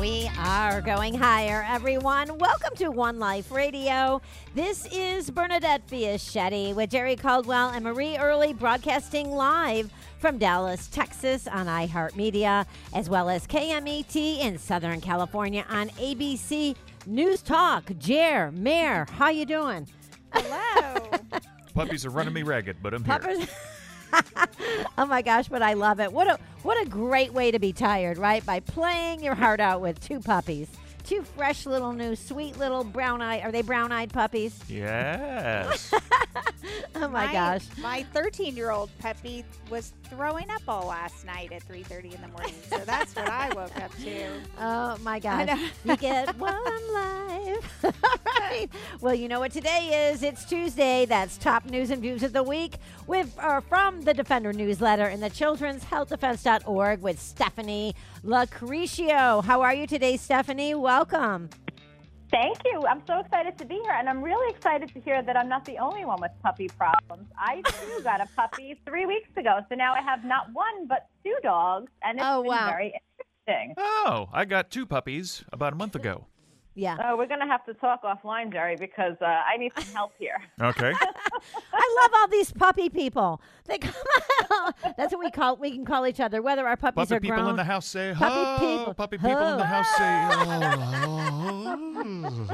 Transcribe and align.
We 0.00 0.30
are 0.38 0.80
going 0.80 1.14
higher, 1.14 1.66
everyone. 1.68 2.38
Welcome 2.38 2.76
to 2.76 2.88
One 2.88 3.18
Life 3.18 3.50
Radio. 3.50 4.22
This 4.54 4.86
is 4.92 5.28
Bernadette 5.28 5.84
Fiaschetti 5.88 6.72
with 6.72 6.90
Jerry 6.90 7.16
Caldwell 7.16 7.70
and 7.70 7.82
Marie 7.82 8.16
Early 8.16 8.52
broadcasting 8.52 9.32
live 9.32 9.90
from 10.20 10.38
Dallas, 10.38 10.86
Texas 10.86 11.48
on 11.48 11.66
iHeartMedia, 11.66 12.64
as 12.94 13.10
well 13.10 13.28
as 13.28 13.44
KMET 13.48 14.38
in 14.38 14.56
Southern 14.56 15.00
California 15.00 15.64
on 15.68 15.88
ABC 15.90 16.76
News 17.06 17.42
Talk. 17.42 17.90
Jer, 17.98 18.52
Mayor, 18.52 19.04
how 19.10 19.30
you 19.30 19.46
doing? 19.46 19.88
Hello. 20.32 21.10
Puppies 21.74 22.06
are 22.06 22.10
running 22.10 22.34
me 22.34 22.44
ragged, 22.44 22.76
but 22.82 22.94
I'm 22.94 23.04
here. 23.04 23.48
Oh 24.98 25.06
my 25.06 25.22
gosh, 25.22 25.46
but 25.48 25.62
I 25.62 25.74
love 25.74 26.00
it. 26.00 26.12
What 26.12 26.26
a 26.26 26.38
what 26.64 26.84
a 26.84 26.88
great 26.88 27.32
way 27.32 27.52
to 27.52 27.60
be 27.60 27.72
tired, 27.72 28.18
right? 28.18 28.44
By 28.44 28.58
playing 28.58 29.22
your 29.22 29.36
heart 29.36 29.60
out 29.60 29.80
with 29.80 30.00
two 30.00 30.18
puppies. 30.18 30.68
Two 31.08 31.22
fresh 31.22 31.64
little 31.64 31.92
new 31.94 32.14
sweet 32.14 32.58
little 32.58 32.84
brown 32.84 33.22
eye 33.22 33.40
are 33.40 33.50
they 33.50 33.62
brown 33.62 33.92
eyed 33.92 34.12
puppies? 34.12 34.60
Yes. 34.68 35.94
Oh 36.94 37.06
my, 37.08 37.32
gosh. 37.32 37.64
My 37.80 38.02
13 38.12 38.56
year 38.56 38.70
old 38.70 38.90
puppy 38.98 39.44
was 39.70 39.92
throwing 40.10 40.50
up 40.50 40.62
all 40.66 40.86
last 40.86 41.24
night 41.24 41.52
at 41.52 41.66
3:30 41.66 42.14
in 42.14 42.20
the 42.20 42.28
morning. 42.28 42.54
So 42.68 42.78
that's 42.78 43.14
what 43.14 43.28
I 43.28 43.54
woke 43.54 43.76
up 43.80 43.96
to. 43.98 44.28
Oh 44.60 44.96
my 45.02 45.18
gosh. 45.20 45.48
You 45.84 45.96
get 45.96 46.36
one 46.38 46.92
life. 46.92 47.84
All 47.84 47.92
right. 48.40 48.68
Well, 49.00 49.14
you 49.14 49.28
know 49.28 49.38
what 49.38 49.52
today 49.52 50.10
is. 50.10 50.22
It's 50.22 50.44
Tuesday. 50.44 51.06
That's 51.06 51.38
top 51.38 51.64
news 51.66 51.90
and 51.90 52.02
views 52.02 52.22
of 52.24 52.32
the 52.32 52.42
week 52.42 52.76
with 53.06 53.32
uh, 53.38 53.60
from 53.60 54.02
the 54.02 54.12
Defender 54.12 54.52
newsletter 54.52 55.04
and 55.04 55.22
the 55.22 55.30
Children's 55.30 55.84
Health 55.84 56.08
Defense.org 56.08 57.00
with 57.00 57.20
Stephanie 57.20 57.94
Locricchio. 58.28 59.42
How 59.42 59.62
are 59.62 59.72
you 59.74 59.86
today, 59.86 60.18
Stephanie? 60.18 60.74
Welcome. 60.74 61.48
Thank 62.30 62.58
you. 62.66 62.84
I'm 62.86 63.00
so 63.06 63.20
excited 63.20 63.56
to 63.56 63.64
be 63.64 63.76
here, 63.76 63.92
and 63.98 64.06
I'm 64.06 64.22
really 64.22 64.54
excited 64.54 64.92
to 64.92 65.00
hear 65.00 65.22
that 65.22 65.34
I'm 65.34 65.48
not 65.48 65.64
the 65.64 65.78
only 65.78 66.04
one 66.04 66.20
with 66.20 66.32
puppy 66.42 66.68
problems. 66.68 67.26
I 67.38 67.62
too 67.62 68.00
got 68.04 68.20
a 68.20 68.26
puppy 68.36 68.78
three 68.86 69.06
weeks 69.06 69.30
ago, 69.38 69.60
so 69.70 69.74
now 69.76 69.94
I 69.94 70.02
have 70.02 70.24
not 70.26 70.52
one 70.52 70.86
but 70.86 71.06
two 71.24 71.36
dogs, 71.42 71.90
and 72.02 72.18
it's 72.18 72.26
Oh, 72.28 72.42
been 72.42 72.50
wow. 72.50 72.66
very 72.68 72.92
interesting. 73.48 73.74
oh, 73.78 74.28
I 74.30 74.44
got 74.44 74.70
two 74.70 74.84
puppies 74.84 75.42
about 75.50 75.72
a 75.72 75.76
month 75.76 75.94
ago. 75.94 76.26
Yeah. 76.78 76.96
Oh, 77.04 77.16
we're 77.16 77.26
going 77.26 77.40
to 77.40 77.46
have 77.46 77.64
to 77.66 77.74
talk 77.74 78.04
offline, 78.04 78.52
Jerry, 78.52 78.76
because 78.76 79.16
uh, 79.20 79.24
I 79.24 79.56
need 79.56 79.72
some 79.76 79.92
help 79.92 80.12
here. 80.18 80.38
Okay. 80.60 80.92
I 81.72 81.98
love 82.02 82.10
all 82.16 82.28
these 82.28 82.52
puppy 82.52 82.88
people. 82.88 83.40
They 83.64 83.78
come 83.78 83.94
out. 84.50 84.74
That's 84.96 85.12
what 85.12 85.24
we 85.24 85.30
call 85.30 85.56
we 85.56 85.70
can 85.70 85.84
call 85.84 86.06
each 86.06 86.20
other, 86.20 86.42
whether 86.42 86.66
our 86.66 86.76
puppies 86.76 87.08
Puppy 87.08 87.14
are 87.16 87.20
people 87.20 87.48
in 87.48 87.56
the 87.56 87.64
house 87.64 87.86
say, 87.86 88.12
Puppy 88.14 88.34
"Ho." 88.34 88.78
people. 88.78 88.94
Puppy 88.94 89.18
people 89.18 89.46
in 89.46 89.58
the 89.58 89.66
house 89.66 89.88
say, 89.96 90.28
"Oh." 90.30 91.27
Oh 91.48 92.46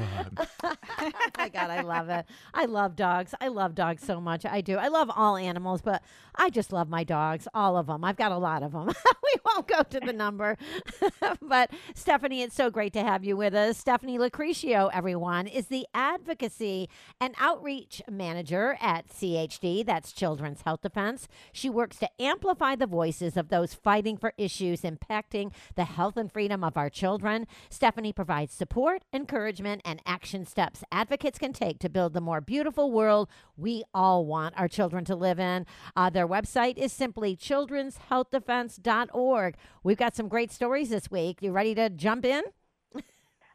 my 1.39 1.49
god, 1.49 1.71
I 1.71 1.81
love 1.83 2.09
it. 2.09 2.27
I 2.53 2.65
love 2.67 2.97
dogs. 2.97 3.35
I 3.41 3.49
love 3.49 3.75
dogs 3.75 4.03
so 4.03 4.21
much. 4.21 4.47
I 4.47 4.61
do. 4.61 4.77
I 4.77 4.89
love 4.89 5.11
all 5.15 5.37
animals, 5.37 5.83
but 5.83 6.03
I 6.37 6.51
just 6.51 6.73
love 6.73 6.89
my 6.89 7.05
dogs, 7.05 7.47
all 7.55 7.77
of 7.77 7.87
them. 7.87 8.05
I've 8.05 8.17
got 8.17 8.33
a 8.33 8.39
lot 8.39 8.63
of 8.63 8.73
them. 8.73 8.87
we 9.23 9.35
won't 9.45 9.69
go 9.69 9.83
to 9.83 10.01
the 10.01 10.13
number. 10.13 10.57
but 11.43 11.71
Stephanie, 11.95 12.43
it's 12.43 12.55
so 12.55 12.71
great 12.71 12.93
to 12.95 13.03
have 13.03 13.25
you 13.25 13.37
with 13.37 13.55
us. 13.55 13.79
Stephanie 13.79 14.19
Locricchio, 14.19 14.91
everyone, 14.93 15.47
is 15.47 15.67
the 15.67 15.87
advocacy 15.95 16.89
and 17.21 17.35
outreach 17.39 18.03
manager 18.11 18.77
at 18.81 19.09
CHD, 19.09 19.85
that's 19.85 20.13
Children's 20.13 20.63
Health 20.63 20.83
Defense. 20.83 21.29
She 21.53 21.71
works 21.71 21.99
to 21.99 22.11
amplify 22.21 22.77
the 22.77 22.87
voices 22.87 23.37
of 23.37 23.49
those 23.49 23.75
fighting 23.75 24.17
for 24.17 24.33
issues 24.39 24.83
impacting 24.83 25.53
the 25.77 25.85
health 25.85 26.17
and 26.17 26.31
freedom 26.31 26.65
of 26.65 26.77
our 26.77 26.91
children. 26.91 27.47
Stephanie 27.71 28.13
provides 28.13 28.53
support, 28.53 28.84
encouragement, 29.13 29.83
and 29.85 30.01
action 30.07 30.45
steps 30.45 30.85
advocates 30.93 31.39
can 31.39 31.53
take 31.53 31.81
to 31.81 31.89
build 31.89 32.13
the 32.13 32.21
more 32.21 32.41
beautiful 32.41 32.93
world 32.93 33.29
we 33.57 33.83
all 33.93 34.25
want 34.27 34.57
our 34.59 34.69
children 34.69 35.05
to 35.07 35.17
live 35.17 35.41
in. 35.41 35.67
Uh, 35.97 36.11
their 36.11 36.29
website 36.29 36.77
is 36.77 36.93
simply 36.93 37.35
children'shealthdefense.org. 37.37 39.57
We've 39.83 39.97
got 39.97 40.15
some 40.15 40.29
great 40.29 40.53
stories 40.53 40.91
this 40.91 41.11
week. 41.11 41.39
You 41.41 41.51
ready 41.53 41.75
to 41.75 41.89
jump 41.91 42.25
in? 42.25 42.45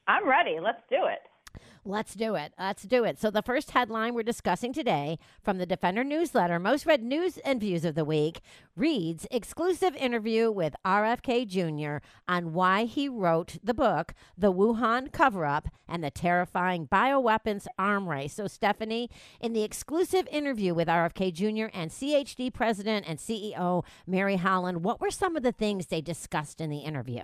I'm 0.07 0.28
ready. 0.28 0.57
Let's 0.62 0.84
do 0.89 1.06
it. 1.06 1.19
Let's 1.85 2.13
do 2.13 2.35
it. 2.35 2.53
Let's 2.59 2.84
do 2.84 3.06
it. 3.06 3.19
So, 3.19 3.31
the 3.31 3.41
first 3.41 3.72
headline 3.72 4.13
we're 4.13 4.23
discussing 4.23 4.73
today 4.73 5.17
from 5.41 5.57
the 5.57 5.66
Defender 5.66 6.03
newsletter, 6.03 6.59
most 6.59 6.85
read 6.85 7.01
news 7.01 7.38
and 7.40 7.59
views 7.59 7.85
of 7.85 7.95
the 7.95 8.03
week, 8.03 8.41
reads 8.75 9.25
Exclusive 9.31 9.95
interview 9.95 10.51
with 10.51 10.75
RFK 10.85 11.47
Jr. 11.47 12.06
on 12.28 12.53
why 12.53 12.84
he 12.84 13.07
wrote 13.07 13.57
the 13.63 13.73
book, 13.73 14.13
The 14.38 14.51
Wuhan 14.51 15.12
Cover 15.13 15.45
Up 15.45 15.69
and 15.88 16.03
the 16.03 16.12
Terrifying 16.12 16.85
Bioweapons 16.88 17.66
Arm 17.78 18.09
Race. 18.09 18.34
So, 18.34 18.47
Stephanie, 18.47 19.09
in 19.39 19.53
the 19.53 19.63
exclusive 19.63 20.28
interview 20.31 20.73
with 20.73 20.89
RFK 20.89 21.34
Jr. 21.34 21.69
and 21.73 21.91
CHD 21.91 22.53
President 22.53 23.06
and 23.07 23.19
CEO 23.19 23.85
Mary 24.06 24.35
Holland, 24.35 24.84
what 24.84 25.00
were 25.00 25.12
some 25.12 25.38
of 25.38 25.44
the 25.44 25.53
things 25.53 25.88
they 25.88 26.01
discussed 26.01 26.59
in 26.59 26.69
the 26.69 26.79
interview? 26.79 27.23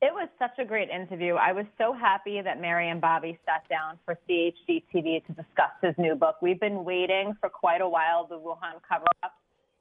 It 0.00 0.14
was 0.14 0.28
such 0.38 0.56
a 0.58 0.64
great 0.64 0.90
interview. 0.90 1.34
I 1.34 1.52
was 1.52 1.66
so 1.76 1.92
happy 1.92 2.40
that 2.40 2.60
Mary 2.60 2.88
and 2.88 3.00
Bobby 3.00 3.36
sat 3.44 3.68
down 3.68 3.98
for 4.04 4.16
CHD 4.28 4.84
TV 4.94 5.26
to 5.26 5.32
discuss 5.32 5.74
his 5.82 5.94
new 5.98 6.14
book. 6.14 6.36
We've 6.40 6.60
been 6.60 6.84
waiting 6.84 7.34
for 7.40 7.48
quite 7.48 7.80
a 7.80 7.88
while, 7.88 8.24
the 8.24 8.38
Wuhan 8.38 8.78
cover 8.88 9.06
up. 9.24 9.32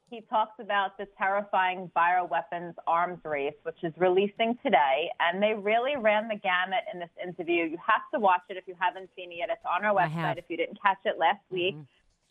He 0.09 0.21
talks 0.21 0.53
about 0.59 0.97
the 0.97 1.05
terrifying 1.19 1.91
bioweapons 1.95 2.73
arms 2.87 3.19
race, 3.25 3.53
which 3.61 3.77
is 3.83 3.93
releasing 3.97 4.57
today. 4.63 5.11
And 5.19 5.43
they 5.43 5.53
really 5.53 5.97
ran 5.97 6.27
the 6.27 6.39
gamut 6.41 6.81
in 6.91 6.99
this 6.99 7.13
interview. 7.23 7.65
You 7.65 7.77
have 7.85 8.09
to 8.15 8.19
watch 8.19 8.41
it 8.49 8.57
if 8.57 8.63
you 8.67 8.73
haven't 8.79 9.11
seen 9.15 9.31
it 9.31 9.35
yet. 9.37 9.49
It's 9.51 9.61
on 9.69 9.85
our 9.85 9.93
website 9.93 10.39
if 10.39 10.45
you 10.49 10.57
didn't 10.57 10.81
catch 10.81 10.97
it 11.05 11.19
last 11.19 11.45
mm-hmm. 11.51 11.55
week. 11.55 11.75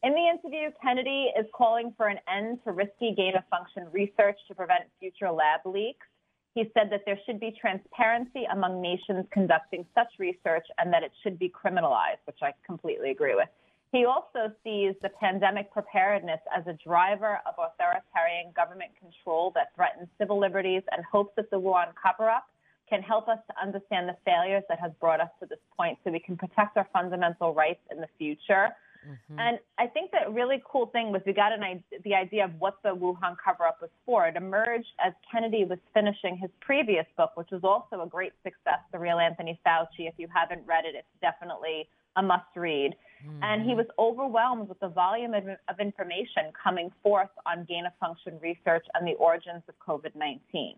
In 0.02 0.12
the 0.12 0.26
interview, 0.26 0.70
Kennedy 0.82 1.30
is 1.38 1.46
calling 1.54 1.92
for 1.96 2.08
an 2.08 2.18
end 2.28 2.58
to 2.64 2.72
risky 2.72 3.14
gain 3.16 3.36
of 3.36 3.44
function 3.48 3.86
research 3.92 4.38
to 4.48 4.54
prevent 4.56 4.84
future 4.98 5.30
lab 5.30 5.60
leaks. 5.64 6.06
He 6.56 6.64
said 6.72 6.88
that 6.90 7.02
there 7.04 7.20
should 7.26 7.38
be 7.38 7.54
transparency 7.60 8.44
among 8.50 8.80
nations 8.80 9.26
conducting 9.30 9.84
such 9.94 10.08
research 10.18 10.66
and 10.78 10.90
that 10.90 11.02
it 11.02 11.12
should 11.22 11.38
be 11.38 11.50
criminalized, 11.50 12.24
which 12.24 12.38
I 12.40 12.54
completely 12.64 13.10
agree 13.10 13.34
with. 13.34 13.48
He 13.92 14.06
also 14.06 14.50
sees 14.64 14.94
the 15.02 15.10
pandemic 15.20 15.70
preparedness 15.70 16.40
as 16.56 16.66
a 16.66 16.72
driver 16.72 17.40
of 17.44 17.56
authoritarian 17.58 18.52
government 18.56 18.92
control 18.98 19.52
that 19.54 19.74
threatens 19.76 20.08
civil 20.18 20.40
liberties 20.40 20.82
and 20.92 21.04
hopes 21.04 21.34
that 21.36 21.50
the 21.50 21.60
Wuhan 21.60 21.88
cover 21.94 22.30
up 22.30 22.46
can 22.88 23.02
help 23.02 23.28
us 23.28 23.38
to 23.48 23.62
understand 23.62 24.08
the 24.08 24.16
failures 24.24 24.62
that 24.70 24.80
has 24.80 24.92
brought 24.98 25.20
us 25.20 25.30
to 25.40 25.46
this 25.46 25.58
point 25.76 25.98
so 26.04 26.10
we 26.10 26.20
can 26.20 26.38
protect 26.38 26.78
our 26.78 26.88
fundamental 26.90 27.52
rights 27.52 27.82
in 27.90 28.00
the 28.00 28.08
future. 28.16 28.68
Mm-hmm. 29.06 29.38
And 29.38 29.58
I 29.78 29.86
think 29.86 30.10
that 30.12 30.32
really 30.32 30.62
cool 30.70 30.86
thing 30.86 31.12
was 31.12 31.22
we 31.26 31.32
got 31.32 31.52
an 31.52 31.82
the 32.04 32.14
idea 32.14 32.44
of 32.44 32.52
what 32.58 32.78
the 32.82 32.90
Wuhan 32.90 33.36
cover-up 33.42 33.78
was 33.80 33.90
for. 34.04 34.26
It 34.26 34.36
emerged 34.36 34.88
as 35.04 35.12
Kennedy 35.30 35.64
was 35.64 35.78
finishing 35.94 36.36
his 36.36 36.50
previous 36.60 37.06
book, 37.16 37.32
which 37.36 37.50
was 37.52 37.62
also 37.62 38.02
a 38.02 38.06
great 38.06 38.32
success, 38.42 38.80
The 38.92 38.98
Real 38.98 39.18
Anthony 39.18 39.58
Fauci. 39.64 40.08
If 40.08 40.14
you 40.18 40.28
haven't 40.34 40.66
read 40.66 40.84
it, 40.84 40.94
it's 40.94 41.06
definitely 41.20 41.88
a 42.16 42.22
must-read. 42.22 42.94
Mm-hmm. 43.24 43.42
And 43.42 43.62
he 43.62 43.74
was 43.74 43.86
overwhelmed 43.98 44.68
with 44.68 44.80
the 44.80 44.88
volume 44.88 45.34
of, 45.34 45.44
of 45.68 45.80
information 45.80 46.52
coming 46.62 46.90
forth 47.02 47.30
on 47.46 47.64
gain-of-function 47.64 48.38
research 48.42 48.84
and 48.94 49.06
the 49.06 49.14
origins 49.14 49.62
of 49.68 49.74
COVID-19. 49.86 50.76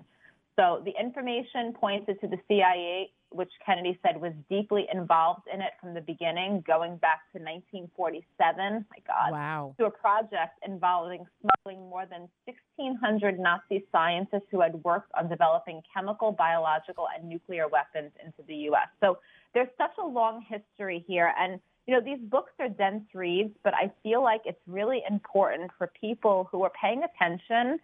So 0.59 0.83
the 0.85 0.93
information 0.99 1.73
pointed 1.73 2.21
to 2.21 2.27
the 2.27 2.39
CIA, 2.49 3.13
which 3.31 3.53
Kennedy 3.65 3.97
said 4.03 4.21
was 4.21 4.33
deeply 4.51 4.87
involved 4.93 5.43
in 5.53 5.61
it 5.61 5.71
from 5.81 5.95
the 5.95 6.01
beginning, 6.01 6.65
going 6.67 6.97
back 6.97 7.21
to 7.33 7.39
1947. 7.39 8.85
My 8.91 8.97
God. 9.07 9.31
Wow. 9.31 9.75
To 9.79 9.87
a 9.87 9.91
project 9.91 10.59
involving 10.67 11.25
smuggling 11.41 11.89
more 11.89 12.07
than 12.07 12.29
1,600 12.47 13.39
Nazi 13.39 13.85
scientists 13.93 14.49
who 14.51 14.61
had 14.61 14.75
worked 14.83 15.13
on 15.17 15.29
developing 15.29 15.81
chemical, 15.95 16.33
biological, 16.33 17.07
and 17.17 17.29
nuclear 17.29 17.69
weapons 17.69 18.11
into 18.25 18.43
the 18.49 18.57
U.S. 18.73 18.89
So 19.01 19.19
there's 19.55 19.69
such 19.79 19.93
a 20.03 20.07
long 20.07 20.45
history 20.49 21.05
here. 21.07 21.33
And, 21.39 21.61
you 21.87 21.95
know, 21.95 22.01
these 22.01 22.19
books 22.29 22.51
are 22.59 22.69
dense 22.69 23.05
reads, 23.15 23.55
but 23.63 23.75
I 23.75 23.93
feel 24.03 24.25
like 24.25 24.41
it's 24.45 24.59
really 24.67 25.03
important 25.09 25.71
for 25.79 25.93
people 26.01 26.49
who 26.51 26.65
are 26.65 26.73
paying 26.83 27.05
attention 27.05 27.79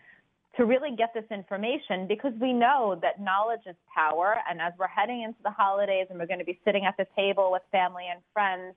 to 0.57 0.65
really 0.65 0.95
get 0.97 1.13
this 1.15 1.25
information 1.31 2.07
because 2.07 2.33
we 2.41 2.53
know 2.53 2.99
that 3.03 3.21
knowledge 3.21 3.63
is 3.67 3.77
power. 3.95 4.37
And 4.49 4.61
as 4.61 4.73
we're 4.79 4.87
heading 4.89 5.23
into 5.23 5.39
the 5.43 5.51
holidays 5.51 6.07
and 6.11 6.19
we're 6.19 6.27
going 6.27 6.39
to 6.39 6.45
be 6.45 6.61
sitting 6.65 6.85
at 6.85 6.97
the 6.97 7.07
table 7.17 7.51
with 7.53 7.63
family 7.73 8.05
and 8.11 8.21
friends, 8.33 8.75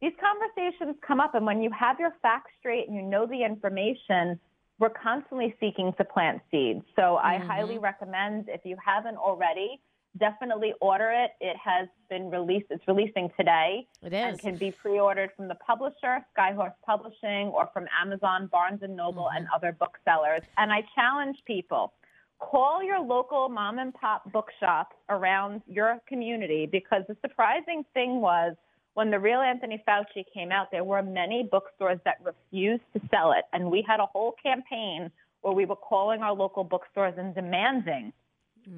these 0.00 0.12
conversations 0.20 0.96
come 1.06 1.20
up, 1.20 1.34
and 1.34 1.46
when 1.46 1.62
you 1.62 1.70
have 1.70 1.98
your 1.98 2.12
facts 2.20 2.50
straight 2.60 2.86
and 2.86 2.94
you 2.96 3.02
know 3.02 3.26
the 3.26 3.42
information, 3.44 4.38
we're 4.78 4.90
constantly 4.90 5.54
seeking 5.58 5.92
to 5.96 6.04
plant 6.04 6.42
seeds. 6.50 6.84
So 6.96 7.16
I 7.16 7.38
Mm-hmm. 7.38 7.48
highly 7.48 7.78
recommend 7.78 8.48
if 8.48 8.60
you 8.64 8.76
haven't 8.84 9.16
already, 9.16 9.80
definitely 10.18 10.72
order 10.80 11.10
it. 11.10 11.32
It 11.40 11.56
has 11.56 11.88
been 12.08 12.30
released. 12.30 12.66
It's 12.70 12.86
releasing 12.86 13.30
today 13.38 13.86
It 14.02 14.12
and 14.12 14.38
can 14.38 14.56
be 14.56 14.70
pre-ordered 14.70 15.30
from 15.36 15.48
the 15.48 15.54
publisher, 15.56 16.24
Skyhorse 16.36 16.74
Publishing, 16.84 17.48
or 17.48 17.68
from 17.72 17.86
Amazon, 18.02 18.48
Barnes 18.50 18.80
and 18.82 18.96
Noble, 18.96 19.24
Mm-hmm. 19.24 19.36
and 19.36 19.46
other 19.54 19.72
booksellers. 19.72 20.42
And 20.58 20.72
I 20.72 20.84
challenge 20.94 21.38
people: 21.46 21.92
call 22.38 22.82
your 22.82 23.00
local 23.00 23.48
mom 23.48 23.78
and 23.78 23.92
pop 23.94 24.30
bookshops 24.32 24.96
around 25.08 25.62
your 25.66 26.00
community 26.08 26.66
because 26.70 27.02
the 27.08 27.16
surprising 27.22 27.84
thing 27.94 28.20
was 28.20 28.54
when 28.94 29.10
the 29.10 29.18
real 29.18 29.40
Anthony 29.40 29.82
Fauci 29.86 30.24
came 30.32 30.50
out, 30.50 30.70
there 30.70 30.84
were 30.84 31.02
many 31.02 31.42
bookstores 31.50 31.98
that 32.04 32.16
refused 32.24 32.84
to 32.94 33.00
sell 33.10 33.32
it, 33.32 33.44
and 33.52 33.70
we 33.70 33.84
had 33.86 34.00
a 34.00 34.06
whole 34.06 34.34
campaign 34.42 35.10
where 35.42 35.54
we 35.54 35.64
were 35.66 35.76
calling 35.76 36.22
our 36.22 36.32
local 36.32 36.64
bookstores 36.64 37.14
and 37.18 37.34
demanding 37.34 38.12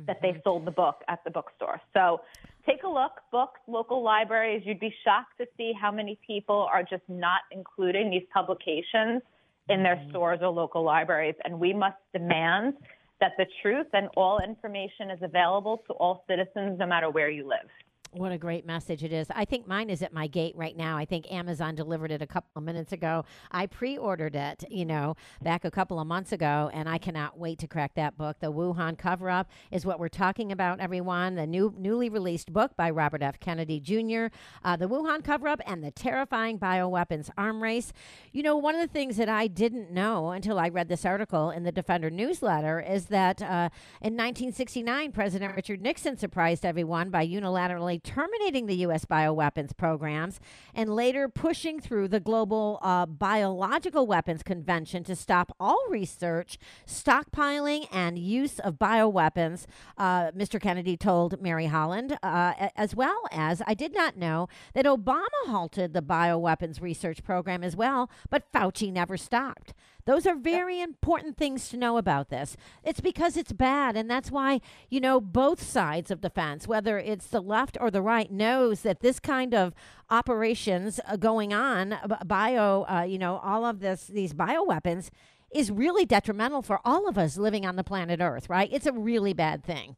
that 0.07 0.21
they 0.21 0.29
mm-hmm. 0.29 0.39
sold 0.45 0.67
the 0.67 0.71
book 0.71 1.03
at 1.09 1.23
the 1.25 1.31
bookstore. 1.31 1.81
So 1.95 2.21
take 2.67 2.83
a 2.83 2.89
look, 2.89 3.13
books, 3.33 3.61
local 3.67 4.03
libraries. 4.03 4.63
You'd 4.65 4.81
be 4.81 4.95
shocked 5.05 5.39
to 5.39 5.47
see 5.57 5.73
how 5.79 5.91
many 5.91 6.19
people 6.27 6.69
are 6.73 6.83
just 6.83 7.03
not 7.09 7.41
including 7.51 8.11
these 8.11 8.25
publications 8.33 9.23
in 9.69 9.83
their 9.83 9.97
mm-hmm. 9.97 10.11
stores 10.11 10.41
or 10.43 10.49
local 10.49 10.83
libraries. 10.83 11.35
And 11.45 11.59
we 11.59 11.73
must 11.73 11.97
demand 12.13 12.75
that 13.21 13.33
the 13.37 13.47
truth 13.63 13.87
and 13.93 14.09
all 14.17 14.39
information 14.41 15.11
is 15.11 15.19
available 15.23 15.83
to 15.87 15.93
all 15.95 16.25
citizens, 16.29 16.79
no 16.79 16.87
matter 16.87 17.11
where 17.11 17.31
you 17.31 17.49
live. 17.49 17.69
What 18.13 18.33
a 18.33 18.39
great 18.39 18.65
message 18.65 19.05
it 19.05 19.13
is. 19.13 19.27
I 19.35 19.45
think 19.45 19.67
mine 19.67 19.91
is 19.91 20.01
at 20.01 20.15
my 20.15 20.29
gate 20.29 20.55
right 20.57 20.75
now. 20.75 20.97
I 20.97 21.05
think 21.05 21.31
Amazon 21.31 21.75
delivered 21.75 22.11
it 22.11 22.23
a 22.23 22.27
couple 22.27 22.49
of 22.57 22.63
minutes 22.63 22.91
ago. 22.91 23.27
I 23.51 23.67
pre 23.67 23.99
ordered 23.99 24.35
it, 24.35 24.65
you 24.71 24.87
know, 24.87 25.15
back 25.43 25.67
a 25.67 25.71
couple 25.71 26.01
of 26.01 26.07
months 26.07 26.33
ago, 26.33 26.71
and 26.73 26.89
I 26.89 26.97
cannot 26.97 27.39
wait 27.39 27.59
to 27.59 27.67
crack 27.67 27.95
that 27.97 28.17
book. 28.17 28.39
The 28.41 28.51
Wuhan 28.51 28.97
cover 28.97 29.29
up 29.29 29.51
is 29.71 29.85
what 29.85 30.01
we're 30.01 30.09
talking 30.09 30.51
about, 30.51 30.81
everyone. 30.81 31.35
The 31.35 31.47
new 31.47 31.75
newly 31.77 32.09
released 32.09 32.51
book 32.51 32.77
by 32.77 32.89
Robert 32.89 33.23
F. 33.23 33.39
Kennedy 33.41 33.79
Jr., 33.79 34.35
uh, 34.65 34.77
The 34.77 34.89
Wuhan 34.89 35.23
cover 35.23 35.47
up 35.47 35.61
and 35.67 35.85
the 35.85 35.91
terrifying 35.91 36.59
bioweapons 36.59 37.29
arm 37.37 37.63
race. 37.63 37.93
You 38.33 38.43
know, 38.43 38.57
one 38.57 38.75
of 38.75 38.81
the 38.81 38.93
things 38.93 39.19
that 39.19 39.29
I 39.29 39.49
didn't 39.49 39.91
know 39.91 40.31
until 40.31 40.59
I 40.59 40.71
read 40.71 40.89
this 40.89 41.05
article 41.05 41.51
in 41.51 41.65
the 41.65 41.73
Defender 41.73 42.09
newsletter 42.09 42.81
is 42.81 43.07
that 43.07 43.43
uh, 43.43 43.69
in 44.01 44.15
1969, 44.15 45.13
President 45.13 45.55
Richard 45.55 45.83
Nixon 45.83 46.17
surprised 46.17 46.65
everyone 46.65 47.11
by 47.11 47.27
unilaterally 47.27 47.98
terminating 48.03 48.67
the 48.67 48.77
U.S. 48.77 49.05
bioweapons 49.05 49.77
programs 49.77 50.41
and 50.75 50.95
later 50.95 51.29
pushing 51.29 51.81
through 51.81 52.09
the 52.09 52.21
Global 52.21 52.79
uh, 52.83 53.07
Biological 53.07 54.07
Weapons 54.07 54.43
Convention 54.43 55.05
to 55.05 55.17
stop 55.17 55.55
all 55.59 55.85
research, 55.89 56.59
stockpiling, 56.87 57.87
and 57.93 58.19
use 58.19 58.59
of 58.61 58.75
bioweapons. 58.75 59.67
Uh, 59.97 60.31
Mr. 60.33 60.61
Kennedy 60.61 60.97
told 60.97 61.41
Mary 61.41 61.67
Holland, 61.67 62.19
uh, 62.23 62.69
as 62.77 62.95
well 62.95 63.23
as 63.31 63.63
I 63.67 63.75
did 63.75 63.95
not 63.95 64.17
know 64.17 64.49
that 64.75 64.85
Obama 64.85 65.27
halted 65.47 65.93
the 65.93 66.03
bioweapons 66.03 66.81
research 66.81 67.23
program 67.23 67.63
as 67.63 67.77
well, 67.77 68.11
but 68.31 68.51
Fauci 68.53 68.93
never 68.93 69.17
stopped. 69.17 69.73
Those 70.09 70.27
are 70.27 70.37
very 70.37 70.81
important 70.81 71.37
things 71.37 71.69
to 71.69 71.77
know 71.77 71.99
about 71.99 72.31
this. 72.31 72.57
It's 72.83 72.99
because 72.99 73.37
it's 73.37 73.53
bad, 73.53 73.95
and 73.95 74.11
that's 74.11 74.31
why, 74.31 74.63
you 74.89 75.01
know, 75.01 75.21
both 75.21 75.63
sides 75.63 76.11
of 76.11 76.23
the 76.23 76.31
fence, 76.31 76.67
whether 76.67 76.99
it's 76.99 77.27
the 77.27 77.43
left 77.43 77.77
or 77.79 77.91
the 77.91 78.01
right, 78.01 78.33
knows 78.33 78.81
that 78.81 79.01
this 79.01 79.21
kind 79.21 79.55
of 79.55 79.75
operations 80.09 80.99
uh, 81.07 81.17
going 81.17 81.53
on, 81.53 81.93
uh, 81.93 82.25
bio, 82.25 82.87
uh, 82.89 83.03
you 83.03 83.19
know, 83.19 83.37
all 83.45 83.67
of 83.67 83.81
this, 83.81 84.07
these 84.07 84.33
bioweapons, 84.33 85.11
is 85.55 85.71
really 85.71 86.07
detrimental 86.07 86.63
for 86.63 86.81
all 86.87 87.07
of 87.07 87.19
us 87.19 87.37
living 87.37 87.67
on 87.67 87.77
the 87.77 87.85
planet 87.85 88.19
Earth, 88.23 88.49
right? 88.49 88.71
It's 88.73 88.87
a 88.87 88.93
really 88.93 89.35
bad 89.35 89.63
thing. 89.63 89.97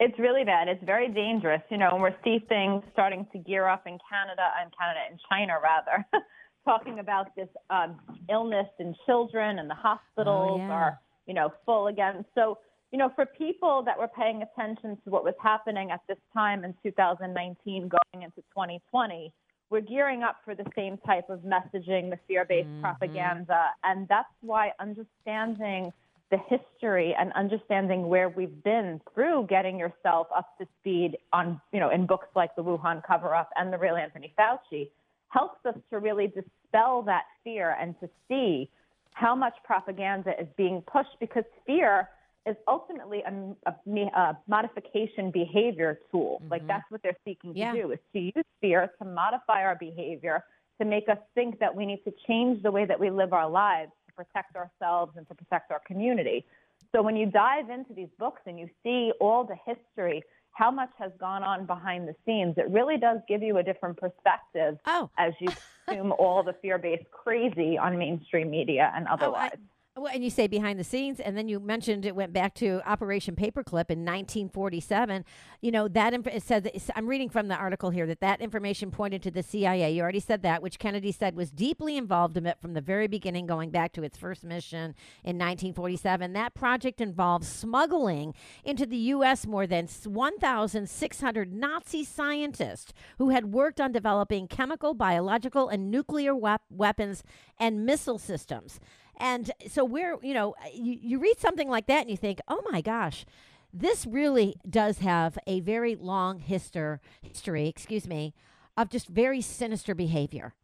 It's 0.00 0.18
really 0.18 0.44
bad. 0.44 0.66
It's 0.68 0.82
very 0.82 1.08
dangerous. 1.08 1.60
You 1.70 1.76
know, 1.76 1.90
and 1.92 2.00
we're 2.00 2.16
seeing 2.24 2.40
things 2.48 2.84
starting 2.94 3.26
to 3.32 3.38
gear 3.38 3.68
up 3.68 3.86
in 3.86 3.98
Canada 4.08 4.48
and 4.62 4.72
Canada 4.78 5.00
and 5.10 5.20
China 5.28 5.58
rather, 5.62 6.06
talking 6.68 6.98
about 6.98 7.34
this 7.34 7.48
um, 7.70 7.98
illness 8.28 8.66
in 8.78 8.94
children 9.06 9.58
and 9.58 9.70
the 9.70 9.74
hospitals 9.74 10.60
yeah. 10.60 10.70
are, 10.70 11.00
you 11.26 11.32
know, 11.32 11.50
full 11.64 11.86
again. 11.86 12.26
So, 12.34 12.58
you 12.92 12.98
know, 12.98 13.10
for 13.14 13.24
people 13.24 13.82
that 13.86 13.98
were 13.98 14.08
paying 14.08 14.42
attention 14.42 14.98
to 15.04 15.10
what 15.10 15.24
was 15.24 15.34
happening 15.42 15.90
at 15.90 16.00
this 16.08 16.18
time 16.34 16.64
in 16.64 16.74
2019 16.82 17.88
going 17.88 18.22
into 18.22 18.42
2020, 18.54 19.32
we're 19.70 19.80
gearing 19.80 20.22
up 20.22 20.36
for 20.44 20.54
the 20.54 20.64
same 20.76 20.98
type 21.06 21.30
of 21.30 21.40
messaging, 21.40 22.10
the 22.10 22.18
fear-based 22.26 22.68
propaganda, 22.82 23.66
and 23.84 24.06
that's 24.08 24.28
why 24.42 24.72
understanding 24.78 25.90
the 26.30 26.38
history 26.48 27.14
and 27.18 27.32
understanding 27.32 28.08
where 28.08 28.28
we've 28.28 28.62
been 28.62 29.00
through 29.14 29.46
getting 29.48 29.78
yourself 29.78 30.26
up 30.36 30.58
to 30.58 30.66
speed 30.80 31.16
on, 31.32 31.58
you 31.72 31.80
know, 31.80 31.90
in 31.90 32.06
books 32.06 32.28
like 32.36 32.54
The 32.56 32.62
Wuhan 32.62 33.02
Cover 33.06 33.34
Up 33.34 33.48
and 33.56 33.72
The 33.72 33.78
Real 33.78 33.96
Anthony 33.96 34.34
Fauci 34.38 34.90
helps 35.28 35.64
us 35.66 35.74
to 35.90 35.98
really 35.98 36.26
dispel 36.26 37.02
that 37.02 37.24
fear 37.44 37.76
and 37.80 37.98
to 38.00 38.08
see 38.28 38.70
how 39.14 39.34
much 39.34 39.54
propaganda 39.64 40.32
is 40.40 40.46
being 40.56 40.82
pushed 40.82 41.16
because 41.20 41.44
fear 41.66 42.08
is 42.46 42.56
ultimately 42.66 43.22
a, 43.26 43.70
a, 43.70 44.00
a 44.00 44.38
modification 44.46 45.30
behavior 45.30 45.98
tool. 46.10 46.38
Mm-hmm. 46.40 46.50
Like 46.52 46.66
that's 46.66 46.90
what 46.90 47.02
they're 47.02 47.16
seeking 47.24 47.54
Yeah. 47.54 47.72
to 47.72 47.82
do 47.82 47.90
is 47.92 47.98
to 48.12 48.20
use 48.20 48.44
fear 48.60 48.90
to 49.00 49.04
modify 49.04 49.62
our 49.64 49.76
behavior, 49.76 50.44
to 50.80 50.86
make 50.86 51.08
us 51.08 51.18
think 51.34 51.58
that 51.58 51.74
we 51.74 51.84
need 51.84 52.02
to 52.04 52.12
change 52.26 52.62
the 52.62 52.70
way 52.70 52.84
that 52.86 52.98
we 52.98 53.10
live 53.10 53.32
our 53.32 53.48
lives 53.50 53.92
to 54.06 54.12
protect 54.14 54.56
ourselves 54.56 55.12
and 55.16 55.28
to 55.28 55.34
protect 55.34 55.70
our 55.70 55.80
community. 55.86 56.46
So 56.94 57.02
when 57.02 57.16
you 57.16 57.26
dive 57.26 57.68
into 57.68 57.92
these 57.92 58.08
books 58.18 58.42
and 58.46 58.58
you 58.58 58.68
see 58.82 59.12
all 59.20 59.44
the 59.44 59.56
history, 59.66 60.22
how 60.58 60.72
much 60.72 60.90
has 60.98 61.12
gone 61.20 61.44
on 61.44 61.66
behind 61.66 62.08
the 62.08 62.14
scenes, 62.26 62.54
it 62.58 62.68
really 62.68 62.96
does 62.98 63.20
give 63.28 63.42
you 63.44 63.58
a 63.58 63.62
different 63.62 63.96
perspective 63.96 64.76
Oh. 64.86 65.08
as 65.16 65.32
you 65.38 65.48
consume 65.86 66.10
all 66.18 66.42
the 66.42 66.52
fear-based 66.60 67.08
crazy 67.12 67.78
on 67.78 67.96
mainstream 67.96 68.50
media 68.50 68.92
and 68.94 69.06
Oh, 69.08 69.12
otherwise. 69.12 69.56
Well, 69.98 70.12
and 70.12 70.22
you 70.22 70.30
say 70.30 70.46
behind 70.46 70.78
the 70.78 70.84
scenes, 70.84 71.20
and 71.20 71.36
then 71.36 71.48
you 71.48 71.60
mentioned 71.60 72.06
it 72.06 72.14
went 72.14 72.32
back 72.32 72.54
to 72.54 72.80
Operation 72.88 73.34
Paperclip 73.34 73.90
in 73.90 74.04
1947. 74.04 75.24
You 75.60 75.70
know 75.70 75.88
that 75.88 76.14
inf- 76.14 76.26
it 76.26 76.42
said 76.42 76.64
that, 76.64 76.74
I'm 76.94 77.06
reading 77.06 77.28
from 77.28 77.48
the 77.48 77.56
article 77.56 77.90
here 77.90 78.06
that 78.06 78.20
that 78.20 78.40
information 78.40 78.90
pointed 78.90 79.22
to 79.22 79.30
the 79.30 79.42
CIA. 79.42 79.92
You 79.92 80.02
already 80.02 80.20
said 80.20 80.42
that, 80.42 80.62
which 80.62 80.78
Kennedy 80.78 81.12
said 81.12 81.34
was 81.34 81.50
deeply 81.50 81.96
involved 81.96 82.36
in 82.36 82.46
it 82.46 82.58
from 82.60 82.74
the 82.74 82.80
very 82.80 83.08
beginning, 83.08 83.46
going 83.46 83.70
back 83.70 83.92
to 83.94 84.02
its 84.02 84.16
first 84.16 84.44
mission 84.44 84.94
in 85.24 85.36
1947. 85.36 86.32
That 86.32 86.54
project 86.54 87.00
involved 87.00 87.44
smuggling 87.44 88.34
into 88.64 88.86
the 88.86 88.96
U.S. 88.96 89.46
more 89.46 89.66
than 89.66 89.88
1,600 89.88 91.52
Nazi 91.52 92.04
scientists 92.04 92.92
who 93.18 93.30
had 93.30 93.52
worked 93.52 93.80
on 93.80 93.92
developing 93.92 94.46
chemical, 94.48 94.94
biological, 94.94 95.68
and 95.68 95.90
nuclear 95.90 96.34
wep- 96.34 96.62
weapons 96.70 97.24
and 97.58 97.84
missile 97.84 98.18
systems. 98.18 98.80
And 99.18 99.50
so 99.68 99.84
we're, 99.84 100.16
you 100.22 100.34
know, 100.34 100.54
uh, 100.64 100.68
you, 100.72 100.98
you 101.00 101.18
read 101.18 101.38
something 101.38 101.68
like 101.68 101.86
that 101.86 102.02
and 102.02 102.10
you 102.10 102.16
think, 102.16 102.40
oh 102.48 102.62
my 102.70 102.80
gosh, 102.80 103.26
this 103.72 104.06
really 104.06 104.56
does 104.68 104.98
have 104.98 105.38
a 105.46 105.60
very 105.60 105.94
long 105.94 106.40
histor- 106.40 107.00
history, 107.20 107.68
excuse 107.68 108.06
me, 108.06 108.32
of 108.76 108.88
just 108.88 109.08
very 109.08 109.40
sinister 109.40 109.94
behavior, 109.94 110.54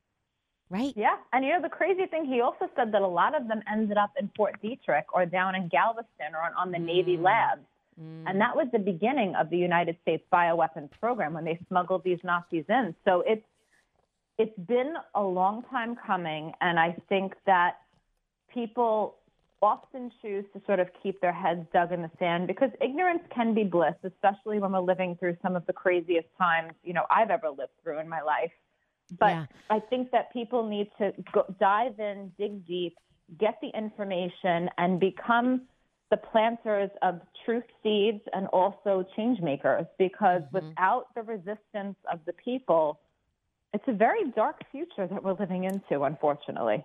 right? 0.70 0.94
Yeah, 0.96 1.16
and 1.32 1.44
you 1.44 1.52
know 1.52 1.61
the 1.61 1.68
crazy 1.68 2.06
thing, 2.06 2.25
he 2.25 2.40
also 2.40 2.70
said 2.76 2.92
that 2.92 3.02
a 3.02 3.06
lot 3.06 3.34
of 3.34 3.49
them 3.49 3.61
ended 3.70 3.99
up 3.99 4.12
in 4.18 4.30
Fort 4.37 4.54
Detrick 4.62 5.04
or 5.12 5.26
down 5.26 5.54
in 5.54 5.68
Galveston 5.68 6.32
or 6.32 6.40
on, 6.40 6.52
on 6.56 6.70
the 6.70 6.78
Navy 6.78 7.16
mm. 7.16 7.25
labs. 7.25 7.66
Mm. 8.00 8.25
And 8.26 8.40
that 8.40 8.56
was 8.56 8.68
the 8.73 8.78
beginning 8.78 9.34
of 9.34 9.50
the 9.50 9.58
United 9.58 9.96
States 10.02 10.25
bioweapons 10.32 10.90
program 11.00 11.34
when 11.34 11.44
they 11.44 11.58
smuggled 11.68 12.02
these 12.04 12.18
Nazis 12.25 12.64
in. 12.68 12.94
So 13.04 13.23
it's 13.26 13.44
it's 14.37 14.58
been 14.66 14.94
a 15.14 15.23
long 15.23 15.62
time 15.70 15.94
coming, 15.94 16.52
and 16.61 16.78
I 16.78 16.96
think 17.08 17.34
that 17.46 17.76
people 18.54 19.16
often 19.64 20.12
choose 20.20 20.44
to 20.52 20.61
sort 20.66 20.78
of 20.78 20.88
keep 21.02 21.20
their 21.20 21.32
heads 21.32 21.66
dug 21.73 21.90
in 21.90 22.02
the 22.02 22.11
sand 22.18 22.46
because 22.46 22.70
ignorance 22.80 23.23
can 23.34 23.54
be 23.54 23.64
bliss, 23.64 23.94
especially 24.04 24.58
when 24.58 24.73
we're 24.73 24.80
living 24.80 25.16
through 25.18 25.37
some 25.42 25.56
of 25.56 25.66
the 25.66 25.73
craziest 25.73 26.28
times 26.38 26.73
you 26.84 26.92
know 26.92 27.04
I've 27.11 27.30
ever 27.30 27.49
lived 27.49 27.73
through 27.82 27.99
in 27.99 28.08
my 28.08 28.20
life. 28.20 28.52
But 29.18 29.32
Yeah. 29.32 29.46
I 29.70 29.80
think 29.80 30.11
that 30.12 30.32
people 30.32 30.66
need 30.68 30.90
to 30.99 31.12
go, 31.32 31.44
dive 31.58 31.99
in, 31.99 32.32
dig 32.38 32.66
deep, 32.66 32.96
get 33.38 33.58
the 33.61 33.68
information, 33.68 34.70
and 34.78 35.00
become 35.00 35.62
the 36.11 36.16
planters 36.16 36.90
of 37.02 37.20
truth 37.44 37.64
seeds 37.82 38.23
and 38.32 38.46
also 38.49 39.04
change 39.16 39.40
makers. 39.40 39.87
Because 39.99 40.42
mm-hmm. 40.42 40.68
without 40.68 41.06
the 41.14 41.23
resistance 41.23 41.96
of 42.11 42.20
the 42.26 42.32
people, 42.34 43.00
it's 43.73 43.84
a 43.88 43.92
very 43.92 44.30
dark 44.30 44.62
future 44.70 45.06
that 45.06 45.23
we're 45.23 45.34
living 45.34 45.64
into, 45.64 46.04
unfortunately. 46.04 46.84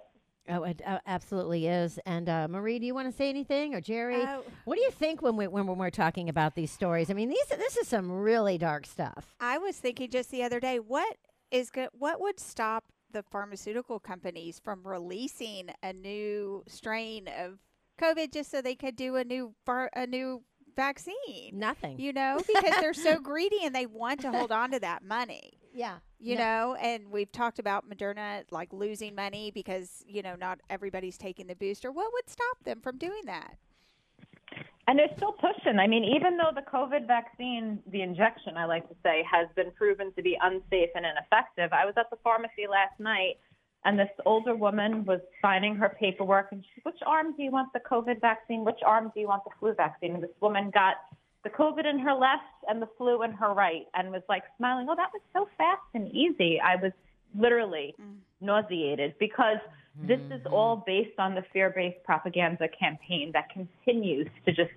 Oh, 0.49 0.63
it 0.63 0.81
uh, 0.85 0.99
absolutely 1.05 1.67
is. 1.67 1.99
And 2.05 2.27
uh, 2.27 2.47
Marie, 2.49 2.79
do 2.79 2.85
you 2.85 2.95
want 2.95 3.09
to 3.09 3.15
say 3.15 3.29
anything, 3.29 3.75
or 3.75 3.81
Jerry? 3.81 4.21
Uh, 4.21 4.41
what 4.65 4.75
do 4.75 4.81
you 4.81 4.91
think 4.91 5.21
when 5.21 5.35
we 5.35 5.47
when 5.47 5.65
we're 5.67 5.89
talking 5.89 6.27
about 6.29 6.55
these 6.55 6.71
stories? 6.71 7.09
I 7.09 7.13
mean, 7.13 7.29
these 7.29 7.45
this 7.49 7.77
is 7.77 7.87
some 7.87 8.11
really 8.11 8.57
dark 8.57 8.85
stuff. 8.85 9.35
I 9.39 9.57
was 9.59 9.77
thinking 9.77 10.09
just 10.09 10.31
the 10.31 10.43
other 10.43 10.59
day, 10.59 10.79
what 10.79 11.17
is 11.51 11.69
good. 11.69 11.89
What 11.93 12.19
would 12.19 12.39
stop 12.39 12.85
the 13.11 13.23
pharmaceutical 13.23 13.99
companies 13.99 14.59
from 14.63 14.85
releasing 14.85 15.69
a 15.81 15.93
new 15.93 16.63
strain 16.67 17.27
of 17.27 17.59
COVID 17.99 18.31
just 18.31 18.51
so 18.51 18.61
they 18.61 18.75
could 18.75 18.95
do 18.95 19.15
a 19.15 19.23
new 19.23 19.53
far, 19.65 19.89
a 19.95 20.07
new 20.07 20.43
vaccine? 20.75 21.51
Nothing. 21.53 21.99
You 21.99 22.13
know, 22.13 22.39
because 22.47 22.79
they're 22.79 22.93
so 22.93 23.19
greedy 23.19 23.59
and 23.63 23.75
they 23.75 23.85
want 23.85 24.21
to 24.21 24.31
hold 24.31 24.51
on 24.51 24.71
to 24.71 24.79
that 24.79 25.03
money. 25.03 25.58
Yeah. 25.73 25.99
You 26.19 26.35
No. 26.35 26.41
know, 26.41 26.75
and 26.75 27.11
we've 27.11 27.31
talked 27.31 27.59
about 27.59 27.89
Moderna 27.89 28.43
like 28.51 28.73
losing 28.73 29.15
money 29.15 29.51
because, 29.51 30.03
you 30.07 30.21
know, 30.21 30.35
not 30.35 30.59
everybody's 30.69 31.17
taking 31.17 31.47
the 31.47 31.55
booster. 31.55 31.91
What 31.91 32.11
would 32.13 32.29
stop 32.29 32.63
them 32.63 32.81
from 32.81 32.97
doing 32.97 33.21
that? 33.25 33.57
And 34.88 34.97
they're 34.97 35.13
still 35.17 35.33
pushing. 35.33 35.77
I 35.77 35.85
mean, 35.85 36.03
even 36.03 36.35
though 36.38 36.49
the 36.53 36.63
COVID 36.63 37.05
vaccine, 37.05 37.79
the 37.91 38.01
injection, 38.01 38.57
I 38.57 38.65
like 38.65 38.89
to 38.89 38.95
say, 39.03 39.23
has 39.31 39.47
been 39.55 39.71
proven 39.71 40.11
to 40.13 40.21
be 40.23 40.35
unsafe 40.41 40.89
and 40.95 41.05
ineffective, 41.05 41.71
I 41.71 41.85
was 41.85 41.93
at 41.95 42.09
the 42.09 42.17
pharmacy 42.23 42.65
last 42.69 42.99
night 42.99 43.38
and 43.85 43.97
this 43.97 44.09
older 44.25 44.55
woman 44.55 45.05
was 45.05 45.21
signing 45.41 45.75
her 45.75 45.95
paperwork 45.99 46.47
and 46.51 46.63
she 46.63 46.69
said, 46.75 46.85
Which 46.91 47.01
arm 47.05 47.35
do 47.38 47.43
you 47.43 47.51
want 47.51 47.71
the 47.71 47.79
COVID 47.79 48.19
vaccine? 48.19 48.65
Which 48.65 48.79
arm 48.85 49.11
do 49.13 49.19
you 49.19 49.27
want 49.27 49.43
the 49.43 49.51
flu 49.59 49.73
vaccine? 49.73 50.15
And 50.15 50.23
this 50.23 50.31
woman 50.41 50.71
got 50.73 50.95
the 51.43 51.50
COVID 51.50 51.86
in 51.89 52.00
her 52.00 52.13
left 52.13 52.43
and 52.67 52.81
the 52.81 52.89
flu 52.98 53.24
in 53.24 53.31
her 53.31 53.53
right 53.53 53.86
and 53.93 54.12
was 54.12 54.22
like 54.27 54.43
smiling, 54.58 54.88
Oh, 54.89 54.96
that 54.96 55.10
was 55.13 55.22
so 55.34 55.48
fast 55.58 55.81
and 55.93 56.08
easy. 56.10 56.60
I 56.60 56.75
was 56.75 56.91
literally 57.38 57.96
mm. 58.01 58.15
nauseated 58.41 59.15
because 59.19 59.58
this 60.08 60.19
is 60.31 60.41
mm-hmm. 60.41 60.53
all 60.53 60.84
based 60.86 61.17
on 61.17 61.36
the 61.36 61.43
fear 61.51 61.72
based 61.75 62.03
propaganda 62.03 62.67
campaign 62.77 63.31
that 63.34 63.50
continues 63.50 64.27
to 64.46 64.51
just 64.51 64.72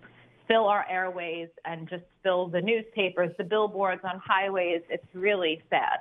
fill 0.48 0.66
our 0.66 0.86
airways 0.90 1.48
and 1.64 1.88
just 1.88 2.04
fill 2.22 2.48
the 2.48 2.60
newspapers, 2.60 3.30
the 3.38 3.44
billboards 3.44 4.02
on 4.04 4.20
highways. 4.24 4.82
It's 4.88 5.06
really 5.14 5.62
sad. 5.70 6.00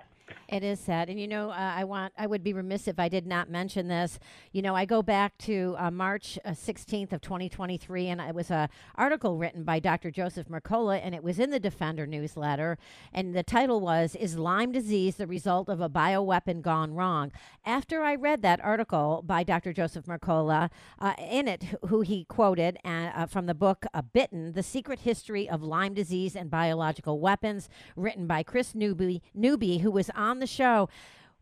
It 0.51 0.65
is 0.65 0.81
sad, 0.81 1.09
and 1.09 1.17
you 1.17 1.29
know, 1.29 1.49
uh, 1.49 1.53
I 1.77 1.85
want 1.85 2.11
I 2.17 2.27
would 2.27 2.43
be 2.43 2.51
remiss 2.51 2.89
if 2.89 2.99
I 2.99 3.07
did 3.07 3.25
not 3.25 3.49
mention 3.49 3.87
this. 3.87 4.19
You 4.51 4.61
know, 4.61 4.75
I 4.75 4.83
go 4.83 5.01
back 5.01 5.37
to 5.39 5.75
uh, 5.77 5.89
March 5.89 6.37
sixteenth 6.53 7.13
of 7.13 7.21
twenty 7.21 7.47
twenty 7.47 7.77
three, 7.77 8.07
and 8.07 8.19
it 8.19 8.35
was 8.35 8.51
a 8.51 8.67
article 8.95 9.37
written 9.37 9.63
by 9.63 9.79
Dr. 9.79 10.11
Joseph 10.11 10.49
Mercola, 10.49 10.99
and 11.01 11.15
it 11.15 11.23
was 11.23 11.39
in 11.39 11.51
the 11.51 11.59
Defender 11.59 12.05
newsletter, 12.05 12.77
and 13.13 13.33
the 13.33 13.43
title 13.43 13.79
was 13.79 14.13
"Is 14.13 14.37
Lyme 14.37 14.73
disease 14.73 15.15
the 15.15 15.25
result 15.25 15.69
of 15.69 15.79
a 15.79 15.87
bioweapon 15.87 16.61
gone 16.61 16.95
wrong?" 16.95 17.31
After 17.65 18.03
I 18.03 18.15
read 18.15 18.41
that 18.41 18.59
article 18.59 19.23
by 19.25 19.43
Dr. 19.43 19.71
Joseph 19.71 20.05
Mercola, 20.05 20.69
uh, 20.99 21.13
in 21.17 21.47
it, 21.47 21.63
who 21.87 22.01
he 22.01 22.25
quoted 22.25 22.77
uh, 22.83 22.89
uh, 22.89 23.25
from 23.25 23.45
the 23.45 23.55
book 23.55 23.85
uh, 23.93 24.01
"Bitten: 24.01 24.51
The 24.51 24.63
Secret 24.63 24.99
History 24.99 25.47
of 25.47 25.63
Lyme 25.63 25.93
Disease 25.93 26.35
and 26.35 26.51
Biological 26.51 27.21
Weapons," 27.21 27.69
written 27.95 28.27
by 28.27 28.43
Kris 28.43 28.75
Newby, 28.75 29.23
Newby 29.33 29.77
who 29.77 29.91
was 29.91 30.09
on 30.13 30.40
the 30.41 30.47
show. 30.47 30.89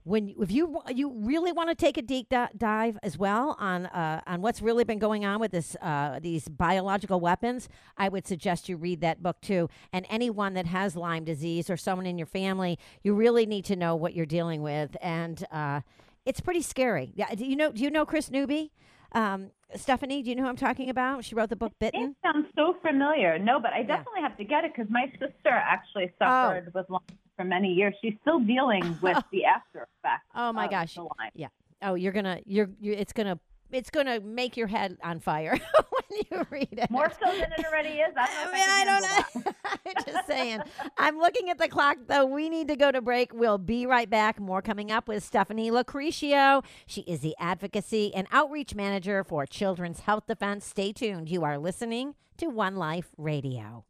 When 0.04 0.34
if 0.40 0.50
you 0.50 0.82
you 0.88 1.12
really 1.14 1.52
want 1.52 1.70
to 1.70 1.76
take 1.76 1.98
a 1.98 2.02
deep 2.02 2.34
dive 2.58 2.98
as 3.04 3.18
well 3.18 3.56
on 3.60 3.86
uh, 3.88 4.22
on 4.26 4.42
what's 4.42 4.62
really 4.62 4.84
been 4.84 4.98
going 4.98 5.26
on 5.26 5.40
with 5.40 5.52
this 5.52 5.76
uh, 5.82 6.20
these 6.22 6.48
biological 6.48 7.20
weapons, 7.20 7.68
I 7.98 8.08
would 8.08 8.26
suggest 8.26 8.70
you 8.70 8.78
read 8.78 9.02
that 9.02 9.22
book 9.22 9.42
too. 9.42 9.70
And 9.92 10.06
anyone 10.10 10.54
that 10.54 10.66
has 10.68 10.96
Lyme 10.96 11.26
disease 11.26 11.70
or 11.70 11.78
someone 11.78 12.06
in 12.06 12.18
your 12.18 12.28
family, 12.28 12.80
you 13.04 13.14
really 13.14 13.46
need 13.46 13.66
to 13.66 13.76
know 13.76 13.96
what 13.96 14.14
you're 14.16 14.26
dealing 14.26 14.62
with, 14.62 14.96
and 15.02 15.46
uh, 15.52 15.82
it's 16.26 16.40
pretty 16.40 16.62
scary. 16.62 17.12
Yeah, 17.16 17.36
do 17.36 17.46
you 17.46 17.56
know? 17.56 17.72
Do 17.72 17.84
you 17.84 17.92
know 17.92 18.06
Kris 18.06 18.32
Newby? 18.32 18.72
Um, 19.12 19.52
Stephanie, 19.76 20.24
do 20.24 20.30
you 20.30 20.36
know 20.36 20.44
who 20.44 20.50
I'm 20.50 20.56
talking 20.56 20.90
about? 20.90 21.24
She 21.24 21.36
wrote 21.36 21.50
the 21.50 21.56
book 21.56 21.74
Bitten. 21.80 22.02
It 22.02 22.16
sounds 22.24 22.48
so 22.56 22.76
familiar. 22.82 23.38
No, 23.38 23.60
but 23.60 23.72
I 23.72 23.84
definitely 23.84 24.22
have 24.22 24.36
to 24.38 24.44
get 24.44 24.64
it 24.64 24.72
because 24.76 24.90
my 24.90 25.12
sister 25.12 25.50
actually 25.50 26.12
suffered 26.18 26.72
with 26.74 26.90
Lyme 26.90 27.02
for 27.38 27.44
many 27.44 27.70
years. 27.74 27.94
She's 28.02 28.16
still 28.22 28.40
dealing 28.40 28.98
with 29.02 29.18
the 29.32 29.46
after 29.46 29.88
effects. 30.04 30.26
Oh 30.36 30.52
my 30.52 30.68
gosh. 30.68 30.98
Yeah. 31.36 31.48
Oh, 31.82 31.94
you're 31.94 32.12
gonna 32.12 32.40
you're, 32.46 32.70
you're 32.80 32.96
it's 32.96 33.14
gonna 33.14 33.40
it's 33.72 33.90
gonna 33.90 34.20
make 34.20 34.58
your 34.58 34.68
head 34.68 34.98
on 35.04 35.20
fire 35.20 35.52
when 35.90 36.22
you 36.32 36.46
read 36.50 36.68
it. 36.72 36.90
More 36.90 37.12
so 37.12 37.32
than 37.32 37.52
it 37.52 37.66
already 37.66 37.90
is. 37.90 38.14
I 38.18 38.26
don't 38.26 38.52
know. 38.52 38.52
I 38.52 38.54
mean, 38.54 38.70
I 38.70 38.84
can 38.84 39.44
don't 39.44 39.46
know. 39.46 39.89
Saying. 40.30 40.62
I'm 40.98 41.18
looking 41.18 41.50
at 41.50 41.58
the 41.58 41.68
clock, 41.68 41.98
though. 42.08 42.26
We 42.26 42.50
need 42.50 42.68
to 42.68 42.76
go 42.76 42.92
to 42.92 43.02
break. 43.02 43.34
We'll 43.34 43.58
be 43.58 43.86
right 43.86 44.10
back. 44.10 44.40
More 44.40 44.62
coming 44.62 44.92
up 44.92 45.08
with 45.08 45.24
Stephanie 45.24 45.72
Locricchio. 45.72 46.64
She 46.86 47.02
is 47.02 47.22
the 47.22 47.36
advocacy 47.40 48.14
and 48.14 48.28
outreach 48.32 48.76
manager 48.76 49.24
for 49.24 49.46
Children's 49.46 50.02
Health 50.02 50.28
Defense. 50.28 50.66
Stay 50.66 50.94
tuned. 50.94 51.30
You 51.30 51.44
are 51.44 51.58
listening 51.58 52.14
to 52.38 52.48
One 52.48 52.76
Life 52.76 53.10
Radio. 53.18 53.86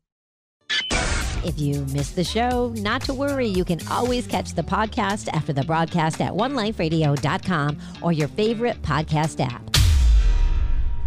If 1.44 1.60
you 1.60 1.86
missed 1.94 2.16
the 2.16 2.24
show, 2.24 2.74
not 2.78 3.02
to 3.04 3.14
worry. 3.14 3.48
You 3.48 3.64
can 3.64 3.86
always 3.88 4.28
catch 4.28 4.54
the 4.54 4.62
podcast 4.62 5.30
after 5.34 5.54
the 5.54 5.64
broadcast 5.64 6.22
at 6.22 6.34
oneliferadio.com 6.34 7.78
or 8.02 8.12
your 8.12 8.28
favorite 8.30 8.82
podcast 8.82 9.40
app. 9.40 9.64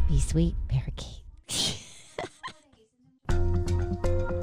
Be 0.08 0.20
sweet, 0.20 0.54
parakeet. 0.68 1.78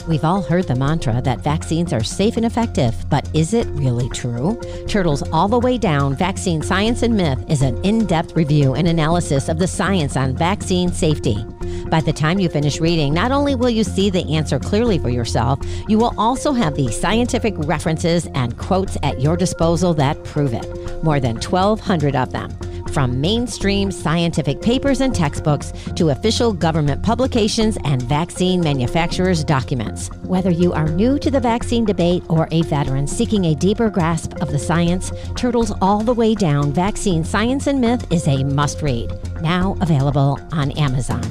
We've 0.10 0.26
all 0.26 0.42
heard 0.42 0.68
the 0.68 0.74
mantra 0.74 1.22
that 1.22 1.42
vaccines 1.42 1.94
are 1.94 2.04
safe 2.04 2.36
and 2.36 2.44
effective, 2.44 2.96
but 3.12 3.30
is 3.36 3.54
it 3.54 3.68
really 3.68 4.10
true? 4.10 4.60
Turtles 4.88 5.22
All 5.32 5.48
the 5.48 5.60
Way 5.60 5.78
Down 5.78 6.16
Vaccine 6.16 6.64
Science 6.64 7.04
and 7.04 7.16
Myth 7.16 7.46
is 7.48 7.62
an 7.62 7.80
in 7.86 8.08
depth 8.08 8.36
review 8.36 8.74
and 8.74 8.88
analysis 8.88 9.50
of 9.50 9.60
the 9.60 9.68
science 9.68 10.18
on 10.18 10.36
vaccine 10.36 10.92
safety. 10.92 11.46
By 11.92 12.02
the 12.02 12.12
time 12.12 12.40
you 12.40 12.50
finish 12.50 12.80
reading, 12.80 13.14
not 13.14 13.32
only 13.32 13.54
will 13.54 13.70
you 13.70 13.84
see 13.84 14.10
the 14.10 14.36
answer 14.36 14.58
clearly 14.58 14.98
for 14.98 15.10
yourself, 15.10 15.60
you 15.88 16.00
will 16.00 16.16
also 16.18 16.54
have 16.54 16.74
the 16.74 16.92
scientific 16.92 17.54
references 17.60 18.26
and 18.34 18.58
quotes 18.58 18.98
at 19.04 19.22
your 19.22 19.38
disposal 19.38 19.94
that 19.94 20.24
prove 20.24 20.56
it. 20.56 21.04
More 21.04 21.20
than 21.20 21.36
1,200 21.36 22.16
of 22.16 22.32
them. 22.32 22.50
From 22.92 23.22
mainstream 23.22 23.92
scientific 23.92 24.62
papers 24.62 25.02
and 25.02 25.14
textbooks 25.14 25.72
to 25.96 26.10
official 26.10 26.52
government 26.52 27.04
publications 27.04 27.78
and 27.86 28.02
vaccine 28.02 28.62
manufacturers' 28.62 29.44
documents. 29.44 30.10
Whether 30.24 30.50
you 30.50 30.74
are 30.74 30.90
new 30.90 31.20
to 31.20 31.30
the 31.30 31.40
vaccine 31.40 31.86
debate 31.86 32.24
or 32.30 32.48
a 32.52 32.64
veteran 32.64 33.06
seeking 33.06 33.46
a 33.46 33.56
deeper 33.56 33.90
grasp 33.90 34.42
of 34.42 34.52
the 34.52 34.60
science, 34.60 35.12
Turtles 35.36 35.72
All 35.82 36.02
the 36.02 36.14
Way 36.14 36.34
Down 36.34 36.74
Vaccine 36.74 37.24
Science 37.24 37.68
and 37.68 37.80
Myth 37.80 38.12
is 38.12 38.28
a 38.28 38.44
must 38.44 38.82
read. 38.82 39.12
Now 39.42 39.78
available 39.82 40.40
on 40.52 40.72
Amazon. 40.72 41.22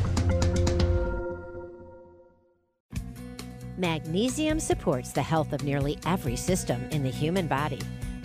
Magnesium 3.76 4.58
supports 4.58 5.12
the 5.12 5.22
health 5.22 5.52
of 5.52 5.62
nearly 5.62 5.98
every 6.04 6.34
system 6.34 6.82
in 6.90 7.04
the 7.04 7.10
human 7.10 7.46
body, 7.46 7.78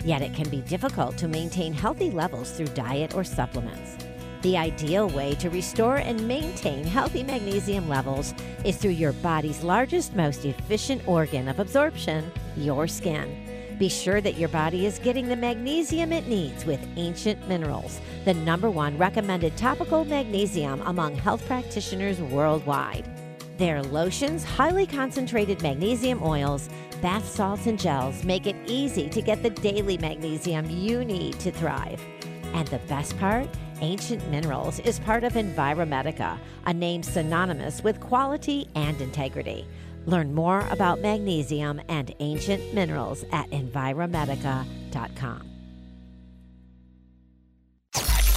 yet 0.04 0.22
it 0.22 0.34
can 0.34 0.48
be 0.48 0.60
difficult 0.62 1.16
to 1.18 1.28
maintain 1.28 1.72
healthy 1.72 2.10
levels 2.10 2.50
through 2.50 2.68
diet 2.68 3.14
or 3.14 3.24
supplements. 3.24 3.96
The 4.42 4.58
ideal 4.58 5.08
way 5.08 5.34
to 5.36 5.48
restore 5.48 5.96
and 5.96 6.28
maintain 6.28 6.84
healthy 6.84 7.22
magnesium 7.22 7.88
levels 7.88 8.34
is 8.62 8.76
through 8.76 8.90
your 8.90 9.14
body's 9.14 9.64
largest, 9.64 10.14
most 10.14 10.44
efficient 10.44 11.08
organ 11.08 11.48
of 11.48 11.60
absorption, 11.60 12.30
your 12.56 12.86
skin. 12.86 13.76
Be 13.78 13.88
sure 13.88 14.20
that 14.20 14.36
your 14.36 14.50
body 14.50 14.84
is 14.84 14.98
getting 14.98 15.28
the 15.28 15.36
magnesium 15.36 16.12
it 16.12 16.28
needs 16.28 16.64
with 16.66 16.86
Ancient 16.96 17.48
Minerals, 17.48 18.00
the 18.24 18.34
number 18.34 18.70
one 18.70 18.98
recommended 18.98 19.56
topical 19.56 20.04
magnesium 20.04 20.82
among 20.82 21.16
health 21.16 21.44
practitioners 21.46 22.20
worldwide. 22.20 23.13
Their 23.56 23.82
lotions, 23.82 24.42
highly 24.42 24.86
concentrated 24.86 25.62
magnesium 25.62 26.20
oils, 26.22 26.68
bath 27.00 27.28
salts, 27.28 27.66
and 27.66 27.78
gels 27.78 28.24
make 28.24 28.46
it 28.46 28.56
easy 28.66 29.08
to 29.10 29.22
get 29.22 29.42
the 29.42 29.50
daily 29.50 29.96
magnesium 29.98 30.68
you 30.68 31.04
need 31.04 31.38
to 31.40 31.52
thrive. 31.52 32.00
And 32.52 32.66
the 32.68 32.80
best 32.88 33.16
part? 33.18 33.48
Ancient 33.80 34.28
Minerals 34.30 34.80
is 34.80 34.98
part 35.00 35.24
of 35.24 35.34
Enviromedica, 35.34 36.38
a 36.66 36.74
name 36.74 37.02
synonymous 37.02 37.84
with 37.84 38.00
quality 38.00 38.68
and 38.74 39.00
integrity. 39.00 39.66
Learn 40.06 40.34
more 40.34 40.66
about 40.70 41.00
magnesium 41.00 41.80
and 41.88 42.14
ancient 42.20 42.74
minerals 42.74 43.24
at 43.32 43.50
enviromedica.com. 43.50 45.50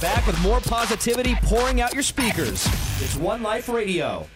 Back 0.00 0.26
with 0.28 0.40
more 0.42 0.60
positivity 0.60 1.34
pouring 1.42 1.80
out 1.80 1.92
your 1.92 2.04
speakers. 2.04 2.64
It's 3.00 3.16
One 3.16 3.42
Life 3.42 3.68
Radio. 3.68 4.28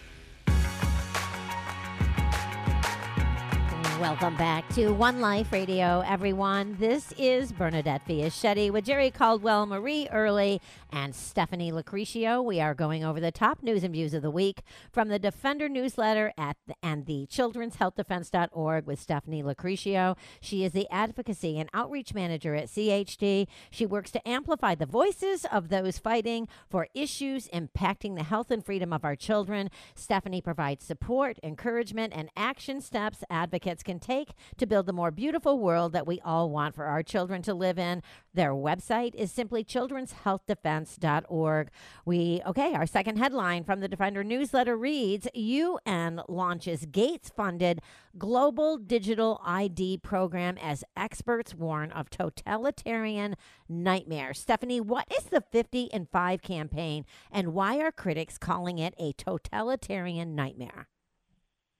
Welcome 4.03 4.35
back 4.35 4.67
to 4.73 4.89
One 4.89 5.21
Life 5.21 5.53
Radio, 5.53 6.03
everyone. 6.05 6.75
This 6.77 7.13
is 7.17 7.53
Bernadette 7.53 8.05
Fiaschetti 8.05 8.69
with 8.69 8.83
Jerry 8.83 9.09
Caldwell, 9.09 9.65
Marie 9.65 10.09
Early, 10.11 10.59
and 10.93 11.15
Stephanie 11.15 11.71
Locricchio. 11.71 12.43
We 12.43 12.59
are 12.59 12.73
going 12.73 13.03
over 13.03 13.19
the 13.19 13.31
top 13.31 13.63
news 13.63 13.83
and 13.83 13.93
views 13.93 14.13
of 14.13 14.21
the 14.21 14.29
week 14.29 14.61
from 14.91 15.07
the 15.07 15.17
Defender 15.17 15.69
newsletter 15.69 16.33
at 16.37 16.57
the, 16.67 16.75
and 16.83 17.05
the 17.05 17.25
Children's 17.27 17.77
Health 17.77 17.95
Defense.org 17.95 18.85
with 18.85 18.99
Stephanie 18.99 19.41
Locricchio. 19.41 20.17
She 20.41 20.65
is 20.65 20.73
the 20.73 20.89
advocacy 20.91 21.57
and 21.57 21.69
outreach 21.73 22.13
manager 22.13 22.53
at 22.55 22.67
CHD. 22.67 23.47
She 23.71 23.85
works 23.85 24.11
to 24.11 24.27
amplify 24.27 24.75
the 24.75 24.85
voices 24.85 25.45
of 25.45 25.69
those 25.69 25.97
fighting 25.97 26.49
for 26.69 26.89
issues 26.93 27.47
impacting 27.47 28.17
the 28.17 28.23
health 28.23 28.51
and 28.51 28.65
freedom 28.65 28.91
of 28.91 29.05
our 29.05 29.15
children. 29.15 29.69
Stephanie 29.95 30.41
provides 30.41 30.85
support, 30.85 31.39
encouragement, 31.41 32.11
and 32.13 32.29
action 32.35 32.81
steps 32.81 33.23
advocates 33.29 33.81
can 33.81 33.93
can 33.93 33.99
take 33.99 34.33
to 34.57 34.65
build 34.65 34.87
the 34.87 34.93
more 34.93 35.11
beautiful 35.11 35.59
world 35.59 35.93
that 35.93 36.07
we 36.07 36.19
all 36.21 36.49
want 36.49 36.73
for 36.73 36.85
our 36.85 37.03
children 37.03 37.41
to 37.43 37.53
live 37.53 37.77
in. 37.77 38.01
Their 38.35 38.53
website 38.53 39.13
is 39.13 39.31
simply 39.31 39.63
children'shealthdefense.org. 39.63 41.69
We, 42.03 42.41
okay, 42.47 42.73
our 42.73 42.87
second 42.87 43.17
headline 43.17 43.63
from 43.63 43.79
the 43.79 43.87
Defender 43.87 44.23
newsletter 44.23 44.75
reads 44.75 45.27
UN 45.35 46.19
launches 46.27 46.87
Gates 46.87 47.29
funded 47.29 47.79
global 48.17 48.79
digital 48.79 49.39
ID 49.45 49.99
program 49.99 50.57
as 50.59 50.83
experts 50.97 51.53
warn 51.53 51.91
of 51.91 52.09
totalitarian 52.09 53.35
nightmare. 53.69 54.33
Stephanie, 54.33 54.81
what 54.81 55.05
is 55.15 55.25
the 55.25 55.43
50 55.51 55.93
and 55.93 56.09
5 56.09 56.41
campaign 56.41 57.05
and 57.31 57.53
why 57.53 57.79
are 57.79 57.91
critics 57.91 58.39
calling 58.39 58.79
it 58.79 58.95
a 58.97 59.13
totalitarian 59.13 60.35
nightmare? 60.35 60.87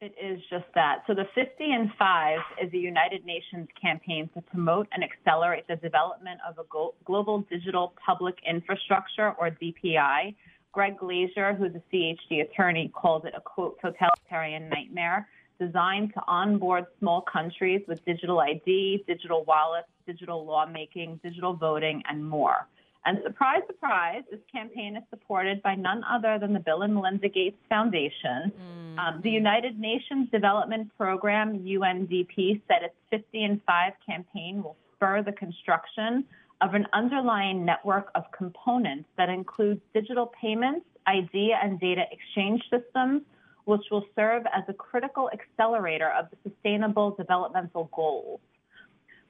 It 0.03 0.15
is 0.21 0.41
just 0.49 0.65
that. 0.75 1.03
So 1.07 1.13
the 1.13 1.23
50 1.33 1.63
and 1.71 1.89
5 1.97 2.39
is 2.61 2.73
a 2.73 2.77
United 2.77 3.25
Nations 3.25 3.69
campaign 3.81 4.29
to 4.33 4.41
promote 4.41 4.85
and 4.91 5.01
accelerate 5.01 5.65
the 5.69 5.77
development 5.77 6.41
of 6.45 6.59
a 6.59 6.63
global 7.05 7.45
digital 7.49 7.93
public 8.05 8.35
infrastructure, 8.45 9.33
or 9.39 9.49
DPI. 9.49 10.35
Greg 10.73 10.97
Glaser, 10.99 11.53
who's 11.53 11.71
a 11.73 11.95
CHD 11.95 12.41
attorney, 12.41 12.91
calls 12.93 13.23
it 13.23 13.33
a 13.33 13.39
quote 13.39 13.79
totalitarian 13.81 14.67
nightmare 14.67 15.25
designed 15.57 16.13
to 16.15 16.21
onboard 16.27 16.85
small 16.99 17.21
countries 17.21 17.81
with 17.87 18.03
digital 18.03 18.41
ID, 18.41 19.05
digital 19.07 19.45
wallets, 19.45 19.87
digital 20.05 20.45
lawmaking, 20.45 21.17
digital 21.23 21.53
voting, 21.53 22.03
and 22.09 22.27
more. 22.27 22.67
And 23.05 23.19
surprise, 23.23 23.61
surprise, 23.67 24.23
this 24.31 24.39
campaign 24.49 24.95
is 24.95 25.03
supported 25.09 25.61
by 25.61 25.75
none 25.75 26.03
other 26.09 26.39
than 26.39 26.53
the 26.53 26.59
Bill 26.59 26.83
and 26.83 26.93
Melinda 26.93 27.27
Gates 27.27 27.57
Foundation. 27.67 28.51
Mm-hmm. 28.51 28.99
Um, 28.99 29.21
the 29.21 29.29
United 29.29 29.77
Nations 29.77 30.29
Development 30.31 30.89
Program, 30.97 31.59
UNDP, 31.59 32.61
said 32.67 32.83
its 32.83 32.95
50 33.09 33.43
and 33.43 33.61
5 33.65 33.93
campaign 34.05 34.63
will 34.63 34.77
spur 34.95 35.21
the 35.21 35.33
construction 35.33 36.23
of 36.61 36.75
an 36.75 36.87
underlying 36.93 37.65
network 37.65 38.09
of 38.15 38.23
components 38.31 39.09
that 39.17 39.27
includes 39.27 39.81
digital 39.93 40.31
payments, 40.39 40.85
ID 41.05 41.53
and 41.61 41.79
data 41.81 42.03
exchange 42.09 42.61
systems, 42.69 43.23
which 43.65 43.81
will 43.91 44.05
serve 44.15 44.43
as 44.53 44.63
a 44.69 44.73
critical 44.73 45.29
accelerator 45.31 46.09
of 46.11 46.27
the 46.29 46.49
Sustainable 46.49 47.11
Developmental 47.11 47.89
Goals. 47.93 48.39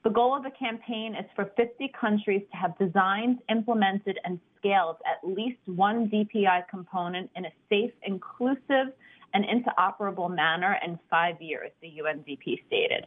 The 0.03 0.09
goal 0.09 0.35
of 0.35 0.43
the 0.43 0.51
campaign 0.51 1.15
is 1.15 1.25
for 1.33 1.45
50 1.55 1.87
countries 1.99 2.41
to 2.51 2.57
have 2.57 2.77
designed, 2.77 3.39
implemented, 3.49 4.19
and 4.25 4.37
scaled 4.57 4.97
at 5.05 5.25
least 5.25 5.59
one 5.65 6.09
DPI 6.09 6.67
component 6.67 7.29
in 7.37 7.45
a 7.45 7.51
safe, 7.69 7.93
inclusive, 8.03 8.91
and 9.33 9.45
interoperable 9.45 10.33
manner 10.33 10.77
in 10.85 10.99
five 11.09 11.41
years, 11.41 11.71
the 11.81 11.87
UNDP 12.03 12.65
stated. 12.67 13.05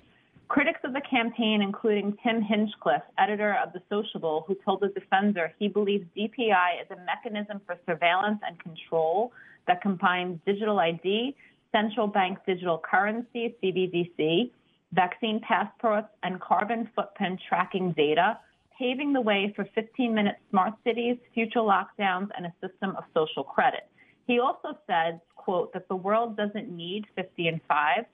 Critics 0.48 0.80
of 0.84 0.94
the 0.94 1.02
campaign, 1.02 1.60
including 1.60 2.16
Tim 2.22 2.40
Hinchliffe, 2.40 3.02
editor 3.18 3.58
of 3.62 3.74
The 3.74 3.82
Sociable, 3.90 4.44
who 4.46 4.56
told 4.64 4.80
The 4.80 4.88
Defender 4.88 5.52
he 5.58 5.68
believes 5.68 6.06
DPI 6.16 6.82
is 6.82 6.90
a 6.90 6.96
mechanism 7.04 7.60
for 7.66 7.76
surveillance 7.84 8.40
and 8.46 8.58
control 8.58 9.32
that 9.66 9.82
combines 9.82 10.38
digital 10.46 10.78
ID, 10.78 11.36
central 11.72 12.06
bank 12.06 12.38
digital 12.46 12.78
currency, 12.78 13.54
CBDC, 13.62 14.50
vaccine 14.92 15.40
passports, 15.40 16.08
and 16.22 16.40
carbon 16.40 16.88
footprint 16.94 17.40
tracking 17.48 17.92
data, 17.92 18.38
paving 18.78 19.12
the 19.12 19.20
way 19.20 19.52
for 19.56 19.66
15 19.74 20.14
minute 20.14 20.36
smart 20.50 20.74
cities, 20.84 21.16
future 21.34 21.60
lockdowns, 21.60 22.28
and 22.36 22.46
a 22.46 22.54
system 22.60 22.94
of 22.96 23.04
social 23.14 23.44
credit. 23.44 23.88
He 24.26 24.40
also 24.40 24.78
said, 24.86 25.20
quote, 25.34 25.72
that 25.72 25.88
the 25.88 25.96
world 25.96 26.36
doesn't 26.36 26.68
need 26.68 27.06
50 27.14 27.48
and 27.48 27.60
5. 27.68 28.04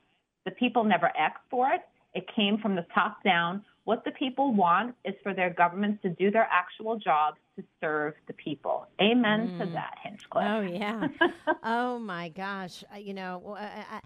The 0.44 0.50
people 0.52 0.84
never 0.84 1.10
asked 1.16 1.44
for 1.50 1.72
it. 1.72 1.80
It 2.14 2.26
came 2.34 2.58
from 2.58 2.74
the 2.74 2.86
top 2.94 3.22
down. 3.24 3.64
What 3.84 4.04
the 4.04 4.10
people 4.12 4.52
want 4.52 4.94
is 5.04 5.14
for 5.22 5.34
their 5.34 5.50
governments 5.50 6.02
to 6.02 6.10
do 6.10 6.30
their 6.30 6.48
actual 6.52 6.98
jobs 6.98 7.38
to 7.56 7.64
serve 7.80 8.14
the 8.26 8.32
people. 8.34 8.86
Amen 9.00 9.48
mm. 9.48 9.58
to 9.58 9.72
that, 9.72 9.94
Hinchliffe. 10.04 10.28
Oh, 10.34 10.60
yeah. 10.60 11.08
oh, 11.64 11.98
my 11.98 12.28
gosh. 12.28 12.84
Uh, 12.94 12.98
you 12.98 13.14
know, 13.14 13.56
uh, 13.58 14.00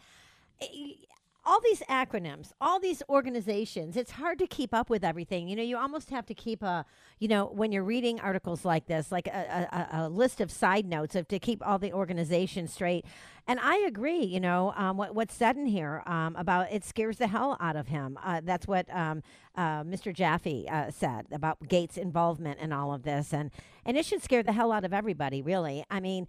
all 1.47 1.61
these 1.61 1.81
acronyms, 1.89 2.51
all 2.61 2.81
these 2.81 3.05
organizations, 3.09 3.97
it's 3.97 4.11
hard 4.11 4.37
to 4.41 4.49
keep 4.49 4.75
up 4.75 4.91
with 4.91 5.05
everything. 5.05 5.49
You 5.49 5.55
know, 5.55 5.63
you 5.63 5.79
almost 5.79 6.11
have 6.11 6.27
to 6.27 6.35
keep 6.35 6.61
a, 6.61 6.85
you 7.21 7.29
know, 7.29 7.47
when 7.47 7.71
you're 7.71 7.85
reading 7.85 8.19
articles 8.19 8.65
like 8.65 8.87
this, 8.87 9.13
like 9.13 9.29
a, 9.29 9.87
a, 9.93 10.01
a 10.01 10.09
list 10.09 10.41
of 10.41 10.51
side 10.51 10.87
notes 10.87 11.15
of 11.15 11.29
to 11.29 11.39
keep 11.39 11.65
all 11.65 11.79
the 11.79 11.93
organizations 11.93 12.73
straight. 12.73 13.05
And 13.47 13.61
I 13.61 13.77
agree, 13.87 14.25
you 14.25 14.41
know, 14.41 14.75
um, 14.77 14.97
what, 14.97 15.15
what's 15.15 15.35
said 15.35 15.57
in 15.57 15.67
here 15.67 16.03
um, 16.05 16.35
about 16.35 16.73
it 16.73 16.85
scares 16.85 17.19
the 17.19 17.29
hell 17.29 17.57
out 17.61 17.77
of 17.77 17.87
him. 17.87 18.19
Uh, 18.25 18.41
that's 18.43 18.67
what 18.67 18.93
um, 18.93 19.23
uh, 19.55 19.85
Mr. 19.85 20.13
Jaffe 20.13 20.69
uh, 20.69 20.91
said 20.91 21.27
about 21.31 21.69
Gates' 21.69 21.97
involvement 21.97 22.59
in 22.59 22.73
all 22.73 22.93
of 22.93 23.05
this. 23.05 23.33
And, 23.33 23.53
and 23.85 23.97
it 23.97 24.05
should 24.05 24.23
scare 24.23 24.43
the 24.43 24.53
hell 24.53 24.73
out 24.73 24.85
of 24.85 24.93
everybody, 24.93 25.43
really. 25.43 25.85
I 25.89 26.01
mean, 26.01 26.27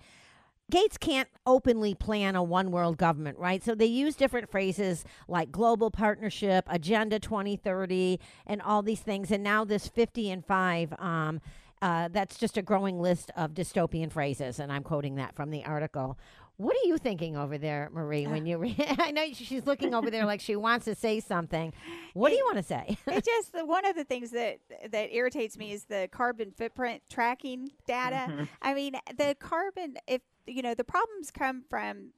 Gates 0.69 0.97
can't 0.97 1.30
openly 1.45 1.95
plan 1.95 2.36
a 2.36 2.43
one 2.43 2.71
world 2.71 2.97
government, 2.97 3.38
right? 3.39 3.63
So 3.63 3.73
they 3.73 3.86
use 3.86 4.15
different 4.15 4.51
phrases 4.51 5.06
like 5.30 5.49
global 5.49 5.89
partnership, 5.89 6.65
Agenda 6.67 7.19
2030, 7.19 8.19
and 8.45 8.62
all 8.62 8.82
these 8.82 8.99
things. 8.99 9.32
And 9.32 9.43
now 9.43 9.63
this 9.63 9.88
50 9.88 10.30
and 10.30 10.45
5, 10.45 10.93
um, 10.99 11.39
uh, 11.82 12.10
that's 12.12 12.38
just 12.38 12.58
a 12.58 12.62
growing 12.62 12.99
list 12.99 13.32
of 13.38 13.53
dystopian 13.53 14.12
phrases. 14.12 14.60
And 14.60 14.69
I'm 14.69 14.84
quoting 14.84 15.15
that 15.15 15.36
from 15.36 15.51
the 15.51 15.63
article. 15.63 16.17
What 16.58 16.75
are 16.75 16.88
you 16.88 16.97
thinking 16.97 17.38
over 17.38 17.58
there, 17.58 17.89
Marie? 17.93 18.27
When 18.27 18.45
you, 18.45 18.58
re- 18.58 18.75
I 18.99 19.12
know 19.12 19.25
she's 19.32 19.65
looking 19.65 19.93
over 19.93 20.10
there 20.10 20.25
like 20.25 20.41
she 20.41 20.58
wants 20.58 20.84
to 20.86 20.95
say 20.95 21.21
something. 21.21 21.71
What 22.13 22.32
do 22.32 22.36
you 22.36 22.43
want 22.43 22.58
to 22.58 22.63
say? 22.63 22.97
it 23.08 23.23
just 23.23 23.65
one 23.65 23.86
of 23.86 23.95
the 23.95 24.03
things 24.03 24.32
that 24.32 24.58
that 24.91 25.13
irritates 25.13 25.58
me 25.58 25.71
is 25.71 25.86
the 25.86 26.10
carbon 26.12 26.51
footprint 26.51 27.03
tracking 27.10 27.69
data. 27.88 28.25
Mm-hmm. 28.27 28.43
I 28.62 28.73
mean, 28.73 28.95
the 29.15 29.36
carbon 29.39 29.97
if 30.08 30.21
you 30.47 30.62
know 30.62 30.73
the 30.73 30.83
problems 30.83 31.31
come 31.31 31.63
from 31.69 32.12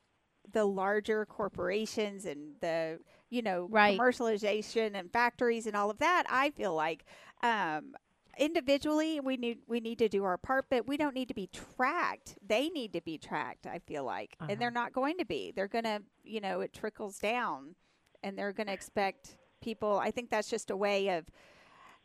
the 0.51 0.65
larger 0.65 1.25
corporations 1.25 2.25
and 2.25 2.55
the 2.61 2.99
you 3.29 3.41
know 3.41 3.67
right. 3.69 3.97
commercialization 3.97 4.97
and 4.97 5.11
factories 5.11 5.67
and 5.67 5.75
all 5.75 5.89
of 5.89 5.97
that 5.99 6.23
i 6.29 6.49
feel 6.51 6.73
like 6.73 7.05
um, 7.43 7.93
individually 8.37 9.19
we 9.19 9.37
need 9.37 9.59
we 9.67 9.79
need 9.79 9.99
to 9.99 10.07
do 10.07 10.23
our 10.23 10.37
part 10.37 10.65
but 10.69 10.87
we 10.87 10.97
don't 10.97 11.13
need 11.13 11.27
to 11.27 11.33
be 11.33 11.47
tracked 11.47 12.37
they 12.45 12.69
need 12.69 12.93
to 12.93 13.01
be 13.01 13.17
tracked 13.17 13.67
i 13.67 13.79
feel 13.79 14.03
like 14.03 14.35
uh-huh. 14.39 14.51
and 14.51 14.61
they're 14.61 14.69
uh-huh. 14.69 14.83
not 14.85 14.93
going 14.93 15.17
to 15.17 15.25
be 15.25 15.51
they're 15.55 15.67
going 15.67 15.83
to 15.83 16.01
you 16.23 16.39
know 16.39 16.61
it 16.61 16.73
trickles 16.73 17.19
down 17.19 17.75
and 18.23 18.37
they're 18.37 18.53
going 18.53 18.67
to 18.67 18.73
expect 18.73 19.35
people 19.61 19.99
i 20.01 20.09
think 20.09 20.29
that's 20.29 20.49
just 20.49 20.71
a 20.71 20.77
way 20.77 21.09
of 21.09 21.25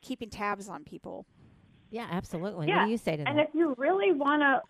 keeping 0.03 0.29
tabs 0.29 0.69
on 0.69 0.83
people 0.83 1.25
yeah 1.91 2.09
absolutely 2.11 2.67
yeah. 2.67 2.81
what 2.81 2.87
do 2.87 2.91
you 2.91 2.99
say 2.99 3.17
to 3.17 3.19
and 3.19 3.27
that 3.27 3.31
and 3.31 3.41
if 3.41 3.55
you 3.55 3.75
really 3.79 4.13
want 4.13 4.43
to 4.43 4.61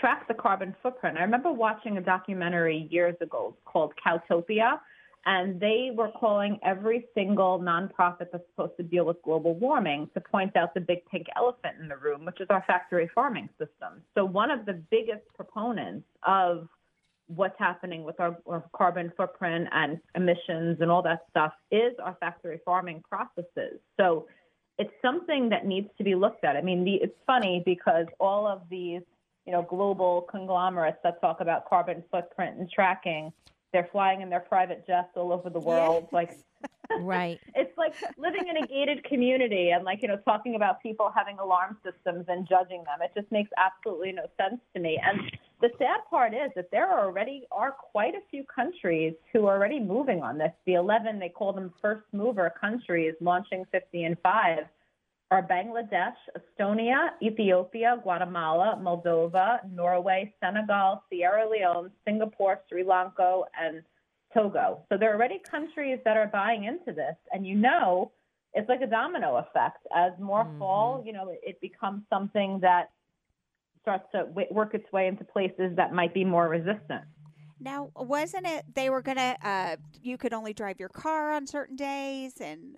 track 0.00 0.28
the 0.28 0.34
carbon 0.34 0.74
footprint. 0.82 1.16
I 1.18 1.22
remember 1.22 1.52
watching 1.52 1.96
a 1.96 2.00
documentary 2.00 2.88
years 2.90 3.16
ago 3.20 3.56
called 3.64 3.92
Cowtopia, 4.04 4.78
and 5.26 5.58
they 5.58 5.90
were 5.94 6.10
calling 6.10 6.58
every 6.62 7.06
single 7.14 7.58
nonprofit 7.58 8.26
that's 8.30 8.44
supposed 8.50 8.76
to 8.76 8.82
deal 8.82 9.06
with 9.06 9.22
global 9.22 9.54
warming 9.54 10.10
to 10.12 10.20
point 10.20 10.54
out 10.56 10.74
the 10.74 10.80
big 10.80 10.98
pink 11.06 11.26
elephant 11.36 11.76
in 11.80 11.88
the 11.88 11.96
room, 11.96 12.26
which 12.26 12.40
is 12.40 12.46
our 12.50 12.62
factory 12.66 13.10
farming 13.14 13.48
system. 13.58 14.02
So, 14.14 14.24
one 14.24 14.50
of 14.50 14.66
the 14.66 14.74
biggest 14.74 15.22
proponents 15.34 16.06
of 16.26 16.68
what's 17.26 17.58
happening 17.58 18.04
with 18.04 18.20
our, 18.20 18.36
our 18.46 18.64
carbon 18.76 19.10
footprint 19.16 19.66
and 19.72 19.98
emissions 20.14 20.76
and 20.80 20.90
all 20.90 21.00
that 21.02 21.24
stuff 21.30 21.54
is 21.70 21.94
our 22.02 22.16
factory 22.20 22.60
farming 22.64 23.02
processes. 23.08 23.80
So, 23.98 24.26
it's 24.78 24.92
something 25.00 25.48
that 25.50 25.64
needs 25.64 25.88
to 25.98 26.04
be 26.04 26.14
looked 26.14 26.44
at. 26.44 26.56
I 26.56 26.60
mean, 26.60 26.84
the, 26.84 26.94
it's 26.94 27.16
funny 27.26 27.62
because 27.64 28.06
all 28.18 28.46
of 28.46 28.62
these 28.68 29.02
you 29.46 29.52
know, 29.52 29.62
global 29.62 30.22
conglomerates 30.30 30.98
that 31.02 31.20
talk 31.20 31.40
about 31.40 31.68
carbon 31.68 32.02
footprint 32.10 32.58
and 32.58 32.70
tracking. 32.70 33.32
They're 33.72 33.88
flying 33.92 34.20
in 34.20 34.30
their 34.30 34.40
private 34.40 34.86
jets 34.86 35.08
all 35.16 35.32
over 35.32 35.50
the 35.50 35.60
world. 35.60 36.08
Like, 36.12 36.38
right. 37.00 37.40
it's 37.54 37.76
like 37.76 37.94
living 38.18 38.48
in 38.48 38.62
a 38.62 38.66
gated 38.66 39.04
community 39.04 39.70
and 39.70 39.84
like, 39.84 40.02
you 40.02 40.08
know, 40.08 40.18
talking 40.24 40.54
about 40.54 40.82
people 40.82 41.10
having 41.14 41.38
alarm 41.38 41.76
systems 41.82 42.26
and 42.28 42.46
judging 42.48 42.84
them. 42.84 42.98
It 43.00 43.12
just 43.18 43.30
makes 43.32 43.50
absolutely 43.56 44.12
no 44.12 44.24
sense 44.38 44.60
to 44.74 44.80
me. 44.80 45.00
And 45.02 45.20
the 45.60 45.70
sad 45.78 46.00
part 46.10 46.34
is 46.34 46.50
that 46.56 46.70
there 46.70 46.98
already 46.98 47.46
are 47.50 47.72
quite 47.72 48.14
a 48.14 48.20
few 48.30 48.44
countries 48.44 49.14
who 49.32 49.46
are 49.46 49.56
already 49.56 49.80
moving 49.80 50.22
on 50.22 50.36
this. 50.38 50.52
The 50.66 50.74
11, 50.74 51.18
they 51.18 51.30
call 51.30 51.52
them 51.52 51.72
first 51.80 52.04
mover 52.12 52.52
countries 52.60 53.14
launching 53.20 53.64
50 53.72 54.04
and 54.04 54.16
5 54.22 54.58
are 55.34 55.42
Bangladesh, 55.42 56.14
Estonia, 56.38 57.08
Ethiopia, 57.20 57.98
Guatemala, 58.02 58.78
Moldova, 58.80 59.58
Norway, 59.68 60.32
Senegal, 60.40 61.02
Sierra 61.10 61.48
Leone, 61.50 61.90
Singapore, 62.06 62.60
Sri 62.68 62.84
Lanka, 62.84 63.42
and 63.60 63.82
Togo. 64.32 64.84
So 64.88 64.96
there 64.96 65.10
are 65.10 65.16
already 65.16 65.40
countries 65.50 65.98
that 66.04 66.16
are 66.16 66.28
buying 66.28 66.64
into 66.64 66.92
this, 66.92 67.16
and 67.32 67.44
you 67.44 67.56
know 67.56 68.12
it's 68.52 68.68
like 68.68 68.80
a 68.80 68.86
domino 68.86 69.36
effect. 69.38 69.84
As 69.94 70.12
more 70.20 70.44
mm-hmm. 70.44 70.60
fall, 70.60 71.02
you 71.04 71.12
know, 71.12 71.30
it, 71.30 71.40
it 71.42 71.60
becomes 71.60 72.02
something 72.08 72.60
that 72.62 72.90
starts 73.82 74.04
to 74.12 74.18
w- 74.26 74.46
work 74.52 74.74
its 74.74 74.90
way 74.92 75.08
into 75.08 75.24
places 75.24 75.74
that 75.76 75.92
might 75.92 76.14
be 76.14 76.24
more 76.24 76.48
resistant. 76.48 77.02
Now, 77.58 77.90
wasn't 77.96 78.46
it 78.46 78.66
they 78.72 78.88
were 78.88 79.02
gonna? 79.02 79.36
Uh, 79.42 79.76
you 80.00 80.16
could 80.16 80.32
only 80.32 80.52
drive 80.52 80.78
your 80.78 80.90
car 80.90 81.32
on 81.32 81.48
certain 81.48 81.74
days, 81.74 82.34
and 82.40 82.76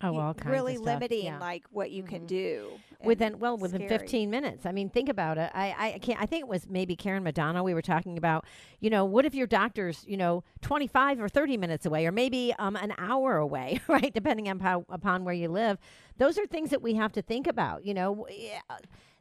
Oh, 0.00 0.16
all 0.18 0.32
kinds 0.34 0.52
really 0.52 0.74
of 0.76 0.82
stuff. 0.82 0.86
limiting 0.94 1.24
yeah. 1.24 1.38
like 1.38 1.64
what 1.70 1.90
you 1.90 2.02
can 2.04 2.22
Mhm. 2.22 2.26
do. 2.28 2.70
within 3.04 3.38
well 3.38 3.56
within 3.56 3.80
scary. 3.86 3.98
15 3.98 4.28
minutes 4.30 4.66
i 4.66 4.72
mean 4.72 4.88
think 4.90 5.08
about 5.08 5.38
it 5.38 5.50
i 5.54 5.74
i 5.94 5.98
can't 6.00 6.20
i 6.20 6.26
think 6.26 6.40
it 6.42 6.48
was 6.48 6.68
maybe 6.68 6.96
karen 6.96 7.22
madonna 7.22 7.62
we 7.62 7.72
were 7.72 7.80
talking 7.82 8.18
about 8.18 8.44
you 8.80 8.90
know 8.90 9.04
what 9.04 9.24
if 9.24 9.34
your 9.36 9.46
doctor's 9.46 10.04
you 10.08 10.16
know 10.16 10.42
25 10.62 11.20
or 11.20 11.28
30 11.28 11.56
minutes 11.56 11.86
away 11.86 12.06
or 12.06 12.12
maybe 12.12 12.52
um 12.58 12.74
an 12.74 12.92
hour 12.98 13.36
away 13.36 13.80
right 13.88 14.12
depending 14.12 14.48
on 14.48 14.58
how 14.60 14.84
upon 14.88 15.24
where 15.24 15.34
you 15.34 15.48
live 15.48 15.78
those 16.16 16.38
are 16.38 16.46
things 16.46 16.70
that 16.70 16.82
we 16.82 16.94
have 16.94 17.12
to 17.12 17.22
think 17.22 17.46
about 17.46 17.84
you 17.84 17.94
know 17.94 18.26
yeah, 18.30 18.58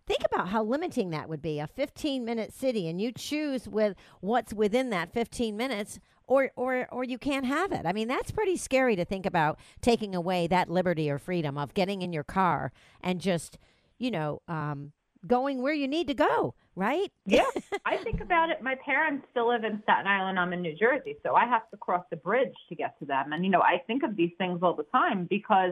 think 0.07 0.21
about 0.31 0.47
how 0.47 0.63
limiting 0.63 1.09
that 1.11 1.27
would 1.29 1.41
be 1.41 1.59
a 1.59 1.67
15 1.67 2.25
minute 2.25 2.51
city 2.53 2.87
and 2.87 2.99
you 2.99 3.11
choose 3.11 3.67
with 3.67 3.95
what's 4.21 4.53
within 4.53 4.89
that 4.89 5.11
15 5.13 5.55
minutes 5.55 5.99
or 6.27 6.51
or 6.55 6.87
or 6.91 7.03
you 7.03 7.17
can't 7.17 7.45
have 7.45 7.71
it. 7.71 7.85
I 7.85 7.93
mean, 7.93 8.07
that's 8.07 8.31
pretty 8.31 8.57
scary 8.57 8.95
to 8.95 9.05
think 9.05 9.25
about 9.25 9.57
taking 9.81 10.13
away 10.13 10.47
that 10.47 10.69
liberty 10.69 11.09
or 11.09 11.17
freedom 11.17 11.57
of 11.57 11.73
getting 11.73 12.01
in 12.01 12.13
your 12.13 12.23
car 12.23 12.71
and 13.01 13.19
just, 13.19 13.57
you 13.97 14.11
know, 14.11 14.41
um, 14.47 14.91
going 15.25 15.61
where 15.61 15.73
you 15.73 15.87
need 15.87 16.07
to 16.07 16.13
go, 16.13 16.53
right? 16.75 17.11
Yeah, 17.25 17.45
I 17.85 17.97
think 17.97 18.21
about 18.21 18.49
it. 18.49 18.61
My 18.61 18.75
parents 18.85 19.25
still 19.31 19.49
live 19.49 19.63
in 19.63 19.81
Staten 19.83 20.07
Island. 20.07 20.39
I'm 20.39 20.53
in 20.53 20.61
New 20.61 20.75
Jersey, 20.75 21.15
so 21.23 21.33
I 21.33 21.45
have 21.45 21.69
to 21.71 21.77
cross 21.77 22.05
the 22.09 22.17
bridge 22.17 22.53
to 22.69 22.75
get 22.75 22.99
to 22.99 23.05
them. 23.05 23.33
And 23.33 23.43
you 23.43 23.49
know, 23.49 23.61
I 23.61 23.81
think 23.87 24.03
of 24.03 24.15
these 24.15 24.31
things 24.37 24.59
all 24.61 24.75
the 24.75 24.85
time 24.91 25.25
because 25.29 25.71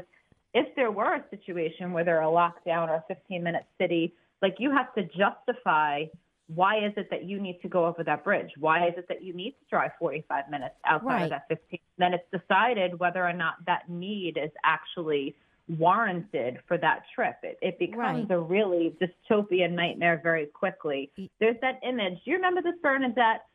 if 0.53 0.73
there 0.75 0.91
were 0.91 1.15
a 1.15 1.23
situation 1.29 1.91
where 1.91 2.05
they're 2.05 2.21
a 2.21 2.25
lockdown 2.25 2.87
or 2.87 2.95
a 2.95 3.03
15 3.09 3.43
minute 3.43 3.65
city, 3.77 4.13
like 4.41 4.55
you 4.57 4.71
have 4.71 4.93
to 4.95 5.03
justify 5.03 6.05
why 6.47 6.77
is 6.85 6.93
it 6.95 7.09
that 7.09 7.23
you 7.23 7.39
need 7.39 7.59
to 7.61 7.67
go 7.67 7.85
over 7.85 8.03
that 8.03 8.23
bridge? 8.23 8.51
Why 8.59 8.87
is 8.87 8.93
it 8.97 9.07
that 9.07 9.23
you 9.23 9.33
need 9.33 9.51
to 9.51 9.65
drive 9.69 9.91
45 9.99 10.49
minutes 10.49 10.75
outside 10.85 11.07
Right. 11.07 11.23
of 11.23 11.29
that 11.31 11.47
15? 11.47 11.79
Then 11.97 12.13
it's 12.13 12.29
decided 12.31 12.99
whether 12.99 13.25
or 13.25 13.33
not 13.33 13.55
that 13.65 13.89
need 13.89 14.37
is 14.37 14.51
actually 14.63 15.35
warranted 15.79 16.59
for 16.67 16.77
that 16.77 17.03
trip. 17.15 17.37
It, 17.41 17.57
it 17.61 17.79
becomes 17.79 18.29
Right. 18.29 18.31
a 18.35 18.39
really 18.39 18.95
dystopian 19.01 19.71
nightmare 19.71 20.19
very 20.21 20.45
quickly. 20.45 21.11
There's 21.39 21.59
that 21.61 21.79
image. 21.81 22.23
Do 22.23 22.31
you 22.31 22.37
remember 22.37 22.61
this, 22.61 22.75
Bernadette? 22.83 23.45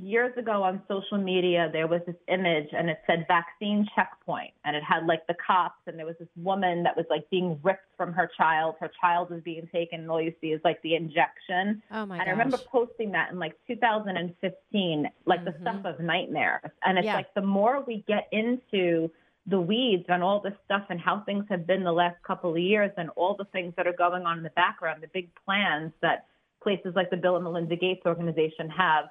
Years 0.00 0.34
ago 0.38 0.62
on 0.62 0.80
social 0.88 1.18
media, 1.18 1.68
there 1.70 1.86
was 1.86 2.00
this 2.06 2.16
image 2.28 2.68
and 2.72 2.88
it 2.88 3.00
said 3.06 3.26
vaccine 3.28 3.86
checkpoint. 3.94 4.52
And 4.64 4.74
it 4.74 4.82
had 4.82 5.04
like 5.06 5.26
the 5.26 5.34
cops, 5.34 5.80
and 5.86 5.98
there 5.98 6.06
was 6.06 6.16
this 6.18 6.28
woman 6.34 6.82
that 6.84 6.96
was 6.96 7.04
like 7.10 7.28
being 7.28 7.60
ripped 7.62 7.84
from 7.98 8.14
her 8.14 8.30
child. 8.34 8.76
Her 8.80 8.90
child 8.98 9.28
was 9.28 9.42
being 9.42 9.68
taken, 9.70 10.00
and 10.00 10.10
all 10.10 10.20
you 10.20 10.32
see 10.40 10.48
is 10.48 10.62
like 10.64 10.80
the 10.80 10.94
injection. 10.94 11.82
Oh 11.90 12.06
my 12.06 12.16
and 12.16 12.20
gosh. 12.24 12.26
I 12.26 12.30
remember 12.30 12.56
posting 12.70 13.12
that 13.12 13.32
in 13.32 13.38
like 13.38 13.54
2015, 13.66 15.10
like 15.26 15.44
the 15.44 15.50
Mhm. 15.52 15.60
stuff 15.60 15.84
of 15.84 16.00
nightmares. 16.00 16.70
And 16.86 16.96
it's 16.96 17.04
Yeah. 17.04 17.16
like 17.16 17.34
the 17.34 17.42
more 17.42 17.80
we 17.82 17.98
get 18.08 18.28
into 18.32 19.10
the 19.46 19.60
weeds 19.60 20.08
on 20.08 20.22
all 20.22 20.40
this 20.40 20.54
stuff 20.64 20.86
and 20.88 21.00
how 21.00 21.20
things 21.20 21.44
have 21.50 21.66
been 21.66 21.84
the 21.84 21.92
last 21.92 22.16
couple 22.22 22.52
of 22.52 22.58
years 22.58 22.92
and 22.96 23.10
all 23.10 23.34
the 23.34 23.44
things 23.46 23.74
that 23.74 23.86
are 23.86 23.92
going 23.92 24.24
on 24.24 24.38
in 24.38 24.42
the 24.42 24.50
background, 24.50 25.02
the 25.02 25.08
big 25.08 25.28
plans 25.44 25.92
that 26.00 26.26
places 26.62 26.94
like 26.94 27.10
the 27.10 27.16
Bill 27.16 27.34
and 27.34 27.44
Melinda 27.44 27.76
Gates 27.76 28.06
organization 28.06 28.70
have, 28.70 29.10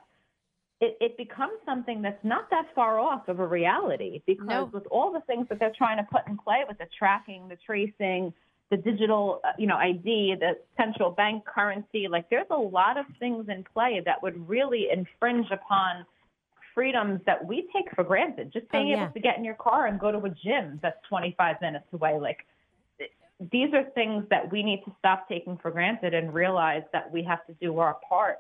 it, 0.82 0.98
it 1.00 1.16
becomes 1.16 1.54
something 1.64 2.02
that's 2.02 2.24
not 2.24 2.50
that 2.50 2.66
far 2.74 3.00
off 3.00 3.28
of 3.28 3.40
a 3.40 3.46
reality 3.46 4.22
because 4.26 4.48
No. 4.48 4.70
with 4.74 4.88
all 4.90 5.14
the 5.14 5.22
things 5.22 5.48
that 5.50 5.60
they're 5.60 5.74
trying 5.78 5.98
to 5.98 6.04
put 6.12 6.28
in 6.28 6.38
play 6.38 6.64
with 6.68 6.80
the 6.80 6.88
tracking, 6.98 7.48
the 7.48 7.58
tracing, 7.64 8.34
the 8.72 8.78
digital, 8.78 9.42
uh, 9.44 9.52
you 9.60 9.68
know, 9.68 9.76
ID, 9.76 10.36
the 10.40 10.58
central 10.76 11.12
bank 11.12 11.46
currency, 11.46 12.08
like 12.08 12.30
there's 12.30 12.48
a 12.50 12.56
lot 12.58 12.98
of 12.98 13.06
things 13.20 13.46
in 13.48 13.64
play 13.64 14.02
that 14.04 14.22
would 14.24 14.50
really 14.50 14.88
infringe 14.92 15.48
upon 15.52 16.04
freedoms 16.74 17.22
that 17.28 17.46
we 17.46 17.70
take 17.76 17.94
for 17.94 18.04
granted. 18.04 18.52
Just 18.52 18.66
Oh, 18.74 18.80
being 18.80 18.88
yeah. 18.90 19.04
able 19.04 19.14
to 19.14 19.20
get 19.20 19.38
in 19.38 19.46
your 19.46 19.56
car 19.56 19.86
and 19.86 20.00
go 20.00 20.12
to 20.12 20.18
a 20.18 20.30
gym 20.30 20.80
that's 20.82 20.98
25 21.10 21.62
minutes 21.62 21.86
away, 21.94 22.18
like 22.20 22.48
these 23.52 23.74
are 23.74 23.84
things 23.94 24.24
that 24.30 24.52
we 24.52 24.64
need 24.64 24.82
to 24.86 24.96
stop 24.98 25.28
taking 25.28 25.58
for 25.58 25.70
granted 25.70 26.14
and 26.14 26.34
realize 26.34 26.84
that 26.94 27.12
we 27.12 27.24
have 27.24 27.46
to 27.48 27.54
do 27.62 27.78
our 27.78 27.98
part 28.08 28.38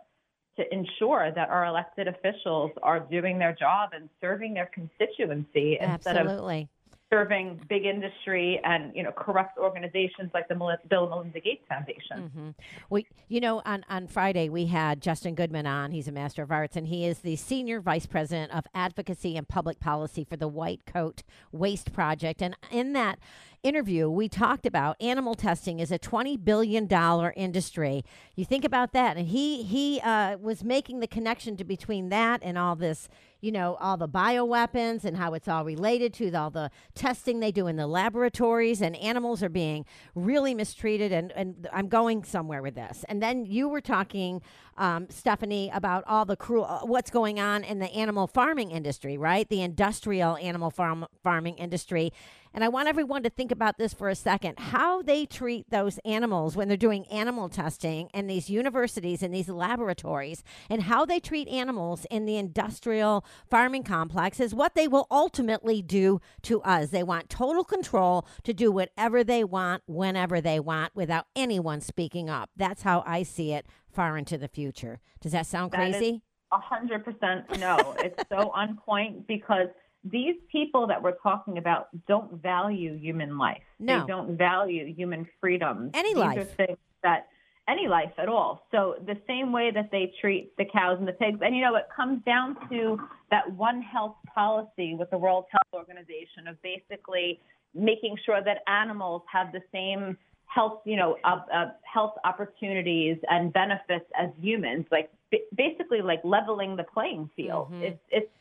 to 0.57 0.73
ensure 0.73 1.31
that 1.33 1.49
our 1.49 1.65
elected 1.65 2.07
officials 2.07 2.71
are 2.83 2.99
doing 2.99 3.39
their 3.39 3.53
job 3.53 3.91
and 3.93 4.09
serving 4.19 4.53
their 4.53 4.69
constituency 4.73 5.77
instead 5.79 6.17
of 6.17 6.27
Absolutely. 6.27 6.69
Serving 7.11 7.59
big 7.67 7.85
industry 7.85 8.59
and 8.63 8.95
you 8.95 9.03
know 9.03 9.11
corrupt 9.11 9.57
organizations 9.57 10.31
like 10.33 10.47
the 10.47 10.55
Bill 10.55 11.03
and 11.03 11.09
Melinda 11.09 11.39
Gates 11.39 11.63
Foundation. 11.67 12.29
hmm 12.33 12.49
We, 12.89 13.05
you 13.27 13.39
know, 13.39 13.61
on, 13.65 13.83
on 13.89 14.07
Friday 14.07 14.49
we 14.49 14.67
had 14.67 15.01
Justin 15.01 15.35
Goodman 15.35 15.67
on. 15.67 15.91
He's 15.91 16.07
a 16.07 16.11
Master 16.11 16.43
of 16.43 16.51
Arts, 16.51 16.75
and 16.75 16.87
he 16.87 17.05
is 17.05 17.19
the 17.19 17.35
Senior 17.35 17.81
Vice 17.81 18.05
President 18.05 18.53
of 18.53 18.65
Advocacy 18.73 19.35
and 19.35 19.47
Public 19.47 19.79
Policy 19.79 20.23
for 20.23 20.37
the 20.37 20.47
White 20.47 20.85
Coat 20.85 21.23
Waste 21.51 21.91
Project. 21.91 22.41
And 22.41 22.55
in 22.71 22.93
that 22.93 23.19
interview, 23.61 24.09
we 24.09 24.29
talked 24.29 24.65
about 24.65 24.95
animal 25.01 25.35
testing 25.35 25.79
is 25.79 25.91
a 25.91 25.97
twenty 25.99 26.37
billion 26.37 26.87
dollar 26.87 27.33
industry. 27.35 28.03
You 28.35 28.45
think 28.45 28.63
about 28.63 28.93
that, 28.93 29.17
and 29.17 29.27
he 29.27 29.63
he 29.63 29.99
uh, 30.01 30.37
was 30.37 30.63
making 30.63 31.01
the 31.01 31.07
connection 31.07 31.57
to 31.57 31.63
between 31.63 32.09
that 32.09 32.39
and 32.41 32.57
all 32.57 32.75
this 32.75 33.09
you 33.41 33.51
know, 33.51 33.75
all 33.81 33.97
the 33.97 34.07
bioweapons 34.07 35.03
and 35.03 35.17
how 35.17 35.33
it's 35.33 35.47
all 35.47 35.65
related 35.65 36.13
to 36.13 36.31
all 36.33 36.51
the 36.51 36.69
testing 36.93 37.39
they 37.39 37.51
do 37.51 37.67
in 37.67 37.75
the 37.75 37.87
laboratories 37.87 38.81
and 38.81 38.95
animals 38.97 39.41
are 39.41 39.49
being 39.49 39.85
really 40.13 40.53
mistreated. 40.53 41.11
And, 41.11 41.31
and 41.33 41.67
I'm 41.73 41.87
going 41.87 42.23
somewhere 42.23 42.61
with 42.61 42.75
this. 42.75 43.03
And 43.09 43.21
then 43.21 43.45
you 43.45 43.67
were 43.67 43.81
talking, 43.81 44.41
um, 44.77 45.07
Stephanie, 45.09 45.71
about 45.73 46.03
all 46.07 46.25
the 46.25 46.35
cruel, 46.37 46.65
uh, 46.65 46.85
what's 46.85 47.09
going 47.09 47.39
on 47.39 47.63
in 47.63 47.79
the 47.79 47.91
animal 47.91 48.27
farming 48.27 48.71
industry, 48.71 49.17
right? 49.17 49.49
The 49.49 49.61
industrial 49.61 50.37
animal 50.37 50.69
farm, 50.69 51.07
farming 51.23 51.55
industry. 51.55 52.13
And 52.53 52.63
I 52.63 52.69
want 52.69 52.89
everyone 52.89 53.23
to 53.23 53.29
think 53.29 53.51
about 53.51 53.77
this 53.77 53.93
for 53.93 54.09
a 54.09 54.15
second 54.15 54.59
how 54.59 55.01
they 55.01 55.25
treat 55.25 55.69
those 55.69 55.99
animals 55.99 56.55
when 56.55 56.67
they're 56.67 56.77
doing 56.77 57.07
animal 57.07 57.49
testing 57.49 58.09
in 58.13 58.27
these 58.27 58.49
universities 58.49 59.23
and 59.23 59.33
these 59.33 59.49
laboratories, 59.49 60.43
and 60.69 60.83
how 60.83 61.05
they 61.05 61.19
treat 61.19 61.47
animals 61.47 62.05
in 62.09 62.25
the 62.25 62.37
industrial 62.37 63.25
farming 63.49 63.83
complex 63.83 64.39
is 64.39 64.53
what 64.53 64.75
they 64.75 64.87
will 64.87 65.07
ultimately 65.09 65.81
do 65.81 66.19
to 66.41 66.61
us. 66.63 66.89
They 66.89 67.03
want 67.03 67.29
total 67.29 67.63
control 67.63 68.27
to 68.43 68.53
do 68.53 68.71
whatever 68.71 69.23
they 69.23 69.43
want, 69.43 69.83
whenever 69.85 70.41
they 70.41 70.59
want, 70.59 70.95
without 70.95 71.27
anyone 71.35 71.81
speaking 71.81 72.29
up. 72.29 72.49
That's 72.55 72.81
how 72.81 73.03
I 73.05 73.23
see 73.23 73.53
it 73.53 73.65
far 73.89 74.17
into 74.17 74.37
the 74.37 74.47
future. 74.47 74.99
Does 75.21 75.31
that 75.31 75.45
sound 75.45 75.71
That 75.71 75.77
crazy? 75.77 76.21
A 76.51 76.59
hundred 76.59 77.05
percent 77.05 77.45
no. 77.59 77.95
It's 77.99 78.27
so 78.27 78.51
on 78.53 78.77
point 78.85 79.25
because 79.25 79.67
these 80.03 80.35
people 80.51 80.87
that 80.87 81.01
we're 81.01 81.17
talking 81.17 81.57
about 81.57 81.89
don't 82.07 82.41
value 82.41 82.97
human 82.97 83.37
life. 83.37 83.61
No. 83.79 84.01
They 84.01 84.07
don't 84.07 84.37
value 84.37 84.93
human 84.93 85.27
freedoms. 85.39 85.91
Any 85.93 86.13
these 86.13 86.17
life. 86.17 86.57
that 87.03 87.27
any 87.67 87.87
life 87.87 88.11
at 88.17 88.27
all. 88.27 88.65
So 88.71 88.95
the 89.05 89.17
same 89.27 89.51
way 89.51 89.71
that 89.71 89.91
they 89.91 90.11
treat 90.19 90.55
the 90.57 90.65
cows 90.65 90.97
and 90.99 91.07
the 91.07 91.13
pigs, 91.13 91.39
and 91.41 91.55
you 91.55 91.61
know, 91.61 91.75
it 91.75 91.87
comes 91.95 92.23
down 92.25 92.57
to 92.69 92.99
that 93.29 93.51
one 93.53 93.81
health 93.81 94.15
policy 94.33 94.95
with 94.95 95.09
the 95.11 95.17
World 95.17 95.45
Health 95.51 95.81
Organization 95.81 96.47
of 96.47 96.61
basically 96.63 97.39
making 97.73 98.17
sure 98.25 98.43
that 98.43 98.63
animals 98.67 99.21
have 99.31 99.51
the 99.53 99.61
same 99.71 100.17
health, 100.47 100.81
you 100.85 100.97
know, 100.97 101.17
uh, 101.23 101.39
uh, 101.53 101.65
health 101.83 102.15
opportunities 102.25 103.17
and 103.29 103.53
benefits 103.53 104.05
as 104.19 104.29
humans, 104.41 104.85
like 104.91 105.09
b- 105.29 105.43
basically 105.55 106.01
like 106.01 106.19
leveling 106.25 106.75
the 106.75 106.83
playing 106.83 107.29
field. 107.35 107.71
Mhm. 107.71 107.83
It's 107.83 107.99
it's 108.09 108.31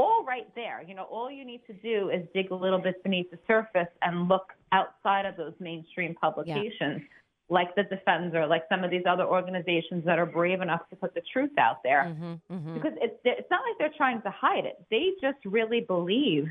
all 0.00 0.24
right 0.24 0.48
there. 0.54 0.82
You 0.86 0.94
know, 0.94 1.04
all 1.04 1.30
you 1.30 1.44
need 1.44 1.62
to 1.66 1.72
do 1.72 2.10
is 2.10 2.26
dig 2.34 2.50
a 2.50 2.54
little 2.54 2.78
bit 2.78 3.02
beneath 3.02 3.30
the 3.30 3.38
surface 3.46 3.88
and 4.02 4.28
look 4.28 4.52
outside 4.72 5.26
of 5.26 5.36
those 5.36 5.52
mainstream 5.60 6.14
publications, 6.14 7.02
like 7.48 7.74
the 7.74 7.84
Defender, 7.84 8.46
like 8.46 8.64
some 8.68 8.84
of 8.84 8.90
these 8.90 9.04
other 9.08 9.24
organizations 9.24 10.04
that 10.04 10.18
are 10.18 10.26
brave 10.26 10.60
enough 10.60 10.88
to 10.90 10.96
put 10.96 11.14
the 11.14 11.22
truth 11.32 11.56
out 11.58 11.82
there 11.82 12.04
Mm-hmm, 12.04 12.54
mm-hmm. 12.54 12.74
because 12.74 12.92
it's 13.00 13.18
it's 13.24 13.50
not 13.50 13.60
like 13.66 13.76
they're 13.78 13.96
trying 13.96 14.22
to 14.22 14.30
hide 14.30 14.64
it. 14.64 14.76
They 14.90 15.10
just 15.20 15.44
really 15.44 15.80
believe 15.80 16.48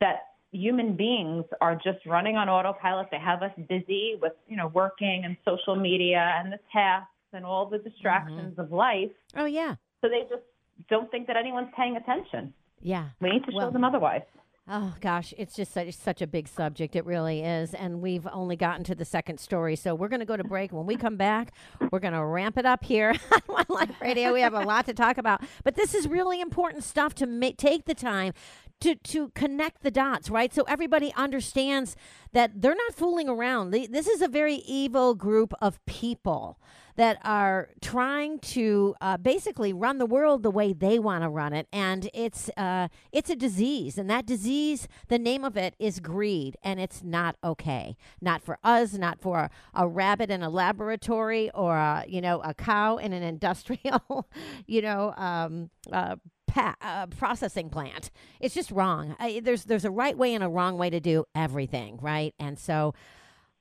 that 0.00 0.28
human 0.52 0.96
beings 0.96 1.44
are 1.60 1.74
just 1.74 2.04
running 2.06 2.36
on 2.36 2.48
autopilot. 2.48 3.08
They 3.10 3.18
have 3.18 3.42
us 3.42 3.52
busy 3.68 4.16
with 4.20 4.32
you 4.48 4.56
know 4.56 4.68
working 4.68 5.22
and 5.24 5.36
social 5.44 5.76
media 5.76 6.34
and 6.38 6.52
the 6.52 6.60
tasks 6.72 7.10
and 7.32 7.44
all 7.44 7.66
the 7.66 7.78
distractions 7.78 8.58
of 8.58 8.72
life. 8.72 9.10
Oh, 9.36 9.44
yeah. 9.44 9.74
So 10.00 10.08
they 10.08 10.22
just 10.30 10.42
don't 10.88 11.10
think 11.10 11.26
that 11.26 11.36
anyone's 11.36 11.68
paying 11.76 11.96
attention. 11.96 12.54
Yeah. 12.80 13.08
We 13.20 13.30
need 13.30 13.44
to 13.44 13.52
Well- 13.54 13.68
show 13.68 13.72
them 13.72 13.84
otherwise. 13.84 14.22
Oh 14.70 14.94
gosh, 15.00 15.32
it's 15.38 15.56
just 15.56 15.72
such, 15.72 15.94
such 15.94 16.20
a 16.20 16.26
big 16.26 16.46
subject. 16.46 16.94
It 16.94 17.06
really 17.06 17.40
is, 17.42 17.72
and 17.72 18.02
we've 18.02 18.26
only 18.30 18.54
gotten 18.54 18.84
to 18.84 18.94
the 18.94 19.06
second 19.06 19.40
story, 19.40 19.76
so 19.76 19.94
we're 19.94 20.08
going 20.08 20.20
to 20.20 20.26
go 20.26 20.36
to 20.36 20.44
break. 20.44 20.72
When 20.74 20.84
we 20.84 20.96
come 20.96 21.16
back, 21.16 21.52
we're 21.90 22.00
going 22.00 22.12
to 22.12 22.22
ramp 22.22 22.58
it 22.58 22.66
up 22.66 22.84
here 22.84 23.14
on 23.32 23.40
One 23.46 23.64
Life 23.70 23.98
Radio. 24.02 24.30
We 24.34 24.42
have 24.42 24.52
a 24.52 24.60
lot 24.60 24.84
to 24.84 24.92
talk 24.92 25.16
about, 25.16 25.40
but 25.64 25.74
this 25.74 25.94
is 25.94 26.06
really 26.06 26.42
important 26.42 26.84
stuff 26.84 27.14
to 27.14 27.26
ma- 27.26 27.52
take 27.56 27.86
the 27.86 27.94
time 27.94 28.34
to 28.80 28.94
to 28.94 29.30
connect 29.30 29.82
the 29.82 29.90
dots, 29.90 30.30
right? 30.30 30.52
So 30.52 30.62
everybody 30.62 31.12
understands 31.16 31.96
that 32.32 32.60
they're 32.60 32.74
not 32.74 32.94
fooling 32.94 33.28
around. 33.28 33.70
This 33.70 34.06
is 34.06 34.22
a 34.22 34.28
very 34.28 34.56
evil 34.56 35.14
group 35.14 35.52
of 35.60 35.84
people 35.86 36.58
that 36.96 37.16
are 37.22 37.70
trying 37.80 38.40
to 38.40 38.92
uh, 39.00 39.16
basically 39.16 39.72
run 39.72 39.98
the 39.98 40.06
world 40.06 40.42
the 40.42 40.50
way 40.50 40.72
they 40.72 40.98
want 40.98 41.22
to 41.22 41.28
run 41.28 41.52
it, 41.52 41.68
and 41.72 42.10
it's 42.12 42.50
uh, 42.56 42.88
it's 43.12 43.30
a 43.30 43.36
disease, 43.36 43.98
and 43.98 44.10
that 44.10 44.26
disease, 44.26 44.88
the 45.06 45.18
name 45.18 45.44
of 45.44 45.56
it 45.56 45.74
is 45.78 46.00
greed, 46.00 46.56
and 46.62 46.80
it's 46.80 47.02
not 47.02 47.36
okay. 47.42 47.96
Not 48.20 48.42
for 48.42 48.58
us, 48.64 48.94
not 48.94 49.20
for 49.20 49.38
a, 49.38 49.50
a 49.74 49.88
rabbit 49.88 50.30
in 50.30 50.42
a 50.42 50.50
laboratory, 50.50 51.50
or 51.54 51.76
a, 51.76 52.04
you 52.08 52.20
know 52.20 52.40
a 52.42 52.52
cow 52.52 52.96
in 52.96 53.12
an 53.12 53.22
industrial, 53.38 54.28
you 54.66 54.82
know. 54.82 55.14
Um, 55.16 55.70
uh, 55.92 56.16
pa- 56.48 56.76
uh, 56.80 57.06
processing 57.06 57.70
plant. 57.70 58.10
It's 58.40 58.54
just 58.54 58.70
wrong. 58.72 59.14
I, 59.20 59.40
there's 59.42 59.64
there's 59.64 59.84
a 59.84 59.90
right 59.90 60.16
way 60.16 60.34
and 60.34 60.42
a 60.42 60.48
wrong 60.48 60.76
way 60.76 60.90
to 60.90 60.98
do 61.00 61.24
everything, 61.34 61.98
right? 62.02 62.34
And 62.40 62.58
so 62.58 62.94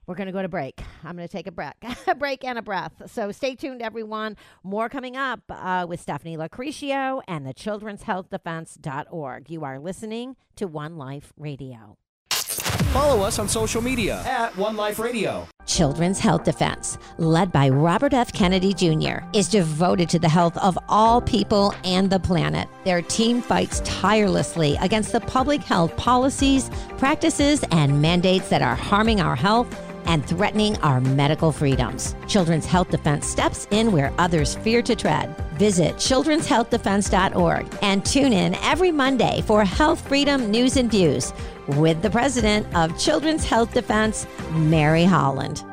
we're 0.07 0.15
going 0.15 0.27
to 0.27 0.33
go 0.33 0.41
to 0.41 0.47
break. 0.47 0.81
I'm 1.03 1.15
going 1.17 1.27
to 1.27 1.31
take 1.31 1.47
a 1.47 1.51
break, 1.51 1.73
a 2.07 2.15
break 2.15 2.43
and 2.43 2.57
a 2.57 2.61
breath. 2.61 2.93
So 3.07 3.31
stay 3.31 3.55
tuned, 3.55 3.81
everyone. 3.81 4.37
More 4.63 4.89
coming 4.89 5.17
up 5.17 5.41
uh, 5.49 5.85
with 5.87 5.99
Stephanie 5.99 6.37
Locricchio 6.37 7.21
and 7.27 7.45
the 7.45 7.53
Children's 7.53 8.03
Health 8.03 8.29
Defense.org. 8.29 9.49
You 9.49 9.63
are 9.65 9.79
listening 9.79 10.37
to 10.55 10.65
One 10.65 10.97
Life 10.97 11.33
Radio. 11.37 11.97
Follow 12.97 13.21
us 13.21 13.37
on 13.37 13.47
social 13.47 13.79
media 13.79 14.23
at 14.25 14.57
One 14.57 14.75
Life 14.75 14.97
Radio. 14.97 15.47
Children's 15.67 16.17
Health 16.17 16.45
Defense, 16.45 16.97
led 17.19 17.51
by 17.51 17.69
Robert 17.69 18.11
F. 18.11 18.33
Kennedy 18.33 18.73
Jr., 18.73 19.19
is 19.33 19.47
devoted 19.49 20.09
to 20.09 20.17
the 20.17 20.27
health 20.27 20.57
of 20.57 20.79
all 20.89 21.21
people 21.21 21.75
and 21.83 22.09
the 22.09 22.19
planet. 22.19 22.67
Their 22.85 23.03
team 23.03 23.43
fights 23.43 23.81
tirelessly 23.85 24.77
against 24.81 25.11
the 25.11 25.19
public 25.19 25.61
health 25.61 25.95
policies, 25.95 26.71
practices, 26.97 27.63
and 27.69 28.01
mandates 28.01 28.49
that 28.49 28.63
are 28.63 28.73
harming 28.73 29.21
our 29.21 29.35
health 29.35 29.71
and 30.07 30.25
threatening 30.25 30.75
our 30.77 30.99
medical 30.99 31.51
freedoms. 31.51 32.15
Children's 32.27 32.65
Health 32.65 32.89
Defense 32.89 33.27
steps 33.27 33.67
in 33.71 33.91
where 33.91 34.11
others 34.17 34.55
fear 34.55 34.81
to 34.81 34.95
tread. 34.95 35.35
Visit 35.57 35.95
children'shealthdefense.org 35.95 37.77
and 37.81 38.05
tune 38.05 38.33
in 38.33 38.55
every 38.55 38.91
Monday 38.91 39.41
for 39.45 39.63
health 39.63 40.07
freedom 40.07 40.49
news 40.49 40.77
and 40.77 40.89
views 40.89 41.33
with 41.67 42.01
the 42.01 42.09
president 42.09 42.65
of 42.75 42.97
Children's 42.97 43.45
Health 43.45 43.73
Defense, 43.73 44.25
Mary 44.53 45.03
Holland. 45.03 45.66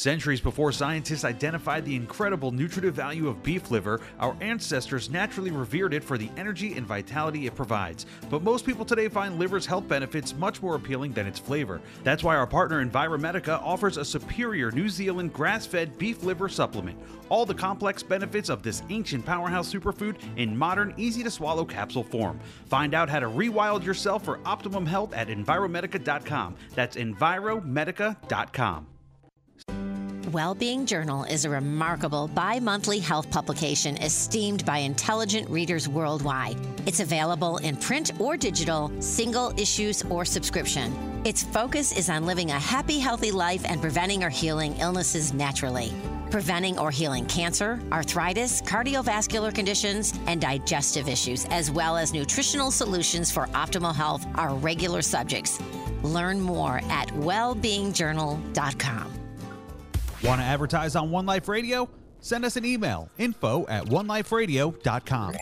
Centuries 0.00 0.40
before 0.40 0.72
scientists 0.72 1.26
identified 1.26 1.84
the 1.84 1.94
incredible 1.94 2.52
nutritive 2.52 2.94
value 2.94 3.28
of 3.28 3.42
beef 3.42 3.70
liver, 3.70 4.00
our 4.18 4.34
ancestors 4.40 5.10
naturally 5.10 5.50
revered 5.50 5.92
it 5.92 6.02
for 6.02 6.16
the 6.16 6.30
energy 6.38 6.72
and 6.72 6.86
vitality 6.86 7.44
it 7.44 7.54
provides. 7.54 8.06
But 8.30 8.42
most 8.42 8.64
people 8.64 8.86
today 8.86 9.08
find 9.08 9.38
liver's 9.38 9.66
health 9.66 9.86
benefits 9.86 10.34
much 10.34 10.62
more 10.62 10.74
appealing 10.74 11.12
than 11.12 11.26
its 11.26 11.38
flavor. 11.38 11.82
That's 12.02 12.24
why 12.24 12.36
our 12.36 12.46
partner 12.46 12.82
Enviromedica 12.82 13.60
offers 13.62 13.98
a 13.98 14.04
superior 14.06 14.70
New 14.70 14.88
Zealand 14.88 15.34
grass 15.34 15.66
fed 15.66 15.98
beef 15.98 16.22
liver 16.22 16.48
supplement. 16.48 16.98
All 17.28 17.44
the 17.44 17.54
complex 17.54 18.02
benefits 18.02 18.48
of 18.48 18.62
this 18.62 18.82
ancient 18.88 19.26
powerhouse 19.26 19.70
superfood 19.70 20.16
in 20.38 20.56
modern, 20.56 20.94
easy 20.96 21.22
to 21.24 21.30
swallow 21.30 21.66
capsule 21.66 22.04
form. 22.04 22.40
Find 22.70 22.94
out 22.94 23.10
how 23.10 23.20
to 23.20 23.28
rewild 23.28 23.84
yourself 23.84 24.24
for 24.24 24.40
optimum 24.46 24.86
health 24.86 25.12
at 25.12 25.28
Enviromedica.com. 25.28 26.56
That's 26.74 26.96
Enviromedica.com. 26.96 28.86
Wellbeing 30.32 30.86
Journal 30.86 31.24
is 31.24 31.44
a 31.44 31.50
remarkable 31.50 32.28
bi 32.28 32.60
monthly 32.60 33.00
health 33.00 33.28
publication 33.32 33.96
esteemed 33.96 34.64
by 34.64 34.78
intelligent 34.78 35.50
readers 35.50 35.88
worldwide. 35.88 36.56
It's 36.86 37.00
available 37.00 37.56
in 37.58 37.76
print 37.76 38.12
or 38.20 38.36
digital, 38.36 38.92
single 39.00 39.52
issues, 39.58 40.04
or 40.04 40.24
subscription. 40.24 40.94
Its 41.24 41.42
focus 41.42 41.90
is 41.96 42.08
on 42.08 42.26
living 42.26 42.52
a 42.52 42.58
happy, 42.58 43.00
healthy 43.00 43.32
life 43.32 43.62
and 43.64 43.80
preventing 43.80 44.22
or 44.22 44.28
healing 44.28 44.76
illnesses 44.76 45.32
naturally. 45.32 45.92
Preventing 46.30 46.78
or 46.78 46.92
healing 46.92 47.26
cancer, 47.26 47.80
arthritis, 47.90 48.62
cardiovascular 48.62 49.52
conditions, 49.52 50.14
and 50.28 50.40
digestive 50.40 51.08
issues, 51.08 51.44
as 51.46 51.72
well 51.72 51.96
as 51.96 52.12
nutritional 52.12 52.70
solutions 52.70 53.32
for 53.32 53.48
optimal 53.48 53.92
health, 53.92 54.24
are 54.36 54.54
regular 54.54 55.02
subjects. 55.02 55.60
Learn 56.04 56.40
more 56.40 56.80
at 56.88 57.08
wellbeingjournal.com. 57.08 59.19
Want 60.22 60.40
to 60.40 60.44
advertise 60.44 60.96
on 60.96 61.10
One 61.10 61.26
Life 61.26 61.48
Radio? 61.48 61.88
Send 62.20 62.44
us 62.44 62.56
an 62.56 62.64
email 62.64 63.08
info 63.18 63.66
at 63.68 63.86
oneliferadio.com. 63.86 65.34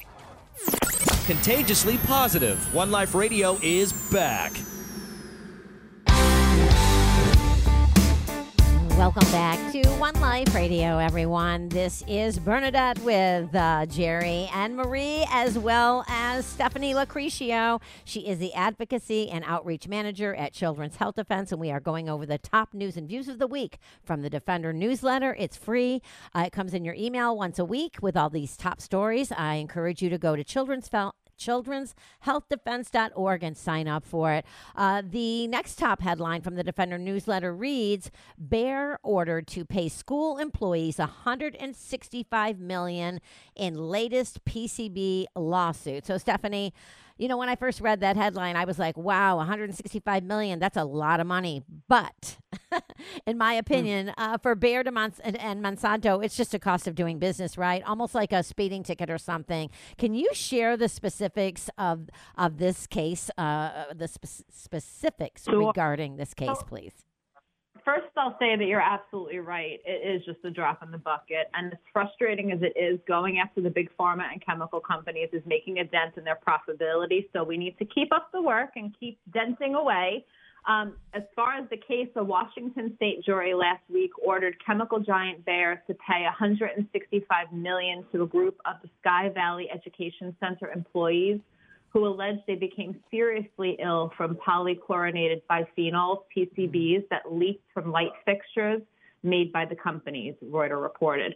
Contagiously 1.26 1.98
positive. 1.98 2.74
One 2.74 2.90
Life 2.90 3.14
Radio 3.14 3.58
is 3.62 3.92
back. 4.10 4.52
Welcome 8.98 9.30
back 9.30 9.70
to 9.70 9.88
One 9.90 10.20
Life 10.20 10.52
Radio, 10.56 10.98
everyone. 10.98 11.68
This 11.68 12.02
is 12.08 12.36
Bernadette 12.36 12.98
with 13.04 13.54
uh, 13.54 13.86
Jerry 13.86 14.50
and 14.52 14.74
Marie, 14.74 15.24
as 15.30 15.56
well 15.56 16.04
as 16.08 16.44
Stephanie 16.44 16.94
Locricchio. 16.94 17.80
She 18.04 18.26
is 18.26 18.40
the 18.40 18.52
Advocacy 18.54 19.30
and 19.30 19.44
Outreach 19.46 19.86
Manager 19.86 20.34
at 20.34 20.52
Children's 20.52 20.96
Health 20.96 21.14
Defense, 21.14 21.52
and 21.52 21.60
we 21.60 21.70
are 21.70 21.78
going 21.78 22.08
over 22.08 22.26
the 22.26 22.38
top 22.38 22.74
news 22.74 22.96
and 22.96 23.06
views 23.06 23.28
of 23.28 23.38
the 23.38 23.46
week 23.46 23.78
from 24.02 24.22
the 24.22 24.28
Defender 24.28 24.72
newsletter. 24.72 25.36
It's 25.38 25.56
free. 25.56 26.02
Uh, 26.34 26.44
it 26.46 26.52
comes 26.52 26.74
in 26.74 26.84
your 26.84 26.94
email 26.94 27.36
once 27.36 27.60
a 27.60 27.64
week 27.64 27.98
with 28.02 28.16
all 28.16 28.28
these 28.28 28.56
top 28.56 28.80
stories. 28.80 29.30
I 29.30 29.54
encourage 29.54 30.02
you 30.02 30.10
to 30.10 30.18
go 30.18 30.34
to 30.34 30.42
Children's 30.42 30.88
children'shealthdefense.org 31.38 33.42
and 33.42 33.56
sign 33.56 33.88
up 33.88 34.04
for 34.04 34.32
it. 34.32 34.44
Uh, 34.76 35.02
the 35.08 35.48
next 35.48 35.76
top 35.76 36.02
headline 36.02 36.42
from 36.42 36.56
the 36.56 36.64
Defender 36.64 36.98
newsletter 36.98 37.54
reads 37.54 38.10
Bayer 38.48 38.98
ordered 39.02 39.46
to 39.48 39.64
pay 39.64 39.88
school 39.88 40.38
employees 40.38 40.96
$165 40.96 42.58
million 42.58 43.20
in 43.54 43.74
latest 43.74 44.44
PCB 44.44 45.26
lawsuit. 45.34 46.06
So, 46.06 46.18
Stephanie, 46.18 46.74
you 47.18 47.28
know, 47.28 47.36
when 47.36 47.48
I 47.48 47.56
first 47.56 47.80
read 47.80 48.00
that 48.00 48.16
headline, 48.16 48.56
I 48.56 48.64
was 48.64 48.78
like, 48.78 48.96
wow, 48.96 49.36
165 49.36 50.22
million, 50.22 50.58
that's 50.58 50.76
a 50.76 50.84
lot 50.84 51.20
of 51.20 51.26
money. 51.26 51.62
But 51.88 52.38
in 53.26 53.36
my 53.36 53.54
hmm. 53.54 53.58
opinion, 53.58 54.06
mm. 54.08 54.14
uh, 54.16 54.38
for 54.38 54.54
Bayer 54.54 54.84
to 54.84 54.92
Mons- 54.92 55.20
and, 55.20 55.36
and, 55.40 55.62
Monsanto, 55.62 56.24
it's 56.24 56.36
just 56.36 56.54
a 56.54 56.58
cost 56.58 56.86
of 56.86 56.94
doing 56.94 57.18
business, 57.18 57.58
right? 57.58 57.82
Almost 57.84 58.14
like 58.14 58.32
a 58.32 58.42
speeding 58.42 58.82
ticket 58.82 59.10
or 59.10 59.18
something. 59.18 59.70
Can 59.96 60.14
you 60.14 60.28
share 60.32 60.76
the 60.76 60.88
specifics 60.88 61.68
of 61.76 62.08
of 62.36 62.58
this 62.58 62.86
case, 62.86 63.30
uh, 63.36 63.92
the 63.94 64.08
spe- 64.08 64.44
specifics 64.50 65.42
so, 65.42 65.66
regarding 65.66 66.16
this 66.16 66.34
case, 66.34 66.62
please? 66.66 67.07
First, 67.88 68.08
I'll 68.18 68.36
say 68.38 68.54
that 68.54 68.66
you're 68.66 68.82
absolutely 68.82 69.38
right. 69.38 69.80
It 69.86 70.06
is 70.06 70.24
just 70.26 70.44
a 70.44 70.50
drop 70.50 70.82
in 70.82 70.90
the 70.90 70.98
bucket. 70.98 71.48
And 71.54 71.72
as 71.72 71.78
frustrating 71.90 72.52
as 72.52 72.58
it 72.60 72.78
is, 72.78 73.00
going 73.08 73.38
after 73.38 73.62
the 73.62 73.70
big 73.70 73.88
pharma 73.98 74.30
and 74.30 74.44
chemical 74.44 74.78
companies 74.78 75.30
is 75.32 75.42
making 75.46 75.78
a 75.78 75.84
dent 75.84 76.18
in 76.18 76.24
their 76.24 76.38
profitability. 76.46 77.28
So 77.32 77.42
we 77.42 77.56
need 77.56 77.78
to 77.78 77.86
keep 77.86 78.12
up 78.12 78.28
the 78.30 78.42
work 78.42 78.70
and 78.76 78.94
keep 79.00 79.18
denting 79.32 79.74
away. 79.74 80.26
Um, 80.66 80.96
as 81.14 81.22
far 81.34 81.54
as 81.54 81.66
the 81.70 81.78
case, 81.78 82.08
a 82.16 82.22
Washington 82.22 82.92
state 82.96 83.24
jury 83.24 83.54
last 83.54 83.82
week 83.90 84.10
ordered 84.22 84.56
chemical 84.64 85.00
giant 85.00 85.46
Bayer 85.46 85.82
to 85.86 85.94
pay 85.94 86.24
165 86.24 87.52
million 87.52 88.04
to 88.12 88.24
a 88.24 88.26
group 88.26 88.58
of 88.66 88.76
the 88.82 88.90
Sky 89.00 89.30
Valley 89.32 89.68
Education 89.72 90.36
Center 90.40 90.70
employees 90.70 91.40
who 91.90 92.06
alleged 92.06 92.42
they 92.46 92.54
became 92.54 93.00
seriously 93.10 93.76
ill 93.82 94.12
from 94.16 94.36
polychlorinated 94.36 95.42
biphenyls, 95.50 96.22
PCBs, 96.36 97.08
that 97.10 97.32
leaked 97.32 97.64
from 97.72 97.90
light 97.90 98.12
fixtures 98.24 98.82
made 99.22 99.52
by 99.52 99.64
the 99.64 99.76
companies, 99.76 100.34
Reuters 100.44 100.82
reported. 100.82 101.34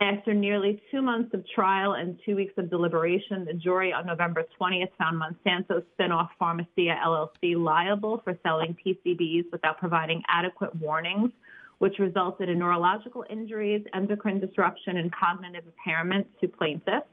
After 0.00 0.34
nearly 0.34 0.82
two 0.90 1.00
months 1.00 1.32
of 1.32 1.44
trial 1.54 1.92
and 1.92 2.18
two 2.26 2.34
weeks 2.34 2.54
of 2.56 2.68
deliberation, 2.68 3.44
the 3.44 3.54
jury 3.54 3.92
on 3.92 4.04
November 4.04 4.44
20th 4.60 4.90
found 4.98 5.22
Monsanto 5.22 5.84
spinoff 5.96 6.28
Pharmacia 6.40 6.96
LLC 7.06 7.56
liable 7.56 8.20
for 8.24 8.36
selling 8.42 8.76
PCBs 8.84 9.44
without 9.52 9.78
providing 9.78 10.20
adequate 10.28 10.74
warnings, 10.74 11.30
which 11.78 12.00
resulted 12.00 12.48
in 12.48 12.58
neurological 12.58 13.24
injuries, 13.30 13.84
endocrine 13.94 14.40
disruption, 14.40 14.96
and 14.96 15.12
cognitive 15.12 15.64
impairment 15.66 16.26
to 16.40 16.48
plaintiffs. 16.48 17.06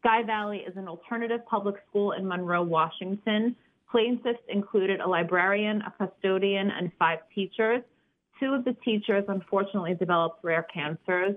Sky 0.00 0.22
Valley 0.22 0.58
is 0.58 0.76
an 0.76 0.86
alternative 0.86 1.40
public 1.46 1.76
school 1.88 2.12
in 2.12 2.26
Monroe, 2.26 2.62
Washington. 2.62 3.56
Plaintiffs 3.90 4.38
included 4.48 5.00
a 5.00 5.08
librarian, 5.08 5.82
a 5.82 5.92
custodian, 5.98 6.70
and 6.70 6.92
five 6.98 7.18
teachers. 7.34 7.82
Two 8.38 8.52
of 8.54 8.64
the 8.64 8.74
teachers 8.84 9.24
unfortunately 9.28 9.94
developed 9.94 10.44
rare 10.44 10.66
cancers. 10.72 11.34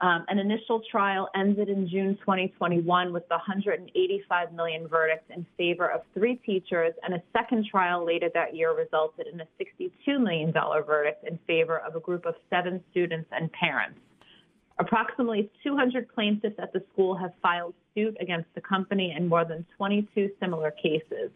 Um, 0.00 0.24
an 0.28 0.38
initial 0.38 0.80
trial 0.90 1.28
ended 1.36 1.68
in 1.68 1.86
June 1.88 2.16
2021 2.20 3.12
with 3.12 3.28
the 3.28 3.34
185 3.34 4.52
million 4.54 4.88
verdict 4.88 5.30
in 5.30 5.44
favor 5.58 5.90
of 5.90 6.00
three 6.14 6.36
teachers, 6.36 6.94
and 7.04 7.14
a 7.14 7.22
second 7.36 7.66
trial 7.70 8.04
later 8.04 8.30
that 8.32 8.56
year 8.56 8.74
resulted 8.74 9.26
in 9.30 9.40
a 9.42 9.46
62 9.58 10.18
million 10.18 10.52
dollar 10.52 10.82
verdict 10.82 11.28
in 11.28 11.38
favor 11.46 11.78
of 11.78 11.96
a 11.96 12.00
group 12.00 12.24
of 12.24 12.34
seven 12.48 12.82
students 12.90 13.28
and 13.30 13.52
parents. 13.52 14.00
Approximately 14.80 15.50
200 15.62 16.08
plaintiffs 16.14 16.56
at 16.58 16.72
the 16.72 16.82
school 16.92 17.14
have 17.14 17.32
filed 17.42 17.74
suit 17.94 18.16
against 18.18 18.48
the 18.54 18.62
company 18.62 19.14
in 19.16 19.28
more 19.28 19.44
than 19.44 19.66
22 19.76 20.30
similar 20.40 20.70
cases. 20.70 21.30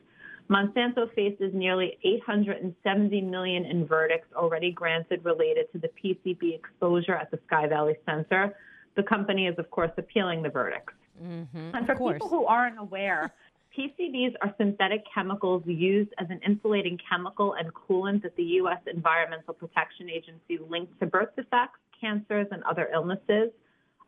Monsanto 0.49 1.13
faces 1.15 1.53
nearly 1.53 1.99
870 2.03 3.21
million 3.21 3.67
in 3.67 3.87
verdicts 3.87 4.29
already 4.35 4.73
granted 4.73 5.25
related 5.25 5.71
to 5.73 5.79
the 5.79 5.89
PCB 5.89 6.55
exposure 6.55 7.15
at 7.15 7.31
the 7.31 7.39
Sky 7.47 7.67
Valley 7.67 7.97
Center. 8.07 8.55
The 8.97 9.03
company 9.03 9.47
is, 9.47 9.59
of 9.59 9.71
course, 9.71 9.91
appealing 9.99 10.43
the 10.43 10.49
verdicts. 10.49 10.95
Mm-hmm. 11.23 11.71
And 11.75 11.87
for 11.87 11.95
people 11.95 12.29
who 12.29 12.47
aren't 12.47 12.79
aware, 12.79 13.31
PCBs 13.77 14.35
are 14.41 14.55
synthetic 14.57 15.05
chemicals 15.13 15.63
used 15.67 16.11
as 16.19 16.29
an 16.31 16.41
insulating 16.47 16.99
chemical 17.11 17.55
and 17.55 17.73
coolant 17.75 18.23
that 18.23 18.37
the 18.37 18.45
U.S. 18.61 18.81
Environmental 18.87 19.53
Protection 19.53 20.09
Agency 20.09 20.59
linked 20.71 20.99
to 21.01 21.07
birth 21.07 21.35
defects, 21.37 21.79
cancers, 22.05 22.47
and 22.51 22.63
other 22.65 22.89
illnesses. 22.93 23.51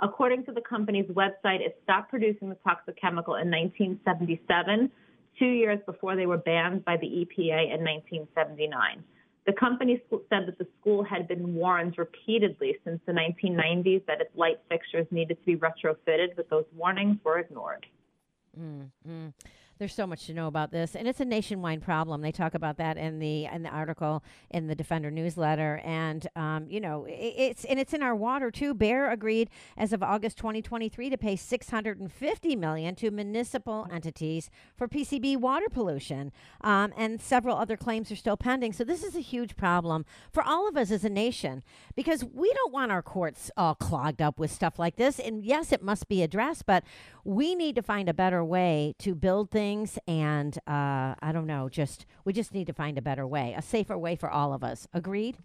According 0.01 0.45
to 0.45 0.53
the 0.53 0.61
company's 0.61 1.07
website, 1.07 1.61
it 1.61 1.79
stopped 1.83 2.11
producing 2.11 2.51
the 2.51 2.57
toxic 2.57 3.01
chemical 3.01 3.37
in 3.37 3.51
1977, 3.51 4.91
two 5.39 5.47
years 5.47 5.79
before 5.87 6.17
they 6.17 6.27
were 6.27 6.37
banned 6.37 6.85
by 6.85 6.97
the 6.99 7.07
EPA 7.07 7.75
in 7.75 7.83
1979. 7.83 9.03
The 9.47 9.53
company 9.53 10.03
said 10.11 10.47
that 10.49 10.59
the 10.59 10.67
school 10.81 11.05
had 11.05 11.29
been 11.29 11.55
warned 11.55 11.97
repeatedly 11.99 12.77
since 12.85 13.01
the 13.07 13.13
1990s 13.13 14.05
that 14.07 14.21
its 14.21 14.31
light 14.35 14.59
fixtures 14.69 15.07
needed 15.11 15.39
to 15.39 15.47
be 15.47 15.57
retrofitted, 15.57 16.35
but 16.35 16.51
those 16.51 16.65
warnings 16.75 17.19
were 17.25 17.39
ignored. 17.39 17.87
Mm-hmm. 18.61 19.29
There's 19.79 19.95
so 19.95 20.07
much 20.07 20.25
to 20.27 20.33
know 20.33 20.47
about 20.47 20.71
this, 20.71 20.97
and 20.97 21.07
it's 21.07 21.21
a 21.21 21.25
nationwide 21.27 21.83
problem. 21.83 22.23
They 22.23 22.33
talk 22.33 22.55
about 22.55 22.79
that 22.79 22.97
in 22.97 23.19
the 23.19 23.45
in 23.45 23.63
the 23.63 23.69
article 23.69 24.25
in 24.51 24.69
the 24.69 24.75
Defender 24.75 25.11
newsletter, 25.11 25.83
and 25.85 26.27
um, 26.35 26.67
you 26.71 26.81
know 26.81 27.05
it, 27.05 27.35
it's 27.37 27.65
and 27.67 27.79
it's 27.79 27.93
in 27.93 28.03
our 28.03 28.15
water 28.15 28.51
too. 28.51 28.73
Bayer 28.73 29.11
agreed 29.11 29.51
as 29.77 29.93
of 29.93 30.03
August 30.03 30.39
2023 30.39 31.11
to 31.11 31.19
pay 31.19 31.37
650 31.37 32.57
million 32.57 32.95
to 32.95 33.11
municipal 33.11 33.87
entities 33.93 34.49
for 34.79 34.89
PCB 34.89 35.37
water 35.37 35.69
pollution, 35.69 36.33
um, 36.63 36.95
and 36.97 37.21
several 37.21 37.59
other 37.59 37.77
claims 37.77 38.11
are 38.11 38.17
still 38.17 38.39
pending. 38.39 38.73
So 38.73 38.83
this 38.83 39.05
is 39.05 39.15
a 39.15 39.21
huge 39.21 39.57
problem 39.57 40.07
for 40.33 40.43
all 40.43 40.67
of 40.67 40.79
us 40.79 40.91
as 40.91 41.05
a 41.05 41.11
nation 41.11 41.63
because 41.95 42.25
we 42.25 42.51
don't 42.55 42.73
want 42.73 42.93
our 42.93 43.03
courts 43.03 43.51
all 43.59 43.75
clogged 43.75 44.23
up 44.23 44.39
with 44.39 44.51
stuff 44.51 44.79
like 44.79 44.97
this. 44.97 45.19
And 45.19 45.45
yes, 45.45 45.71
it 45.71 45.83
must 45.83 46.09
be 46.09 46.23
addressed, 46.23 46.65
but 46.65 46.83
we 47.25 47.55
need 47.55 47.75
to 47.75 47.83
find 47.83 48.09
a 48.09 48.15
better 48.15 48.43
way 48.43 48.95
to 49.01 49.15
build 49.15 49.51
things 49.51 49.66
and 49.71 50.57
uh, 50.67 51.15
I 51.21 51.31
don't 51.33 51.47
know, 51.47 51.69
just 51.69 52.07
we 52.25 52.33
just 52.33 52.55
need 52.55 52.67
to 52.69 52.73
find 52.73 52.97
a 52.99 53.03
better 53.03 53.27
way, 53.27 53.55
a 53.57 53.63
safer 53.63 53.97
way 53.99 54.17
for 54.17 54.31
all 54.31 54.53
of 54.53 54.63
us. 54.63 54.87
Agreed? 54.93 55.37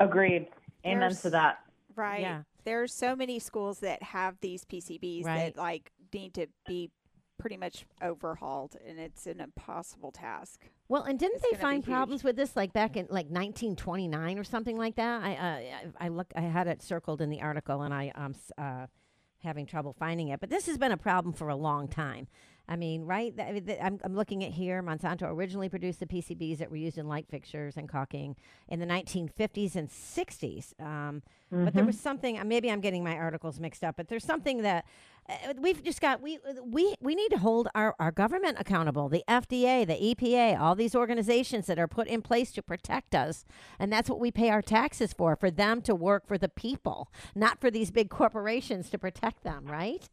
Agreed. 0.00 0.48
Amen 0.84 1.00
There's- 1.00 1.22
to 1.22 1.30
that. 1.30 1.58
Right. 1.94 2.22
Yeah. 2.22 2.42
There's 2.64 2.94
so 2.94 3.14
many 3.16 3.38
schools 3.38 3.80
that 3.80 4.02
have 4.02 4.36
these 4.40 4.64
PCBs 4.64 5.24
Right. 5.24 5.54
that 5.54 5.60
like 5.60 5.90
need 6.14 6.32
to 6.34 6.46
be 6.66 6.90
pretty 7.38 7.56
much 7.56 7.84
overhauled, 8.00 8.76
and 8.86 8.98
it's 9.00 9.26
an 9.26 9.40
impossible 9.40 10.12
task. 10.12 10.60
Well, 10.88 11.02
and 11.02 11.18
didn't 11.18 11.42
It's 11.42 11.50
they 11.50 11.56
find 11.56 11.82
problems 11.84 12.22
with 12.22 12.36
this 12.36 12.54
like 12.56 12.72
back 12.72 12.96
in 12.96 13.06
like 13.10 13.26
1929 13.26 14.38
or 14.38 14.44
something 14.44 14.78
like 14.78 14.94
that? 14.96 15.22
I 15.22 15.34
uh, 15.34 15.44
I 16.00 16.06
I 16.06 16.08
look 16.08 16.32
I 16.36 16.42
had 16.42 16.66
it 16.68 16.82
circled 16.82 17.20
in 17.20 17.30
the 17.30 17.42
article 17.42 17.82
and 17.82 17.92
I 17.92 18.12
um 18.14 18.32
s- 18.34 18.52
uh 18.56 18.86
having 19.42 19.66
trouble 19.66 19.92
finding 19.98 20.28
it. 20.28 20.38
But 20.40 20.50
this 20.50 20.66
has 20.66 20.78
been 20.78 20.92
a 20.92 20.96
problem 20.96 21.34
for 21.34 21.48
a 21.48 21.56
long 21.56 21.88
time. 21.88 22.28
I 22.72 22.76
mean, 22.76 23.04
right? 23.04 23.36
Th- 23.36 23.48
I 23.48 23.52
mean, 23.52 23.66
th- 23.66 23.78
I'm, 23.82 23.98
I'm 24.02 24.14
looking 24.14 24.42
at 24.44 24.50
here. 24.52 24.82
Monsanto 24.82 25.24
originally 25.30 25.68
produced 25.68 26.00
the 26.00 26.06
PCBs 26.06 26.58
that 26.58 26.70
were 26.70 26.76
used 26.76 26.96
in 26.96 27.06
light 27.06 27.26
fixtures 27.28 27.76
and 27.76 27.88
caulking 27.88 28.34
in 28.68 28.80
the 28.80 28.86
1950s 28.86 29.76
and 29.76 29.88
60s. 29.90 30.72
Um, 30.80 31.22
But 31.50 31.74
there 31.74 31.84
was 31.84 32.00
something. 32.00 32.38
uh, 32.38 32.44
Maybe 32.44 32.70
I'm 32.70 32.80
getting 32.80 33.04
my 33.04 33.14
articles 33.16 33.60
mixed 33.60 33.84
up. 33.84 33.96
But 33.98 34.08
there's 34.08 34.24
something 34.24 34.62
that 34.62 34.86
uh, 35.28 35.52
we've 35.58 35.82
just 35.84 36.00
got. 36.00 36.22
We 36.22 36.38
we 36.64 36.84
we 37.00 37.14
need 37.14 37.28
to 37.28 37.38
hold 37.38 37.68
our 37.74 37.94
our 37.98 38.10
government 38.10 38.56
accountable. 38.58 39.10
The 39.10 39.22
FDA, 39.28 39.86
the 39.86 39.98
EPA, 40.14 40.58
all 40.58 40.74
these 40.74 40.94
organizations 40.94 41.66
that 41.66 41.78
are 41.78 41.86
put 41.98 42.08
in 42.08 42.22
place 42.22 42.50
to 42.52 42.62
protect 42.62 43.14
us, 43.14 43.44
and 43.78 43.92
that's 43.92 44.08
what 44.08 44.18
we 44.18 44.30
pay 44.32 44.48
our 44.48 44.62
taxes 44.62 45.12
for. 45.12 45.36
For 45.36 45.50
them 45.50 45.82
to 45.82 45.94
work 45.94 46.26
for 46.26 46.38
the 46.38 46.48
people, 46.48 46.98
not 47.34 47.60
for 47.60 47.70
these 47.70 47.90
big 47.90 48.08
corporations 48.08 48.88
to 48.90 48.98
protect 48.98 49.42
them. 49.44 49.66
Right? 49.66 50.08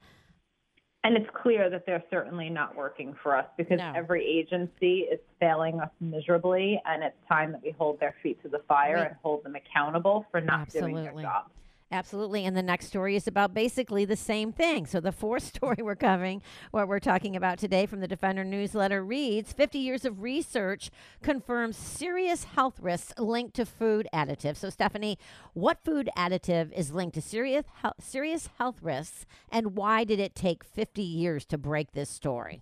And 1.03 1.15
it's 1.15 1.29
clear 1.33 1.69
that 1.69 1.85
they're 1.85 2.03
certainly 2.09 2.49
not 2.49 2.75
working 2.75 3.15
for 3.23 3.35
us 3.37 3.45
because 3.57 3.77
No. 3.79 3.93
every 3.95 4.25
agency 4.25 5.01
is 5.09 5.19
failing 5.39 5.79
us 5.79 5.89
miserably, 6.01 6.81
and 6.85 7.03
it's 7.03 7.15
time 7.27 7.53
that 7.53 7.61
we 7.63 7.71
hold 7.71 7.99
their 8.01 8.15
feet 8.21 8.41
to 8.43 8.49
the 8.49 8.59
fire 8.67 8.95
Right. 8.95 9.07
and 9.07 9.15
hold 9.23 9.43
them 9.43 9.55
accountable 9.55 10.25
for 10.29 10.41
not 10.41 10.67
doing 10.69 10.97
Absolutely. 10.97 11.03
their 11.03 11.31
job. 11.31 11.49
Absolutely. 11.91 12.45
And 12.45 12.55
the 12.55 12.61
next 12.61 12.85
story 12.85 13.15
is 13.15 13.25
about 13.27 13.53
basically 13.55 14.05
the 14.05 14.15
same 14.15 14.51
thing. 14.51 14.85
So 14.85 14.99
the 14.99 15.11
fourth 15.11 15.43
story 15.55 15.77
we're 15.81 15.95
covering, 15.95 16.43
what 16.69 16.87
we're 16.87 16.99
talking 16.99 17.35
about 17.35 17.57
today 17.57 17.87
from 17.87 17.99
the 17.99 18.07
Defender 18.07 18.43
newsletter 18.43 19.03
reads 19.03 19.53
50 19.53 19.79
years 19.79 20.05
of 20.05 20.21
research 20.21 20.91
confirms 21.23 21.77
serious 21.77 22.43
health 22.43 22.79
risks 22.79 23.13
linked 23.17 23.55
to 23.55 23.65
food 23.65 24.07
additives. 24.13 24.57
So, 24.57 24.69
Stephanie, 24.69 25.17
what 25.53 25.83
food 25.83 26.09
additive 26.15 26.71
is 26.73 26.91
linked 26.91 27.15
to 27.15 27.21
serious, 27.21 27.65
hel- 27.81 27.95
serious 27.99 28.49
health 28.59 28.83
risks, 28.83 29.25
and 29.51 29.75
why 29.75 30.03
did 30.03 30.19
it 30.19 30.35
take 30.35 30.63
50 30.63 31.01
years 31.01 31.43
to 31.45 31.57
break 31.57 31.93
this 31.93 32.09
story? 32.09 32.61